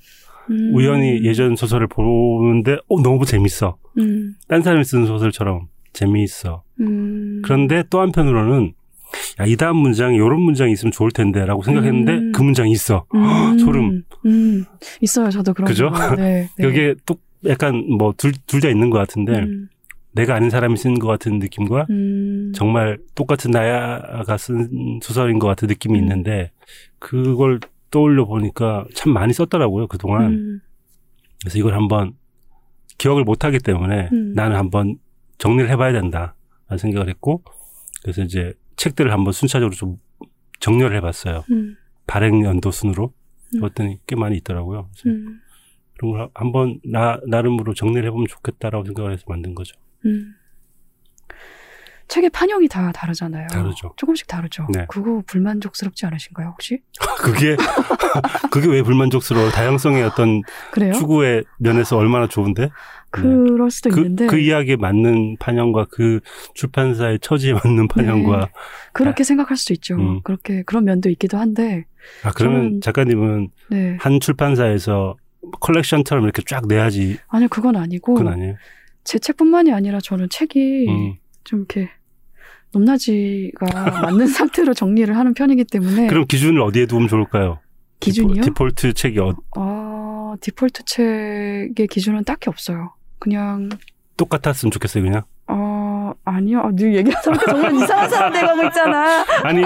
[0.50, 3.76] 음, 우연히 예전 소설을 보는데, 어, 너무 재밌어.
[3.98, 6.62] 음, 딴 사람이 쓴 소설처럼 재미있어.
[6.80, 8.74] 음, 그런데 또 한편으로는,
[9.40, 12.32] 야, 이 다음 문장에 이런 문장이 있으면 좋을 텐데, 라고 생각했는데, 음.
[12.32, 13.06] 그 문장이 있어.
[13.14, 14.02] 음, 소름.
[14.26, 14.64] 음,
[15.00, 15.30] 있어요.
[15.30, 15.90] 저도 그런 그죠?
[15.90, 16.14] 거.
[16.16, 16.64] 네, 네.
[16.64, 17.16] 여기에 또
[17.46, 19.68] 약간 뭐, 둘, 둘 다 있는 것 같은데, 음,
[20.12, 25.68] 내가 아는 사람이 쓴 것 같은 느낌과, 음, 정말 똑같은 나야가 쓴 소설인 것 같은
[25.68, 26.02] 느낌이 음.
[26.02, 26.50] 있는데
[26.98, 30.32] 그걸 떠올려 보니까 참 많이 썼더라고요 그 동안.
[30.32, 30.60] 음,
[31.42, 32.14] 그래서 이걸 한번
[32.98, 34.32] 기억을 못 하기 때문에 음.
[34.34, 34.98] 나는 한번
[35.38, 36.34] 정리를 해봐야 된다
[36.68, 37.42] 라는 생각을 했고
[38.02, 39.96] 그래서 이제 책들을 한번 순차적으로 좀
[40.60, 41.44] 정렬을 해봤어요.
[41.50, 43.12] 음, 발행 연도 순으로.
[43.54, 43.60] 음.
[43.60, 44.88] 그랬더니 꽤 많이 있더라고요.
[44.92, 45.40] 그래서 음,
[45.96, 49.74] 그런 걸 한번 나 나름으로 정리를 해보면 좋겠다라고 생각을 해서 만든 거죠
[50.06, 50.34] 음.
[52.08, 53.46] 책의 판형이 다 다르잖아요.
[53.46, 53.94] 다르죠.
[53.96, 54.66] 조금씩 다르죠.
[54.74, 54.84] 네.
[54.88, 56.82] 그거 불만족스럽지 않으신가요, 혹시?
[57.22, 57.56] 그게
[58.50, 60.42] 그게 왜 불만족스러워 다양성의 어떤
[60.72, 60.92] 그래요?
[60.92, 62.70] 추구의 면에서 얼마나 좋은데
[63.10, 66.18] 그럴 수도 그, 있는데 그 이야기에 맞는 판형과 그
[66.54, 68.48] 출판사의 처지에 맞는 판형과
[68.92, 69.94] 그렇게 생각할 수도 있죠.
[69.94, 70.20] 음.
[70.24, 71.84] 그렇게 그런 면도 있기도 한데,
[72.24, 73.96] 아 그러면 저는- 작가님은 네.
[74.00, 75.16] 한 출판사에서
[75.60, 78.56] 컬렉션처럼 이렇게 쫙 내야지 아니요, 그건 아니고 그건 아니에요.
[79.04, 81.14] 제 책뿐만이 아니라 저는 책이 음.
[81.44, 81.90] 좀 이렇게
[82.72, 83.66] 높낮이가
[84.02, 87.58] 맞는 상태로 정리를 하는 편이기 때문에 그럼 기준을 어디에 두면 좋을까요?
[88.00, 88.42] 기준이요?
[88.42, 92.94] 디폴, 트 책이 어, 아 디폴트 책의 기준은 딱히 없어요.
[93.18, 93.68] 그냥
[94.16, 95.22] 똑같았으면 좋겠어요 그냥.
[96.10, 99.24] 어 아니요, 아, 네 얘기하다 보니까 정말 이상한 사람 돼가고 있잖아.
[99.44, 99.62] 아니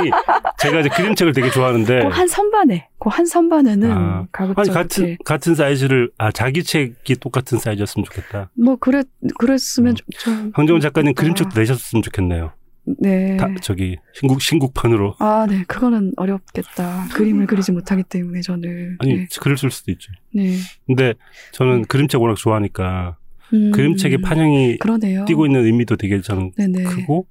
[0.58, 4.26] 제가 이제 그림책을 되게 좋아하는데 그 한 선반에, 그 한 선반에는 아.
[4.32, 8.50] 가급적 아니 같은 이렇게 같은 사이즈를 아 자기 책이 똑같은 사이즈였으면 좋겠다.
[8.54, 9.06] 뭐 그랬
[9.38, 9.96] 그랬으면 음.
[10.16, 11.20] 좀- 좀 황정은 작가님 좋겠다.
[11.22, 12.52] 그림책도 내셨으면 좋겠네요.
[13.00, 13.38] 네.
[13.38, 15.64] 다, 저기 신국 신국판으로 아, 네.
[15.66, 17.06] 그거는 어렵겠다.
[17.14, 18.96] 그림을 그리지 못하기 때문에 저는.
[19.00, 19.26] 아니 네.
[19.40, 20.12] 글을 쓸 수도 있죠.
[20.34, 20.56] 네.
[20.86, 21.14] 근데
[21.52, 23.16] 저는 그림책 워낙 좋아하니까
[23.52, 25.24] 음, 그림책의 판형이 그러네요.
[25.26, 26.84] 띄고 있는 의미도 되게 저는 네네.
[26.84, 27.26] 크고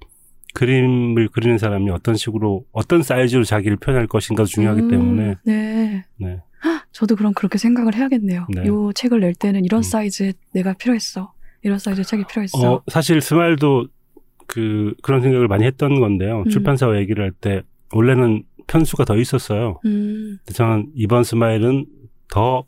[0.54, 6.04] 그림을 그리는 사람이 어떤 식으로 어떤 사이즈로 자기를 표현할 것인가도 중요하기 음, 때문에 네.
[6.18, 6.40] 네.
[6.92, 8.46] 저도 그럼 그렇게 생각을 해야겠네요.
[8.54, 8.66] 네.
[8.66, 9.82] 요 책을 낼 때는 이런 음.
[9.82, 11.32] 사이즈의 내가 필요했어.
[11.62, 12.72] 이런 사이즈의 책이 필요했어.
[12.74, 13.88] 어, 사실 스마일도
[14.46, 16.42] 그 그런 생각을 많이 했던 건데요.
[16.46, 16.48] 음.
[16.50, 17.62] 출판사와 얘기를 할 때
[17.92, 19.80] 원래는 편수가 더 있었어요.
[19.84, 21.86] 음, 저는 이번 스마일은
[22.28, 22.64] 더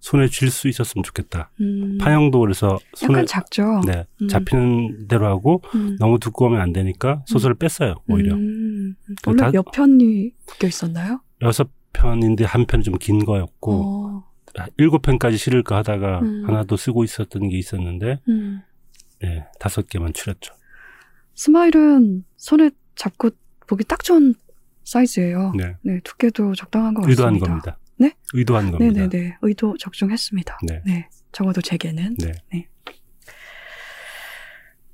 [0.00, 1.50] 손에 쥘 수 있었으면 좋겠다.
[1.60, 1.98] 음.
[2.00, 3.80] 판형도 그래서 손에 작죠.
[3.86, 4.28] 네, 음.
[4.28, 5.96] 잡히는 대로 하고 음.
[5.98, 7.96] 너무 두꺼우면 안 되니까 소설을 뺐어요.
[8.08, 8.94] 오히려 음.
[9.06, 11.20] 그 원래 다- 몇 편이 묶여 있었나요?
[11.42, 14.24] 여섯 편인데 한편좀긴 거였고 어,
[14.76, 16.44] 일곱 편까지 실을까 하다가 음.
[16.46, 18.60] 하나도 쓰고 있었던 게 있었는데 음.
[19.20, 20.54] 네, 다섯 개만 추렸죠.
[21.34, 23.30] 스마일은 손에 잡고
[23.66, 24.34] 보기 딱 좋은
[24.84, 25.52] 사이즈예요.
[25.56, 27.10] 네, 네, 두께도 적당한 것 같습니다.
[27.28, 27.78] 의도한 겁니다.
[27.98, 28.14] 네?
[28.34, 29.02] 의도한 겁니다.
[29.08, 29.36] 네네네.
[29.42, 30.58] 의도 적중했습니다.
[30.86, 31.08] 네.
[31.32, 32.16] 적어도 제게는.
[32.18, 32.32] 네.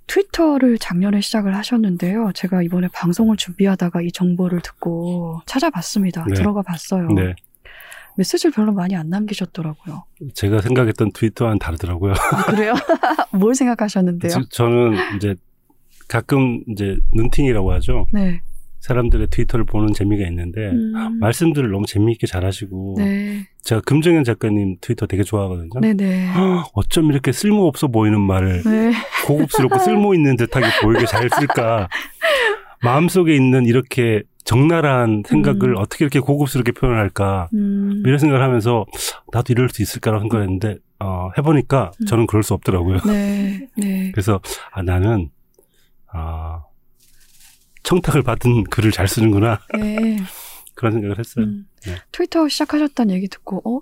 [0.07, 2.33] 트위터를 작년에 시작을 하셨는데요.
[2.35, 6.25] 제가 이번에 방송을 준비하다가 이 정보를 듣고 찾아봤습니다.
[6.29, 6.35] 네.
[6.35, 7.09] 들어가 봤어요.
[7.09, 7.35] 네.
[8.17, 10.05] 메시지를 별로 많이 안 남기셨더라고요.
[10.35, 12.13] 제가 생각했던 트위터와는 다르더라고요.
[12.13, 12.75] 아, 그래요?
[13.33, 14.31] 뭘 생각하셨는데요?
[14.31, 15.35] 저- 저는 이제
[16.07, 18.07] 가끔 이제 눈팅이라고 하죠.
[18.13, 18.41] 네.
[18.85, 23.49] 사람들의 트위터를 보는 재미가 있는데 음, 말씀들을 너무 재미있게 잘하시고 네.
[23.63, 25.81] 제가 금정현 작가님 트위터 되게 좋아하거든요.
[25.81, 26.29] 네네.
[26.75, 28.93] 어쩜 이렇게 쓸모 없어 보이는 말을 네.
[29.27, 31.89] 고급스럽고 쓸모 있는 듯하게 보이게 잘 쓸까?
[32.85, 35.77] 마음 속에 있는 이렇게 적나라한 생각을 음.
[35.79, 37.49] 어떻게 이렇게 고급스럽게 표현할까?
[37.55, 38.85] 음, 이런 생각을 하면서
[39.33, 42.05] 나도 이럴 수 있을까라고 생각했는데 어, 해보니까 음.
[42.05, 42.99] 저는 그럴 수 없더라고요.
[43.07, 43.67] 네.
[43.79, 44.11] 네.
[44.13, 44.41] 그래서
[44.73, 45.31] 아 나는
[46.13, 46.64] 아
[47.85, 50.17] 청탁을 받은 글을 잘 쓰는구나 네.
[50.75, 51.45] 그런 생각을 했어요.
[51.45, 51.67] 음.
[51.87, 51.95] 네.
[52.11, 53.81] 트위터 시작하셨다는 얘기 듣고 어?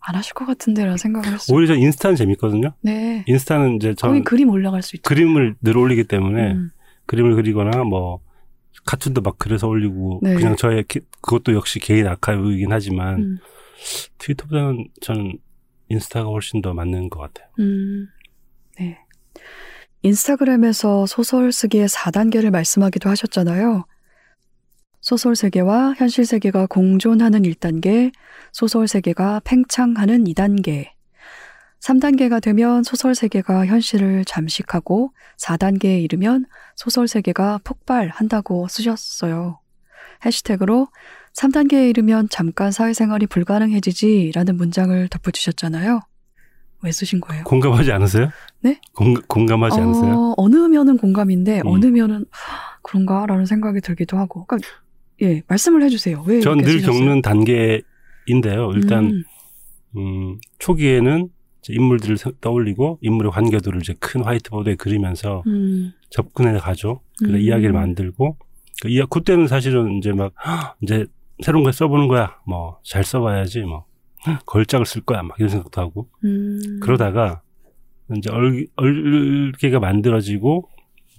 [0.00, 1.54] 안 하실 것 같은데라는 생각을 했어요.
[1.56, 2.72] 오히려 전 인스타는 재밌거든요.
[2.80, 3.22] 네.
[3.28, 5.02] 인스타는 이제 전 그림 올라갈 수 있죠.
[5.08, 6.70] 그림을 늘 올리기 때문에 음.
[7.06, 8.20] 그림을 그리거나 뭐
[8.86, 10.34] 카툰도 막 그려서 올리고 네.
[10.34, 13.38] 그냥 저의 기- 그것도 역시 개인 아카이브이긴 하지만 음.
[14.18, 15.38] 트위터보다는 저는
[15.88, 17.48] 인스타가 훨씬 더 맞는 것 같아요.
[17.58, 18.08] 음.
[18.78, 18.98] 네.
[20.02, 23.84] 인스타그램에서 소설 쓰기의 4단계를 말씀하기도 하셨잖아요.
[25.02, 28.12] 소설 세계와 현실 세계가 공존하는 1단계,
[28.52, 30.88] 소설 세계가 팽창하는 2단계,
[31.80, 36.46] 3단계가 되면 소설 세계가 현실을 잠식하고 4단계에 이르면
[36.76, 39.60] 소설 세계가 폭발한다고 쓰셨어요.
[40.24, 40.88] 해시태그로
[41.34, 46.00] 3단계에 이르면 잠깐 사회생활이 불가능해지지 라는 문장을 덧붙이셨잖아요.
[46.82, 47.44] 왜 쓰신 거예요?
[47.44, 48.30] 공감하지 않으세요?
[48.60, 48.80] 네?
[48.94, 50.12] 공, 공감하지 않으세요?
[50.14, 51.66] 어, 어느 면은 공감인데 음.
[51.66, 54.46] 어느 면은 하, 그런가라는 생각이 들기도 하고.
[54.46, 54.68] 그러니까
[55.22, 56.24] 예, 말씀을 해주세요.
[56.26, 56.40] 왜?
[56.40, 56.80] 전 늘?
[56.80, 58.72] 겪는 단계인데요.
[58.74, 59.22] 일단 음,
[59.96, 61.28] 음, 초기에는
[61.68, 67.00] 인물들을 세- 떠올리고 인물의 관계도를 이제 큰 화이트보드에 그리면서 음, 접근해 가죠.
[67.18, 67.40] 그래 음.
[67.40, 68.38] 이야기를 만들고
[68.82, 71.04] 그 이야 그때는 사실은 이제 막 "헉, 이제
[71.44, 72.36] 새로운 걸 써보는 거야.
[72.46, 73.60] 뭐 잘 써봐야지.
[73.60, 73.84] 뭐
[74.46, 75.22] 걸작을 쓸 거야.
[75.22, 76.80] 막 이런 생각도 하고 음.
[76.82, 77.42] 그러다가
[78.16, 80.68] 이제 얼, 얼개가 만들어지고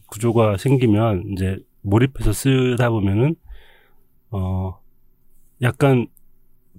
[0.08, 3.36] 구조가 생기면 이제 몰입해서 쓰다 보면은
[4.30, 4.80] 어
[5.62, 6.08] 약간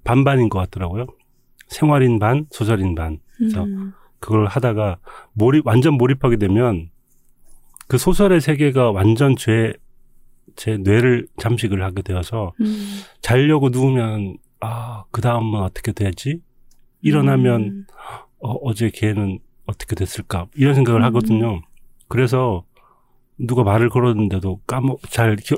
[0.05, 1.07] 반반인 것 같더라고요.
[1.69, 3.19] 생활인 반, 소설인 반.
[3.37, 4.99] 그래서 음, 그걸 하다가
[5.33, 6.91] 몰입 완전 몰입하게 되면
[7.89, 9.73] 그 소설의 세계가 완전 제,
[10.57, 12.67] 제 뇌를 잠식을 하게 되어서 음,
[13.21, 16.41] 자려고 누우면 아, 그 다음은 어떻게 되지?
[17.01, 17.87] 일어나면 음,
[18.39, 20.47] 어, 어제 걔는 어떻게 됐을까?
[20.55, 21.05] 이런 생각을 음.
[21.07, 21.61] 하거든요.
[22.07, 22.65] 그래서
[23.39, 25.57] 누가 말을 걸었는데도 까먹, 잘 기,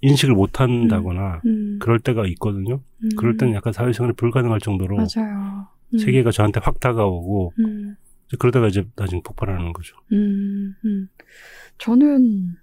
[0.00, 2.80] 인식을 못 한다거나 음, 그럴 때가 있거든요.
[3.04, 3.08] 음.
[3.18, 5.66] 그럴 때는 약간 사회생활이 불가능할 정도로 맞아요.
[5.92, 7.96] 음, 세계가 저한테 확 다가오고 음,
[8.38, 9.96] 그러다가 이제 나중에 폭발하는 거죠.
[10.12, 11.08] 음, 음.
[11.76, 12.56] 저는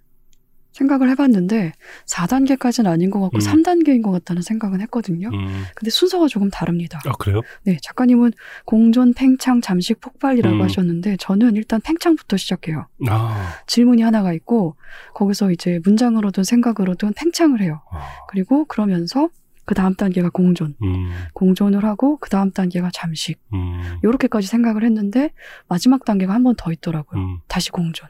[0.75, 1.71] 생각을 해봤는데
[2.05, 3.39] 4단계까지는 아닌 것 같고 음.
[3.39, 5.29] 3단계인 것 같다는 생각은 했거든요.
[5.29, 5.63] 음.
[5.73, 6.99] 근데 순서가 조금 다릅니다.
[7.05, 7.41] 아, 그래요?
[7.63, 8.33] 네, 작가님은
[8.65, 10.61] 공존, 팽창, 잠식, 폭발이라고 음.
[10.61, 12.87] 하셨는데 저는 일단 팽창부터 시작해요.
[13.07, 14.75] 아, 질문이 하나가 있고
[15.13, 17.81] 거기서 이제 문장으로든 생각으로든 팽창을 해요.
[17.91, 19.29] 아, 그리고 그러면서
[19.63, 23.39] 그 다음 단계가 공존, 음, 공존을 하고 그 다음 단계가 잠식.
[23.53, 25.31] 음, 요렇게까지 생각을 했는데
[25.69, 27.19] 마지막 단계가 한 번 더 있더라고요.
[27.19, 28.07] 음, 다시 공존.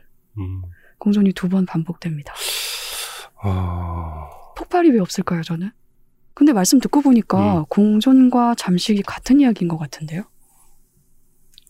[0.96, 1.00] 음.
[1.00, 2.34] 공존이 두 번 반복됩니다.
[3.41, 4.28] 아,
[4.58, 5.72] 폭발이 왜 없을까요, 저는?
[6.34, 7.66] 근데 말씀 듣고 보니까 음.
[7.70, 10.24] 공존과 잠식이 같은 이야기인 것 같은데요?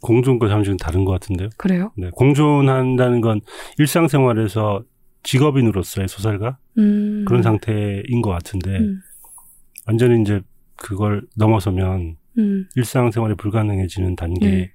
[0.02, 1.50] 공존과 잠식은 다른 것 같은데요?
[1.58, 1.92] 그래요?
[1.98, 3.42] 네, 공존한다는 건
[3.78, 4.84] 일상생활에서
[5.24, 7.26] 직업인으로서의 소설가 음.
[7.28, 9.02] 그런 상태인 것 같은데 음.
[9.88, 10.42] 완전히 이제
[10.76, 12.68] 그걸 넘어서면 음.
[12.76, 14.70] 일상생활이 불가능해지는 단계인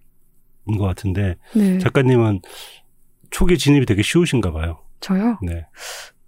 [0.67, 0.77] 네.
[0.77, 1.79] 것 같은데 네.
[1.79, 2.41] 작가님은
[3.31, 4.81] 초기 진입이 되게 쉬우신가 봐요.
[5.01, 5.39] 저요?
[5.43, 5.65] 네.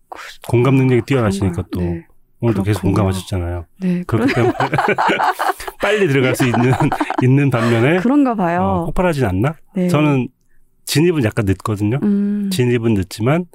[0.08, 1.64] 그- 공감 능력이 뛰어나시니까?
[1.72, 2.06] 또 네.
[2.40, 2.94] 오늘도 계속 그렇군요.
[2.96, 3.66] 공감하셨잖아요.
[3.80, 4.02] 네.
[4.06, 4.52] 그렇기 때문에
[5.80, 6.72] 빨리 들어갈 수 있는
[7.22, 8.62] 있는 반면에 그런가 봐요.
[8.62, 9.54] 어, 폭발하진 않나?
[9.74, 9.88] 네.
[9.88, 10.28] 저는
[10.84, 11.98] 진입은 약간 늦거든요.
[12.02, 12.50] 음.
[12.50, 13.46] 진입은 늦지만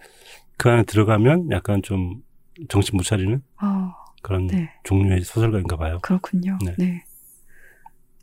[0.57, 2.21] 그 안에 들어가면 약간 좀
[2.69, 3.93] 정신 못 차리는 아,
[4.23, 4.71] 그런 네.
[4.83, 5.99] 종류의 소설가인가 봐요.
[6.01, 6.57] 그렇군요.
[6.65, 6.73] 네.
[6.77, 7.03] 네.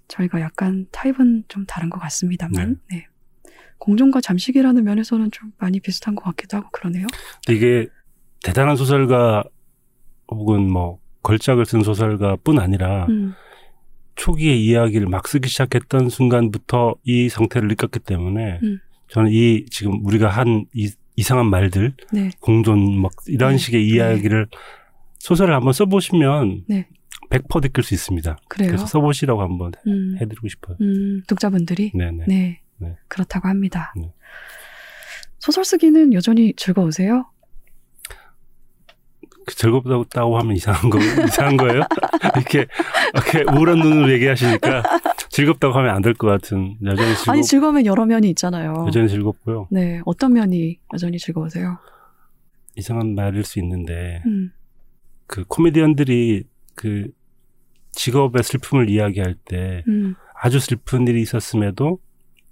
[0.09, 3.07] 저희가 약간 타입은 좀 다른 것 같습니다만, 네.
[3.85, 7.07] 공존과 잠식이라는 면에서는 좀 많이 비슷한 것 같기도 하고 그러네요.
[7.51, 7.87] 이게
[8.43, 9.45] 대단한 소설가
[10.29, 13.35] 혹은 뭐 걸작을 쓴 소설가뿐 아니라 음,
[14.15, 18.79] 초기에 이야기를 막 쓰기 시작했던 순간부터 이 상태를 느꼈기 때문에 음.
[19.09, 22.31] 저는 이 지금 우리가 한 이, 이상한 말들 네.
[22.41, 23.59] 공존 막 이런 네.
[23.59, 24.49] 식의 이야기를
[25.19, 26.89] 소설을 한번 써보시면 네.
[27.29, 28.39] 100% 느낄 수 있습니다.
[28.49, 28.69] 그래요.
[28.69, 30.79] 그래서 써보시라고 한번 음, 해드리고 싶어요.
[30.81, 32.25] 음, 독자분들이 네네.
[32.29, 32.64] 네.
[32.79, 32.97] 네.
[33.09, 33.93] 그렇다고 합니다.
[33.97, 34.13] 네.
[35.39, 37.27] 소설 쓰기는 여전히 즐거우세요?
[39.47, 41.83] 그 즐겁다고 하면 이상한 거 이상한 거예요?
[42.37, 42.67] 이렇게
[43.13, 44.83] 이렇게 우울한 눈으로 얘기하시니까
[45.29, 48.85] 즐겁다고 하면 안 될 것 같은 여전히 즐겁 아니 즐거우면 여러 면이 있잖아요.
[48.87, 49.69] 여전히 즐겁고요.
[49.71, 51.79] 네, 어떤 면이 여전히 즐거우세요?
[52.77, 54.51] 이상한 말일 수 있는데 음,
[55.27, 56.45] 그 코미디언들이
[56.75, 57.09] 그
[57.93, 61.99] 직업의 슬픔을 이야기할 때 음, 아주 슬픈 일이 있었음에도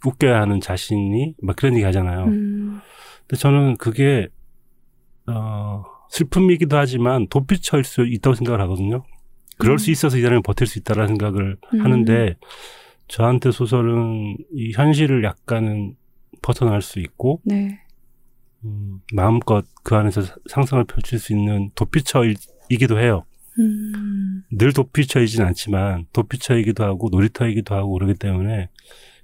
[0.05, 2.25] 웃겨야 하는 자신이 막 그런 얘기 하잖아요.
[2.25, 2.81] 음,
[3.27, 4.29] 근데 저는 그게
[5.27, 9.05] 어 슬픔이기도 하지만 도피처일 수 있다고 생각을 하거든요.
[9.59, 9.79] 그럴 음.
[9.79, 11.81] 수 있어서 이 사람이 버틸 수 있다라는 생각을 음.
[11.81, 12.37] 하는데
[13.09, 15.97] 저한테 소설은 이 현실을 약간은
[16.43, 17.81] 벗어날 수 있고 네,
[18.65, 23.25] 음, 마음껏 그 안에서 상상을 펼칠 수 있는 도피처이기도 해요.
[23.59, 28.69] 음, 늘 도피처이진 않지만 도피처이기도 하고 놀이터이기도 하고 그러기 때문에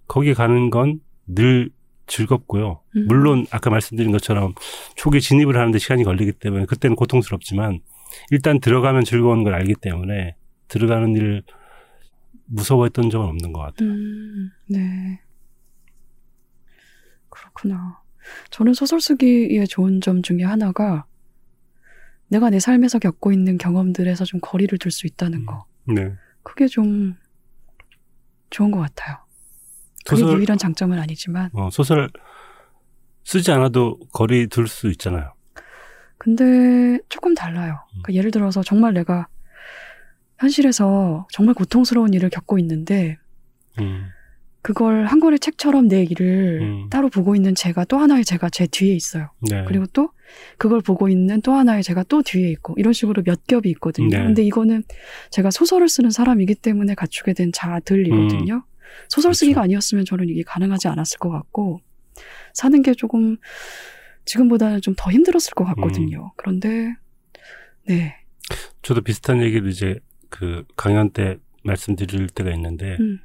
[0.09, 1.71] 거기 가는 건 늘
[2.07, 2.81] 즐겁고요.
[2.97, 3.07] 음.
[3.07, 4.55] 물론 아까 말씀드린 것처럼
[4.97, 7.81] 초기 진입을 하는데 시간이 걸리기 때문에 그때는 고통스럽지만
[8.31, 10.35] 일단 들어가면 즐거운 걸 알기 때문에
[10.69, 11.43] 들어가는 일을
[12.47, 13.91] 무서워했던 적은 없는 것 같아요.
[13.91, 15.21] 음, 네.
[17.29, 18.01] 그렇구나.
[18.51, 21.05] 저는 소설 쓰기의 좋은 점 중에 하나가
[22.29, 25.67] 내가 내 삶에서 겪고 있는 경험들에서 좀 거리를 둘 수 있다는 거.
[25.85, 26.15] 네.
[26.43, 27.17] 그게 좀
[28.49, 29.28] 좋은 것 같아요.
[30.09, 31.51] 그게 소설 유일한 장점은 아니지만.
[31.53, 32.09] 어, 소설
[33.25, 35.35] 쓰지 않아도 거리 둘 수 있잖아요.
[36.17, 37.79] 근데 조금 달라요.
[37.91, 39.29] 그러니까 예를 들어서 정말 내가
[40.39, 43.19] 현실에서 정말 고통스러운 일을 겪고 있는데
[43.81, 44.07] 음,
[44.63, 46.89] 그걸 한 권의 책처럼 내 일을 음.
[46.91, 49.31] 따로 보고 있는 제가 또 하나의 제가 제 뒤에 있어요.
[49.49, 49.65] 네.
[49.67, 50.11] 그리고 또
[50.59, 54.09] 그걸 보고 있는 또 하나의 제가 또 뒤에 있고 이런 식으로 몇 겹이 있거든요.
[54.09, 54.25] 네.
[54.25, 54.83] 근데 이거는
[55.31, 58.65] 제가 소설을 쓰는 사람이기 때문에 갖추게 된 자들이거든요.
[59.09, 59.39] 소설 그렇죠.
[59.39, 61.81] 쓰기가 아니었으면 저는 이게 가능하지 않았을 것 같고
[62.55, 63.37] 사는 게 조금
[64.25, 65.75] 지금보다는 좀 더 힘들었을 것 음.
[65.75, 66.33] 같거든요.
[66.37, 66.95] 그런데
[67.87, 68.15] 네,
[68.83, 69.99] 저도 비슷한 얘기를 이제
[70.29, 73.21] 그 강연 때 말씀드릴 때가 있는데 음.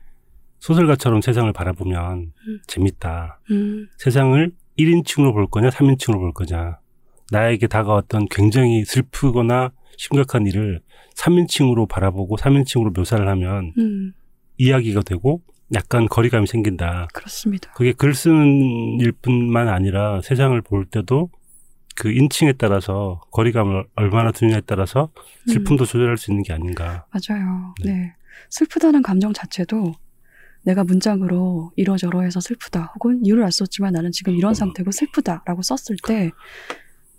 [0.59, 2.59] 소설가처럼 세상을 바라보면 음.
[2.67, 3.39] 재밌다.
[3.51, 6.79] 음, 세상을 1인칭으로 볼 거냐, 3인칭으로 볼 거냐.
[7.31, 10.81] 나에게 다가왔던 굉장히 슬프거나 심각한 일을
[11.15, 14.13] 3인칭으로 바라보고 3인칭으로 묘사를 하면 음,
[14.57, 15.41] 이야기가 되고
[15.75, 17.07] 약간 거리감이 생긴다.
[17.13, 17.71] 그렇습니다.
[17.73, 21.29] 그게 글 쓰는 일뿐만 아니라 세상을 볼 때도
[21.95, 25.09] 그 인칭에 따라서 거리감을 얼마나 두느냐에 따라서
[25.47, 27.05] 슬픔도 조절할 수 있는 게 아닌가.
[27.11, 27.73] 맞아요.
[27.83, 27.91] 네.
[27.91, 28.13] 네.
[28.49, 29.93] 슬프다는 감정 자체도
[30.63, 35.97] 내가 문장으로 이러저러해서 슬프다 혹은 이유를 알 수 없지만 나는 지금 이런 상태고 슬프다라고 썼을
[36.07, 36.31] 때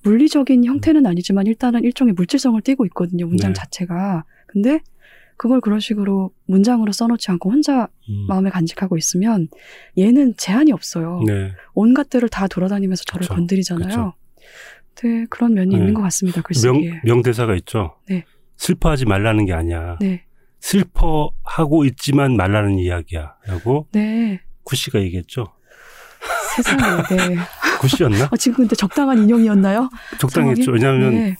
[0.02, 3.26] 물리적인 형태는 아니지만 일단은 일종의 물질성을 띠고 있거든요.
[3.26, 3.54] 문장 네.
[3.54, 4.24] 자체가.
[4.46, 4.80] 근데
[5.36, 8.26] 그걸 그런 식으로 문장으로 써놓지 않고 혼자 음.
[8.28, 9.48] 마음에 간직하고 있으면
[9.98, 11.20] 얘는 제한이 없어요.
[11.26, 11.52] 네.
[11.74, 13.34] 온갖 데를 다 돌아다니면서 저를 그쵸.
[13.34, 13.88] 건드리잖아요.
[13.88, 14.14] 그쵸.
[15.02, 15.76] 네, 그런 면이 네.
[15.80, 16.40] 있는 것 같습니다.
[16.42, 16.90] 글쓰기에.
[16.90, 17.96] 명, 명대사가 있죠.
[18.08, 18.24] 네.
[18.56, 19.96] 슬퍼하지 말라는 게 아니야.
[20.00, 20.24] 네,
[20.60, 23.34] 슬퍼하고 있지만 말라는 이야기야.
[23.46, 25.46] 라고 네, 구씨가 얘기했죠.
[26.56, 27.02] 세상에.
[27.10, 27.36] 네.
[27.80, 28.28] 구씨였나?
[28.30, 29.90] 어, 지금 근데 적당한 인용이었나요?
[30.18, 30.70] 적당했죠.
[30.70, 31.36] 왜냐하면 네.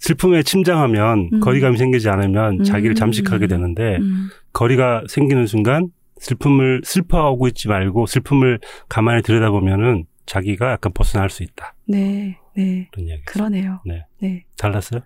[0.00, 1.40] 슬픔에 침장하면 음.
[1.40, 2.64] 거리감이 생기지 않으면 음.
[2.64, 8.58] 자기를 잠식하게 되는데 음, 거리가 생기는 순간 슬픔을 슬퍼하고 있지 말고 슬픔을
[8.88, 11.74] 가만히 들여다보면은 자기가 약간 벗어날 수 있다.
[11.86, 12.88] 네, 네.
[12.92, 13.22] 그런 이야기.
[13.24, 13.80] 그러네요.
[13.86, 14.06] 네.
[14.20, 14.44] 네.
[14.56, 15.00] 달랐어요?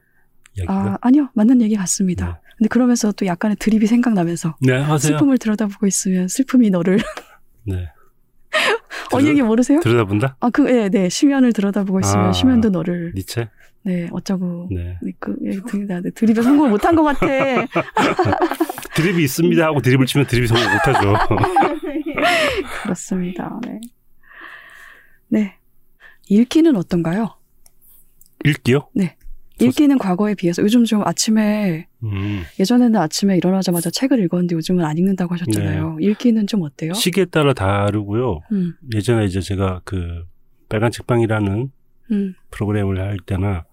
[0.56, 0.74] 이야기가?
[0.74, 1.28] 아, 아니요.
[1.34, 2.26] 맞는 얘기 같습니다.
[2.26, 2.32] 네.
[2.58, 4.98] 근데 그러면서 또 약간의 드립이 생각나면서 네, 하세요.
[4.98, 6.98] 슬픔을 들여다보고 있으면 슬픔이 너를
[7.66, 7.88] 네.
[9.12, 9.80] 어, 이 얘기 모르세요?
[9.80, 10.36] 들여다본다?
[10.40, 11.08] 아, 그, 네, 네.
[11.08, 12.32] 심연을 들여다보고 있으면 아.
[12.32, 13.48] 심연도 너를, 니체?
[13.84, 14.68] 네, 어쩌고.
[14.70, 14.98] 네.
[15.02, 15.30] 네, 그,
[15.86, 17.26] 나- 네, 드립에 성공을 못한 것 같아.
[18.96, 21.14] 드립이 있습니다 하고 드립을 치면 드립이 성공 못하죠.
[22.82, 23.58] 그렇습니다.
[23.66, 23.80] 네.
[25.28, 25.54] 네.
[26.28, 27.36] 읽기는 어떤가요?
[28.44, 28.88] 읽기요?
[29.58, 32.42] 소- 읽기는 과거에 비해서 요즘 좀 아침에 음.
[32.58, 35.98] 예전에는 아침에 일어나자마자 책을 읽었는데 요즘은 안 읽는다고 하셨잖아요.
[36.00, 36.92] 읽기는 좀 어때요?
[36.92, 36.98] 네.
[36.98, 38.40] 시기에 따라 다르고요.
[38.52, 40.24] 음, 예전에 이제 제가 그
[40.68, 41.70] 빨간 책방이라는
[42.10, 43.64] 음, 프로그램을 할 때나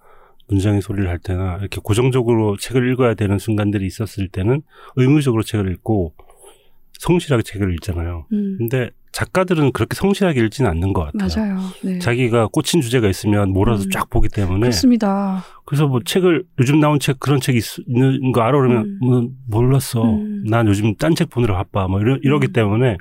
[0.51, 4.61] 문장의 소리를 할 때나 이렇게 고정적으로 책을 읽어야 되는 순간들이 있었을 때는
[4.97, 6.13] 의무적으로 책을 읽고
[6.99, 8.27] 성실하게 책을 읽잖아요.
[8.31, 8.55] 음.
[8.59, 11.27] 근데 작가들은 그렇게 성실하게 읽지는 않는 것 같아요.
[11.43, 11.59] 맞아요.
[11.83, 11.99] 네.
[11.99, 13.89] 자기가 꽂힌 주제가 있으면 몰아서 음.
[13.91, 15.43] 쫙 보기 때문에 그렇습니다.
[15.65, 18.99] 그래서 뭐 책을 요즘 나온 책 그런 책이 있- 있는 거 알아 그러면 음.
[19.01, 20.03] 뭐 몰랐어.
[20.03, 20.45] 음.
[20.47, 21.87] 난 요즘 딴 책 보느라 바빠.
[21.87, 22.53] 뭐 이러, 이러기 음.
[22.53, 22.97] 때문에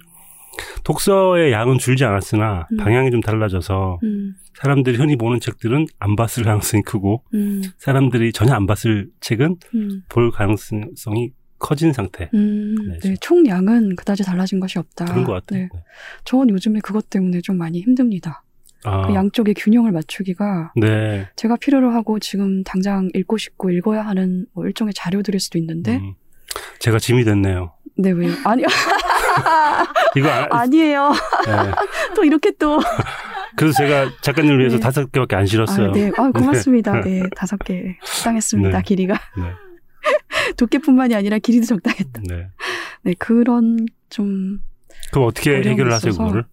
[0.84, 2.76] 독서의 양은 줄지 않았으나 음.
[2.76, 8.54] 방향이 좀 달라져서 음, 사람들이 흔히 보는 책들은 안 봤을 가능성이 크고 음, 사람들이 전혀
[8.54, 12.30] 안 봤을 책은 음, 볼 가능성이 커진 상태.
[12.34, 12.74] 음.
[12.88, 15.04] 네, 네, 총량은 그다지 달라진 것이 없다.
[15.04, 15.62] 그런 것 같아요.
[15.62, 15.68] 네.
[16.24, 18.42] 전 요즘에 그것 때문에 좀 많이 힘듭니다.
[18.82, 21.28] 아, 그 양쪽의 균형을 맞추기가 네.
[21.36, 26.14] 제가 필요로 하고 지금 당장 읽고 싶고 읽어야 하는 뭐 일종의 자료들일 수도 있는데, 음.
[26.78, 27.74] 제가 짐이 됐네요.
[27.98, 28.32] 네, 왜요?
[28.44, 28.64] 아니,
[30.16, 31.12] 이거 아, 아니에요.
[31.46, 31.70] 네.
[32.14, 32.80] 또 이렇게 또.
[33.56, 34.80] 그래서 제가 작가님을 위해서 네.
[34.80, 35.90] 다섯 개밖에 안 실었어요.
[35.90, 36.10] 아, 네.
[36.16, 37.00] 아, 고맙습니다.
[37.04, 38.78] 네, 다섯 개 적당했습니다.
[38.78, 38.82] 네.
[38.84, 39.14] 길이가.
[39.36, 39.52] 네.
[40.56, 42.22] 두께뿐만이 아니라 길이도 적당했다.
[42.28, 42.48] 네.
[43.02, 44.60] 네, 그런 좀
[45.12, 46.44] 그럼 어떻게 해결을 하세요, 그거를?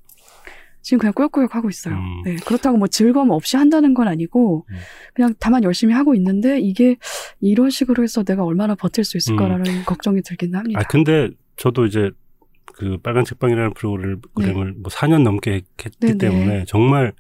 [0.88, 1.96] 지금 그냥 꾸역꾸역 하고 있어요.
[1.96, 2.22] 음.
[2.24, 4.76] 네, 그렇다고 뭐 즐거움 없이 한다는 건 아니고 음.
[5.14, 6.96] 그냥 다만 열심히 하고 있는데 이게
[7.42, 10.80] 이런 식으로 해서 내가 얼마나 버틸 수 있을까라는 걱정이 들긴 합니다.
[10.80, 10.82] 음.
[10.82, 12.12] 아, 근데 저도 이제
[12.74, 16.18] 그 빨간 책방이라는 프로그램을 뭐 4년 넘게 했기 네, 네.
[16.18, 17.14] 때문에 정말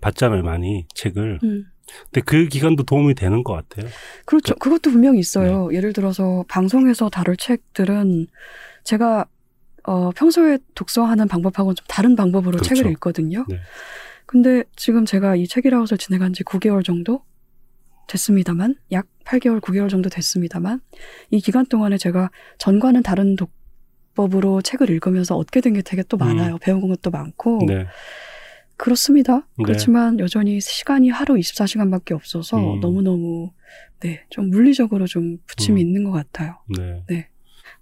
[0.00, 1.40] 봤잖아요, 많이 책을.
[1.42, 1.64] 음.
[2.04, 3.90] 근데 그 기간도 도움이 되는 것 같아요.
[4.24, 4.54] 그렇죠.
[4.56, 5.68] 그 것도 분명히 있어요.
[5.68, 5.76] 네.
[5.76, 8.28] 예를 들어서 방송에서 다룰 책들은
[8.84, 9.26] 제가
[9.84, 12.74] 어, 평소에 독서하는 방법하고는 좀 다른 방법으로 그렇죠.
[12.74, 13.44] 책을 읽거든요.
[13.48, 13.58] 네.
[14.26, 17.24] 근데 지금 제가 이 책이라웃을 진행한 지 9개월 정도
[18.06, 20.80] 됐습니다만, 약 8개월, 9개월 정도 됐습니다만,
[21.30, 23.50] 이 기간 동안에 제가 전과는 다른 독
[24.14, 26.58] 법으로 책을 읽으면서 얻게 된 게 되게 또 많아요.
[26.58, 27.60] 배운 것도 많고.
[27.62, 27.66] 음.
[27.66, 27.86] 네.
[28.76, 29.46] 그렇습니다.
[29.58, 29.64] 네.
[29.64, 32.80] 그렇지만 여전히 시간이 하루 24시간밖에 없어서 음.
[32.80, 33.52] 너무너무,
[34.00, 35.86] 네, 좀 물리적으로 좀 부침이 음.
[35.86, 36.56] 있는 것 같아요.
[37.08, 37.28] 네.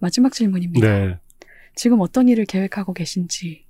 [0.01, 0.87] 마지막 질문입니다.
[0.87, 1.19] 네.
[1.77, 3.65] 지금 어떤 일을 계획하고 계신지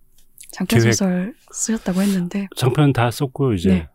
[0.51, 0.93] 장편 계획.
[0.93, 3.87] 소설 쓰셨다고 했는데 장편 다 썼고 이제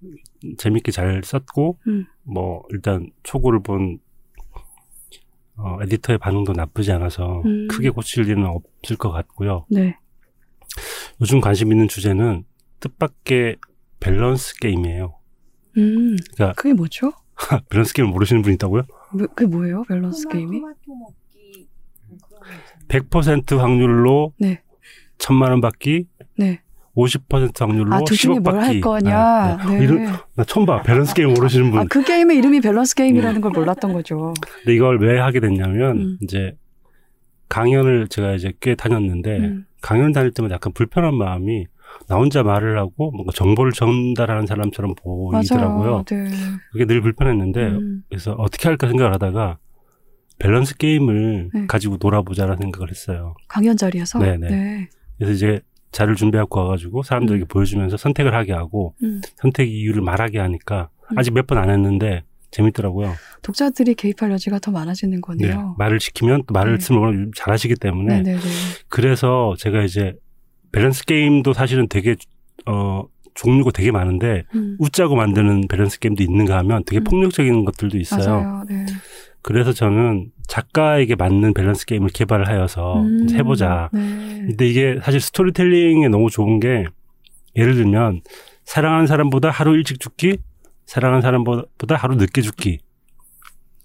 [0.00, 0.52] 네.
[0.56, 2.06] 재밌게 잘 썼고 음.
[2.22, 3.98] 뭐 일단 초고를 본
[5.58, 7.66] 어, 에디터의 반응도 나쁘지 않아서 음.
[7.68, 9.66] 크게 고칠 일은 없을 것 같고요.
[9.68, 9.96] 네.
[11.20, 12.44] 요즘 관심 있는 주제는
[12.80, 13.56] 뜻밖의
[14.00, 15.18] 밸런스 게임이에요.
[15.78, 16.16] 음.
[16.36, 17.12] 그러니까- 그게 뭐죠?
[17.70, 18.82] 밸런스 게임을 모르시는 분이 있다고요?
[19.12, 19.82] 뭐, 그게 뭐예요?
[19.88, 20.60] 밸런스 게임이?
[22.88, 24.62] 100% 확률로 네.
[25.18, 26.06] 천만 원 받기,
[26.38, 26.62] 네.
[26.98, 28.80] 50% 확률로 아, 둘 중에 10억 뭘할 받기.
[28.80, 29.56] 거냐?
[29.58, 29.78] 네, 네.
[29.78, 29.84] 네.
[29.84, 30.82] 이런, 나 처음 봐.
[30.82, 31.80] 밸런스 게임 모르시는 분.
[31.80, 32.96] 아, 그 게임의 이름이 밸런스 음.
[32.96, 34.34] 게임이라는 걸 몰랐던 거죠.
[34.40, 36.18] 근데 이걸 왜 하게 됐냐면 음.
[36.22, 36.56] 이제
[37.48, 39.64] 강연을 제가 이제 꽤 다녔는데 음.
[39.80, 41.66] 강연 다닐 때마다 약간 불편한 마음이
[42.08, 46.04] 나 혼자 말을 하고 뭔가 정보를 전달하는 사람처럼 보이더라고요.
[46.10, 46.30] 네.
[46.72, 48.02] 그게 늘 불편했는데 음.
[48.08, 49.58] 그래서 어떻게 할까 생각을 하다가
[50.40, 51.66] 밸런스 게임을 네.
[51.66, 53.34] 가지고 놀아보자라는 생각을 했어요.
[53.48, 54.18] 강연 자리에서?
[54.18, 54.48] 네네.
[54.50, 54.88] 네.
[55.16, 55.60] 그래서 이제
[55.92, 59.20] 자료를 준비하고 와가지고 사람들에게 보여주면서 선택을 하게 하고 음.
[59.36, 61.18] 선택 이유를 말하게 하니까 음.
[61.18, 63.14] 아직 몇 번 안 했는데 재밌더라고요.
[63.42, 65.20] 독자들이 개입할 여지가 더 많아지는 네.
[65.20, 65.74] 거네요.
[65.78, 66.84] 말을 시키면 또 말을 네.
[66.84, 68.40] 쓰면 잘하시기 때문에 네네네.
[68.88, 70.14] 그래서 제가 이제
[70.72, 72.16] 밸런스 게임도 사실은 되게
[72.66, 73.04] 어
[73.34, 74.76] 종류가 되게 많은데 음.
[74.80, 77.04] 웃자고 만드는 밸런스 게임도 있는가 하면 되게 음.
[77.04, 78.40] 폭력적인 것들도 있어요.
[78.40, 78.64] 맞아요.
[78.68, 78.86] 네.
[79.42, 83.28] 그래서 저는 작가에게 맞는 밸런스 게임을 개발을 하여서 음.
[83.30, 83.90] 해보자.
[83.92, 84.00] 네.
[84.46, 86.84] 근데 이게 사실 스토리텔링에 너무 좋은 게
[87.56, 88.22] 예를 들면
[88.64, 90.38] 사랑하는 사람보다 하루 일찍 죽기,
[90.86, 92.78] 사랑하는 사람보다 하루 늦게 죽기.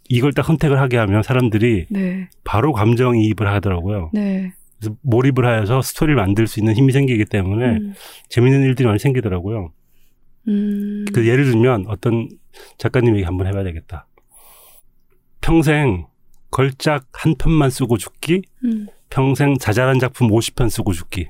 [0.09, 2.29] 이걸 딱 선택을 하게 하면 사람들이 네.
[2.43, 4.11] 바로 감정이입을 하더라고요.
[4.13, 4.53] 네.
[4.79, 7.93] 그래서 몰입을 하여서 스토리를 만들 수 있는 힘이 생기기 때문에 음.
[8.29, 9.71] 재밌는 일들이 많이 생기더라고요.
[10.49, 11.05] 음.
[11.13, 12.27] 그 예를 들면 어떤
[12.77, 14.07] 작가님 얘기 한번 해봐야 되겠다.
[15.43, 16.07] 평생
[16.51, 18.87] 걸작 한 편만 쓰고 죽기, 음.
[19.09, 21.27] 평생 자잘한 작품 50편 쓰고 죽기.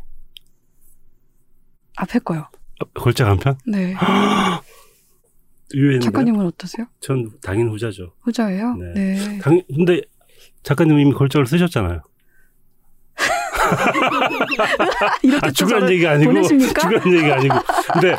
[1.96, 2.48] 앞에 거요.
[2.80, 3.58] 어, 걸작 한 편?
[3.66, 3.96] 네.
[5.74, 6.06] 의외인데.
[6.06, 6.86] 작가님은 어떠세요?
[7.00, 8.14] 전 당연 후자죠.
[8.22, 8.76] 후자예요?
[8.76, 8.94] 네.
[8.94, 9.40] 네.
[9.40, 10.02] 당, 근데
[10.62, 12.02] 작가님 이미 걸작을 쓰셨잖아요.
[15.24, 16.34] 이렇게 아, 저를 얘기가 아니고.
[16.34, 16.82] 보내십니까?
[16.82, 17.56] 죽으란 얘기가 아니고.
[17.94, 18.16] 근데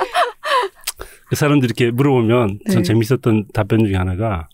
[1.28, 2.82] 그 사람들이 이렇게 물어보면 전 네.
[2.82, 4.48] 재밌었던 답변 중에 하나가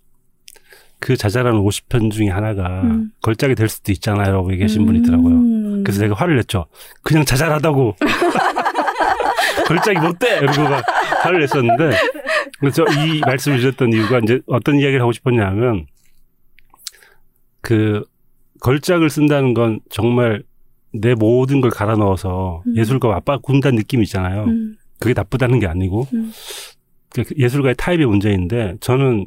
[1.01, 3.11] 그 자잘한 50편 중에 하나가 음.
[3.23, 4.33] 걸작이 될 수도 있잖아요.
[4.33, 5.35] 라고 얘기하신 분이 있더라고요.
[5.35, 5.83] 음.
[5.83, 6.67] 그래서 내가 화를 냈죠.
[7.03, 7.97] 그냥 자잘하다고.
[9.67, 10.39] 걸작이 못 돼!
[10.39, 10.85] 이러고 막
[11.23, 11.91] 화를 냈었는데.
[12.59, 15.87] 그래서 이 말씀을 드렸던 이유가 이제 어떤 이야기를 하고 싶었냐면
[17.63, 18.05] 그
[18.61, 20.43] 걸작을 쓴다는 건 정말
[20.93, 22.77] 내 모든 걸 갈아 넣어서 음.
[22.77, 24.45] 예술가 맞바 군다는 느낌이 있잖아요.
[24.45, 24.77] 음.
[24.99, 26.33] 그게 나쁘다는 게 아니고 음.
[27.15, 29.27] 그 예술가의 타입의 문제인데 저는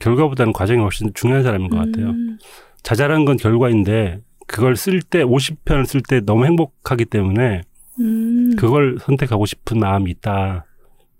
[0.00, 2.10] 결과보다는 과정이 훨씬 중요한 사람인 것 같아요.
[2.10, 2.38] 음.
[2.82, 7.62] 자잘한 건 결과인데 그걸 쓸 때 50편을 쓸 때 너무 행복하기 때문에
[8.00, 8.56] 음.
[8.56, 10.66] 그걸 선택하고 싶은 마음이 있다.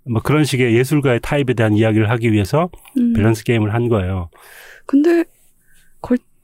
[0.05, 3.13] 뭐 그런 식의 예술가의 타입에 대한 이야기를 하기 위해서 음.
[3.13, 4.31] 밸런스 게임을 한 거예요.
[4.87, 5.25] 근데 걸,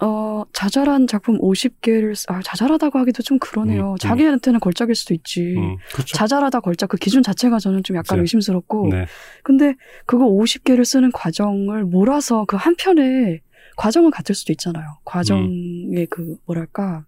[0.01, 3.91] 어, 자잘한 작품 50개를 아, 자잘하다고 하기도 좀 그러네요.
[3.91, 3.97] 음, 음.
[3.97, 5.55] 자기한테는 걸작일 수도 있지.
[5.57, 6.17] 음, 그렇죠.
[6.17, 8.23] 자잘하다 걸작 그 기준 자체가 저는 좀 약간 그죠.
[8.23, 8.89] 의심스럽고.
[8.91, 9.07] 네.
[9.43, 9.75] 근데
[10.07, 13.41] 그거 50개를 쓰는 과정을 몰아서 그 한 편에
[13.77, 14.85] 과정은 같을 수도 있잖아요.
[15.05, 17.05] 과정의 그 뭐랄까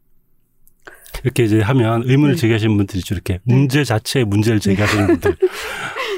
[1.24, 2.40] 이렇게 이제 하면 의문을 네.
[2.40, 3.14] 제기하시는 분들이 있죠.
[3.14, 3.54] 이렇게 네.
[3.54, 5.36] 문제 자체에 문제를 제기하시는 분들.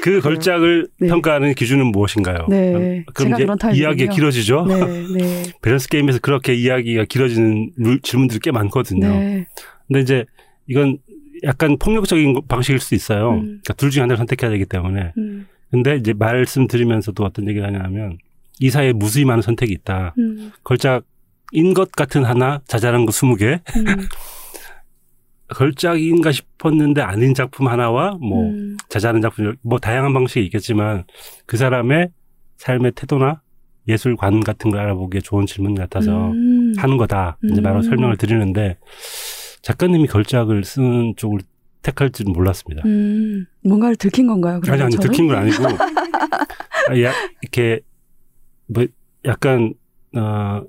[0.01, 1.07] 그 걸작을 네.
[1.07, 2.47] 평가하는 기준은 무엇인가요?
[2.49, 3.05] 네.
[3.13, 3.47] 그럼 이제.
[3.73, 4.65] 이야기가 길어지죠.
[4.67, 9.07] 네, 네, 밸런스 게임에서 그렇게 이야기가 길어지는 룰- 질문들이 꽤 많거든요.
[9.07, 9.47] 네.
[9.87, 10.25] 근데 이제
[10.67, 10.97] 이건
[11.43, 13.31] 약간 폭력적인 거- 방식일 수도 있어요.
[13.31, 13.41] 음.
[13.41, 15.13] 그러니까 둘 중에 하나를 선택해야 되기 때문에.
[15.17, 18.17] 음, 근데 이제 말씀드리면서도 어떤 얘기를 하냐면
[18.59, 20.13] 이 사회에 무수히 많은 선택이 있다.
[20.19, 23.61] 음, 걸작인 것 같은 하나, 자잘한 거 20개.
[25.53, 31.03] 음, 걸작인가 싶었는데 아닌 작품 하나와 뭐 음, 자잘한 작품 뭐 다양한 방식이 있겠지만
[31.45, 32.09] 그 사람의
[32.57, 33.41] 삶의 태도나
[33.87, 36.73] 예술관 같은 걸 알아보기에 좋은 질문 같아서 음.
[36.77, 37.37] 하는 거다.
[37.43, 37.63] 이제 음.
[37.63, 38.77] 바로 설명을 드리는데
[39.61, 41.39] 작가님이 걸작을 쓰는 쪽을
[41.81, 42.83] 택할지는 몰랐습니다.
[42.85, 44.61] 음, 뭔가를 들킨 건가요?
[44.67, 44.99] 아니 아니 저는?
[44.99, 45.63] 들킨 건 아니고
[46.89, 47.11] 아, 야,
[47.41, 47.81] 이렇게
[48.67, 48.85] 뭐
[49.25, 49.73] 약간
[50.15, 50.61] 어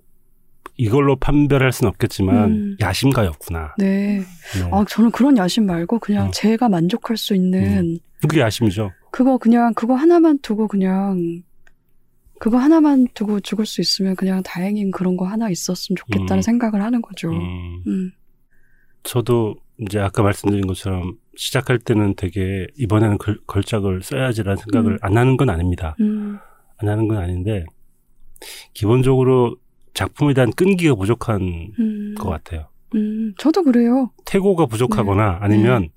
[0.76, 2.76] 이걸로 판별할 수는 없겠지만 음.
[2.80, 3.74] 야심가였구나.
[3.78, 4.18] 네.
[4.18, 4.70] 네.
[4.72, 6.30] 아, 저는 그런 야심 말고 그냥 어.
[6.32, 8.90] 제가 만족할 수 있는 그게 야심이죠.
[9.10, 11.42] 그거 그냥 그거 하나만 두고 그냥
[12.40, 16.42] 그거 하나만 두고 죽을 수 있으면 그냥 다행인 그런 거 하나 있었으면 좋겠다는 음.
[16.42, 17.30] 생각을 하는 거죠.
[17.30, 18.12] 음, 음.
[19.04, 24.98] 저도 이제 아까 말씀드린 것처럼 시작할 때는 되게 이번에는 걸, 걸작을 써야지라는 생각을 음.
[25.02, 25.96] 안 하는 건 아닙니다.
[26.00, 26.38] 음.
[26.78, 27.64] 안 하는 건 아닌데
[28.72, 29.56] 기본적으로
[29.94, 32.14] 작품에 대한 끈기가 부족한 음.
[32.18, 32.68] 것 같아요.
[32.94, 33.32] 음.
[33.38, 34.10] 저도 그래요.
[34.24, 35.88] 태고가 부족하거나 아니면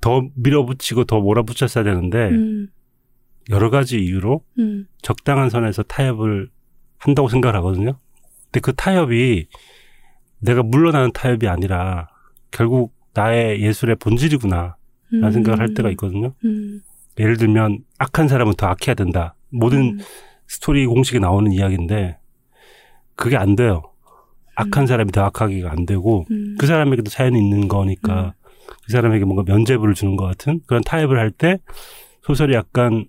[0.00, 2.68] 더 밀어붙이고 더 몰아붙였어야 되는데 음.
[3.50, 4.86] 여러 가지 이유로 음.
[5.02, 6.50] 적당한 선에서 타협을
[6.98, 7.98] 한다고 생각을 하거든요.
[8.44, 9.48] 근데 그 타협이
[10.40, 12.08] 내가 물러나는 타협이 아니라
[12.50, 14.76] 결국 나의 예술의 본질이구나
[15.10, 15.32] 라는 음.
[15.32, 16.34] 생각을 할 때가 있거든요.
[16.44, 16.82] 음.
[17.18, 19.34] 예를 들면 악한 사람은 더 악해야 된다.
[19.50, 19.98] 모든 음.
[20.46, 22.18] 스토리 공식에 나오는 이야기인데
[23.16, 23.82] 그게 안 돼요.
[24.54, 24.86] 악한 음.
[24.86, 26.56] 사람이 더 악하기가 안 되고 음.
[26.58, 28.34] 그 사람에게도 사연이 있는 거니까
[28.84, 31.58] 그 사람에게 뭔가 면죄부를 주는 것 같은 그런 타협을 할 때
[32.22, 33.06] 소설이 약간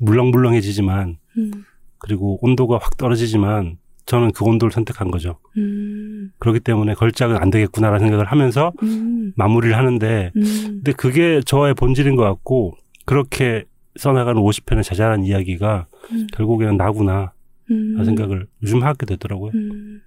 [0.00, 1.50] 물렁물렁해지지만 음.
[1.98, 5.38] 그리고 온도가 확 떨어지지만 저는 그 온도를 선택한 거죠.
[5.56, 6.32] 음.
[6.38, 9.32] 그렇기 때문에 걸작은 안 되겠구나라는 생각을 하면서 음.
[9.36, 10.42] 마무리를 하는데 음.
[10.42, 12.74] 근데 그게 저의 본질인 것 같고
[13.06, 13.64] 그렇게
[13.96, 16.26] 써나가는 50편의 자잘한 이야기가 음.
[16.32, 17.32] 결국에는 나구나
[17.72, 18.04] 음.
[18.04, 19.52] 생각을 요즘 하게 되더라고요.
[19.54, 20.02] 음.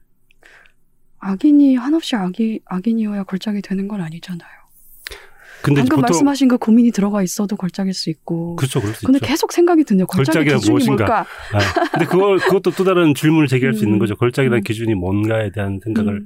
[1.19, 4.65] 악인이 한없이 악이, 악인이어야 걸작이 되는 건 아니잖아요.
[5.63, 8.55] 근데 방금 말씀하신 그 고민이 들어가 있어도 걸작일 수 있고.
[8.55, 9.25] 그렇죠, 그럴 수 근데 있죠.
[9.25, 10.05] 계속 생각이 드네요.
[10.05, 11.05] 걸작의 걸작이란 기준이 무엇인가?
[11.05, 11.25] 뭘까?
[11.53, 13.87] 아, 근데 그걸 그것도 또 다른 질문을 제기할 수 음.
[13.87, 14.15] 있는 거죠.
[14.15, 14.63] 걸작이라는 음.
[14.63, 16.25] 기준이 뭔가에 대한 생각을 음.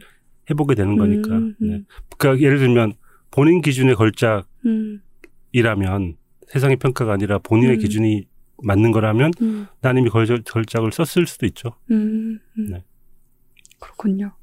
[0.49, 1.37] 해보게 되는 거니까.
[1.37, 1.69] 음, 음.
[1.69, 1.81] 네.
[2.17, 2.93] 그러니까 예를 들면
[3.31, 6.15] 본인 기준의 걸작이라면 음.
[6.47, 7.79] 세상의 평가가 아니라 본인의 음.
[7.79, 8.25] 기준이
[8.63, 9.67] 맞는 거라면 음.
[9.81, 11.75] 난 이미 걸작, 걸작을 썼을 수도 있죠.
[11.91, 12.39] 음.
[12.57, 12.65] 음.
[12.71, 12.83] 네.
[13.79, 14.33] 그렇군요.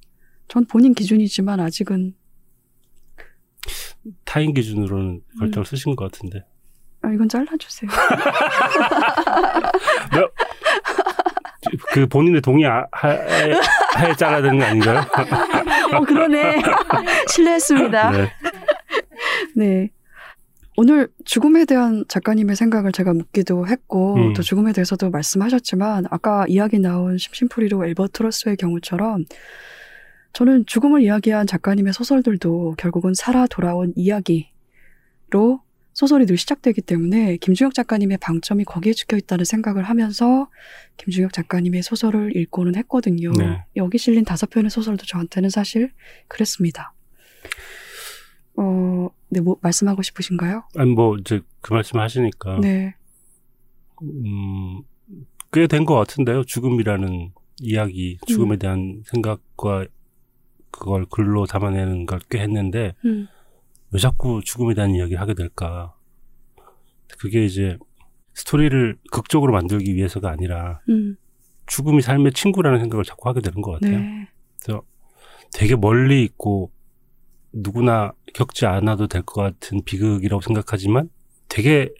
[0.48, 2.14] 전 본인 기준이지만 아직은
[4.24, 5.64] 타인 기준으로는 걸작을 음.
[5.64, 6.44] 쓰신 것 같은데.
[7.02, 7.90] 아, 이건 잘라주세요.
[11.92, 13.54] 그 본인의 동의 아, 하에
[14.16, 15.00] 잘라야 되는 거 아닌가요?
[15.92, 16.62] 어 그러네.
[17.28, 18.10] 실례했습니다.
[18.12, 18.32] 네.
[19.56, 19.90] 네.
[20.76, 24.32] 오늘 죽음에 대한 작가님의 생각을 제가 묻기도 했고, 음.
[24.34, 29.24] 또 죽음에 대해서도 말씀하셨지만, 아까 이야기 나온 심심풀이로 엘버트 러스의 경우처럼,
[30.34, 35.62] 저는 죽음을 이야기한 작가님의 소설들도 결국은 살아 돌아온 이야기로
[35.94, 40.50] 소설이 늘 시작되기 때문에 김중혁 작가님의 방점이 거기에 찍혀 있다는 생각을 하면서
[40.98, 43.32] 김중혁 작가님의 소설을 읽고는 했거든요.
[43.32, 43.64] 네.
[43.76, 45.90] 여기 실린 다섯 편의 소설도 저한테는 사실
[46.28, 46.92] 그랬습니다.
[48.56, 50.64] 어, 네, 뭐 말씀하고 싶으신가요?
[50.76, 52.94] 아니 뭐 이제 그 말씀 하시니까 네.
[54.02, 54.82] 음,
[55.52, 56.44] 꽤 된 것 같은데요.
[56.44, 58.58] 죽음이라는 이야기, 죽음에 음.
[58.58, 59.86] 대한 생각과
[60.70, 63.26] 그걸 글로 담아내는 걸 꽤 했는데 음,
[63.92, 65.94] 왜 자꾸 죽음에 대한 이야기를 하게 될까?
[67.18, 67.78] 그게 이제
[68.34, 71.16] 스토리를 극적으로 만들기 위해서가 아니라 음,
[71.66, 73.98] 죽음이 삶의 친구라는 생각을 자꾸 하게 되는 것 같아요.
[73.98, 74.28] 네.
[75.54, 76.70] 되게 멀리 있고
[77.56, 81.08] 누구나 겪지 않아도 될 것 같은 비극이라고 생각하지만
[81.48, 81.90] 되게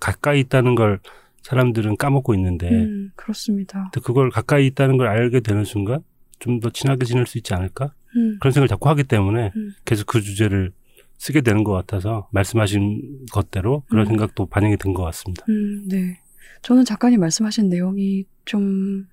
[0.00, 1.00] 가까이 있다는 걸
[1.42, 3.90] 사람들은 까먹고 있는데 음, 그렇습니다.
[4.02, 6.02] 그걸 가까이 있다는 걸 알게 되는 순간
[6.38, 7.92] 좀 더 친하게 지낼 수 있지 않을까?
[8.16, 9.72] 음, 그런 생각을 자꾸 하기 때문에 음.
[9.84, 10.72] 계속 그 주제를
[11.18, 14.08] 쓰게 되는 것 같아서 말씀하신 것대로 그런 음.
[14.08, 15.44] 생각도 반영이 된 것 같습니다.
[15.48, 16.20] 음, 네.
[16.62, 19.06] 저는 작가님 말씀하신 내용이 좀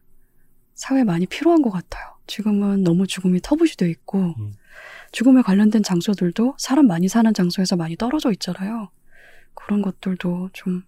[0.73, 2.03] 사회에 많이 필요한 것 같아요.
[2.27, 4.53] 지금은 너무 죽음이 터부시되어 있고, 음.
[5.13, 8.89] 죽음에 관련된 장소들도 사람 많이 사는 장소에서 많이 떨어져 있잖아요.
[9.53, 10.83] 그런 것들도 좀,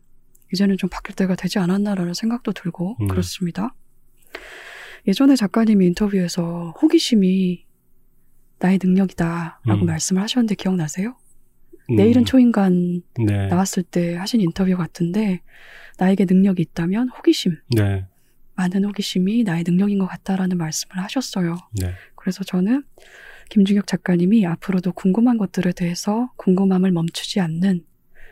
[0.52, 3.08] 이제는 좀 바뀔 때가 되지 않았나라는 생각도 들고, 음.
[3.08, 3.76] 그렇습니다.
[5.08, 7.66] 예전에 작가님이 인터뷰에서 호기심이
[8.58, 9.86] 나의 능력이다 라고 음.
[9.86, 11.16] 말씀을 하셨는데 기억나세요?
[11.92, 13.48] 음, 내일은 초인간 네.
[13.48, 15.42] 나왔을 때 하신 인터뷰 같은데
[16.00, 18.08] 나에게 능력이 있다면 호기심, 네.
[18.56, 21.58] 많은 호기심이 나의 능력인 것 같다라는 말씀을 하셨어요.
[21.80, 21.94] 네.
[22.16, 22.84] 그래서 저는
[23.50, 27.86] 김중혁 작가님이 앞으로도 궁금한 것들에 대해서 궁금함을 멈추지 않는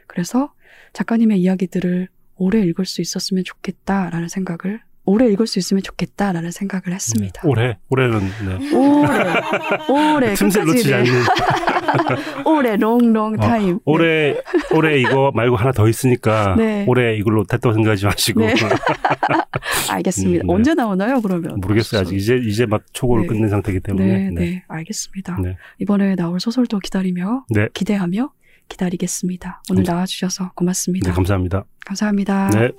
[0.07, 0.53] 그래서
[0.93, 7.41] 작가님의 이야기들을 오래 읽을 수 있었으면 좋겠다라는 생각을 오래 읽을 수 있으면 좋겠다라는 생각을 했습니다.
[7.43, 8.73] 네, 올해 올해는 네.
[8.73, 9.33] 오래,
[9.89, 10.95] 오래, 틈새를 놓치지 네.
[10.95, 11.11] 않는
[12.45, 13.79] 오래, 롱롱 어, 타임.
[13.85, 14.35] 올해
[14.73, 16.85] 올해 이거 말고 하나 더 있으니까 네.
[16.87, 18.53] 올해 이걸로 됐다고 생각하지 마시고 네.
[19.91, 20.43] 알겠습니다.
[20.43, 20.53] 음, 네.
[20.53, 21.59] 언제 나오나요, 그러면?
[21.59, 23.27] 모르겠어요 아직 이제 이제 막 초고를 네.
[23.27, 25.37] 끝낸 상태이기 때문에 네, 네, 알겠습니다.
[25.43, 25.57] 네.
[25.79, 27.67] 이번에 나올 소설도 기다리며, 네.
[27.73, 28.31] 기대하며
[28.69, 29.61] 기다리겠습니다.
[29.69, 31.09] 오늘 감사- 나와주셔서 고맙습니다.
[31.09, 31.65] 네, 감사합니다.
[31.85, 32.49] 감사합니다.
[32.51, 32.69] 네.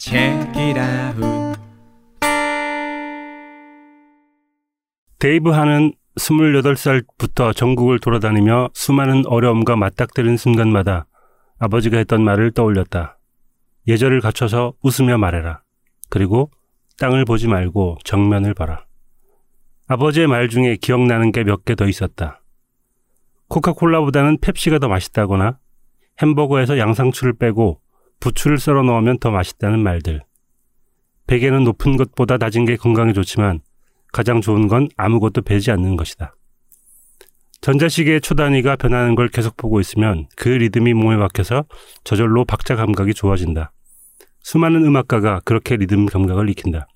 [0.00, 1.58] Check it out.
[5.18, 11.06] 데이브 하는 28살부터 전국을 돌아다니며 수많은 어려움과 맞닥뜨린 순간마다
[11.58, 13.18] 아버지가 했던 말을 떠올렸다.
[13.88, 15.60] 예절을 갖춰서 웃으며 말해라.
[16.08, 16.50] 그리고
[16.98, 18.86] 땅을 보지 말고 정면을 봐라.
[19.88, 22.40] 아버지의 말 중에 기억나는 게 몇 개 더 있었다.
[23.48, 25.58] 코카콜라보다는 펩시가 더 맛있다거나
[26.22, 27.80] 햄버거에서 양상추를 빼고
[28.20, 30.22] 부추를 썰어 넣으면 더 맛있다는 말들.
[31.26, 33.60] 베개는 높은 것보다 낮은 게 건강에 좋지만
[34.12, 36.34] 가장 좋은 건 아무것도 베지 않는 것이다.
[37.60, 41.66] 전자시계의 초단위가 변하는 걸 계속 보고 있으면 그 리듬이 몸에 박혀서
[42.04, 43.72] 저절로 박자 감각이 좋아진다.
[44.42, 46.86] 수많은 음악가가 그렇게 리듬 감각을 익힌다.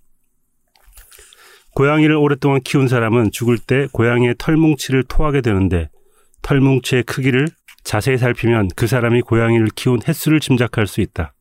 [1.75, 5.91] 고양이를 오랫동안 키운 사람은 죽을 때 고양이의 털뭉치를 토하게 되는데
[6.43, 7.49] 털뭉치의 크기를
[7.85, 11.35] 자세히 살피면 그 사람이 고양이를 키운 횟수를 짐작할 수 있다.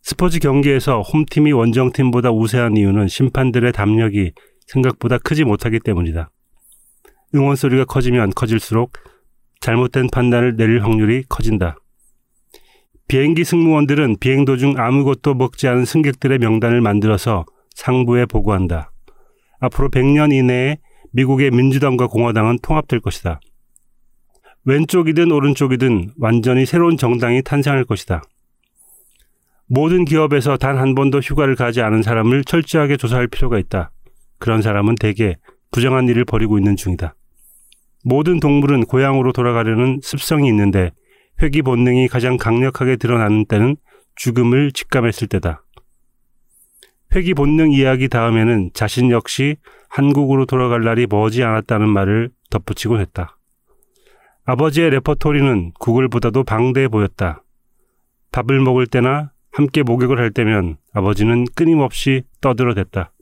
[0.00, 4.32] 스포츠 경기에서 홈팀이 원정팀보다 우세한 이유는 심판들의 담력이
[4.66, 6.30] 생각보다 크지 못하기 때문이다.
[7.34, 8.92] 응원 소리가 커지면 커질수록
[9.60, 11.76] 잘못된 판단을 내릴 확률이 커진다.
[13.08, 18.92] 비행기 승무원들은 비행 도중 아무것도 먹지 않은 승객들의 명단을 만들어서 상부에 보고한다.
[19.60, 20.78] 앞으로 100년 이내에
[21.12, 23.40] 미국의 민주당과 공화당은 통합될 것이다.
[24.64, 28.22] 왼쪽이든 오른쪽이든 완전히 새로운 정당이 탄생할 것이다.
[29.66, 33.90] 모든 기업에서 단 한 번도 휴가를 가지 않은 사람을 철저하게 조사할 필요가 있다.
[34.38, 35.36] 그런 사람은 대개
[35.70, 37.14] 부정한 일을 벌이고 있는 중이다.
[38.04, 40.92] 모든 동물은 고향으로 돌아가려는 습성이 있는데
[41.42, 43.76] 회귀 본능이 가장 강력하게 드러나는 때는
[44.16, 45.64] 죽음을 직감했을 때다.
[47.14, 49.56] 회귀 본능 이야기 다음에는 자신 역시
[49.88, 53.37] 한국으로 돌아갈 날이 머지 않았다는 말을 덧붙이곤 했다.
[54.50, 57.44] 아버지의 레퍼토리는 구글보다도 방대해 보였다.
[58.32, 63.12] 밥을 먹을 때나 함께 목욕을 할 때면 아버지는 끊임없이 떠들어댔다.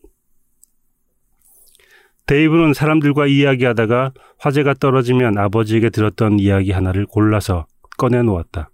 [2.27, 7.67] 데이브는 사람들과 이야기하다가 화제가 떨어지면 아버지에게 들었던 이야기 하나를 골라서
[7.99, 8.71] 꺼내놓았다.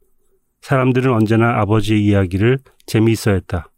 [0.61, 3.70] 사람들은 언제나 아버지의 이야기를 재미있어 했다.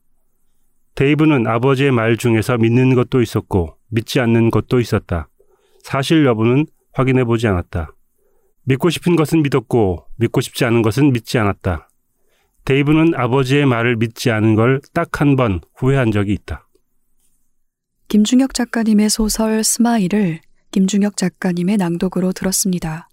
[0.97, 5.29] 데이브는 아버지의 말 중에서 믿는 것도 있었고 믿지 않는 것도 있었다.
[5.85, 7.94] 사실 여부는 확인해 보지 않았다.
[8.65, 11.89] 믿고 싶은 것은 믿었고 믿고 싶지 않은 것은 믿지 않았다.
[12.65, 16.67] 데이브는 아버지의 말을 믿지 않은 걸 딱 한 번 후회한 적이 있다.
[18.09, 23.09] 김중혁 작가님의 소설 스마일을 김중혁 작가님의 낭독으로 들었습니다.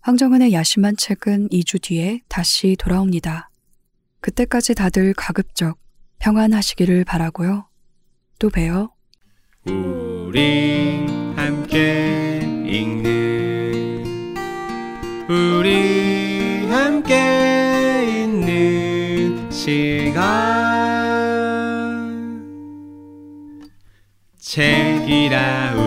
[0.00, 3.50] 황정은의 야심한 책은 2주 뒤에 다시 돌아옵니다.
[4.20, 5.78] 그때까지 다들 가급적
[6.20, 7.68] 평안하시기를 바라고요.
[8.38, 8.90] 또 봬요.
[9.66, 11.04] 우리
[11.36, 13.17] 함께 읽는
[15.28, 20.18] 우리 함께 있는 시간.
[24.40, 25.77] 책이라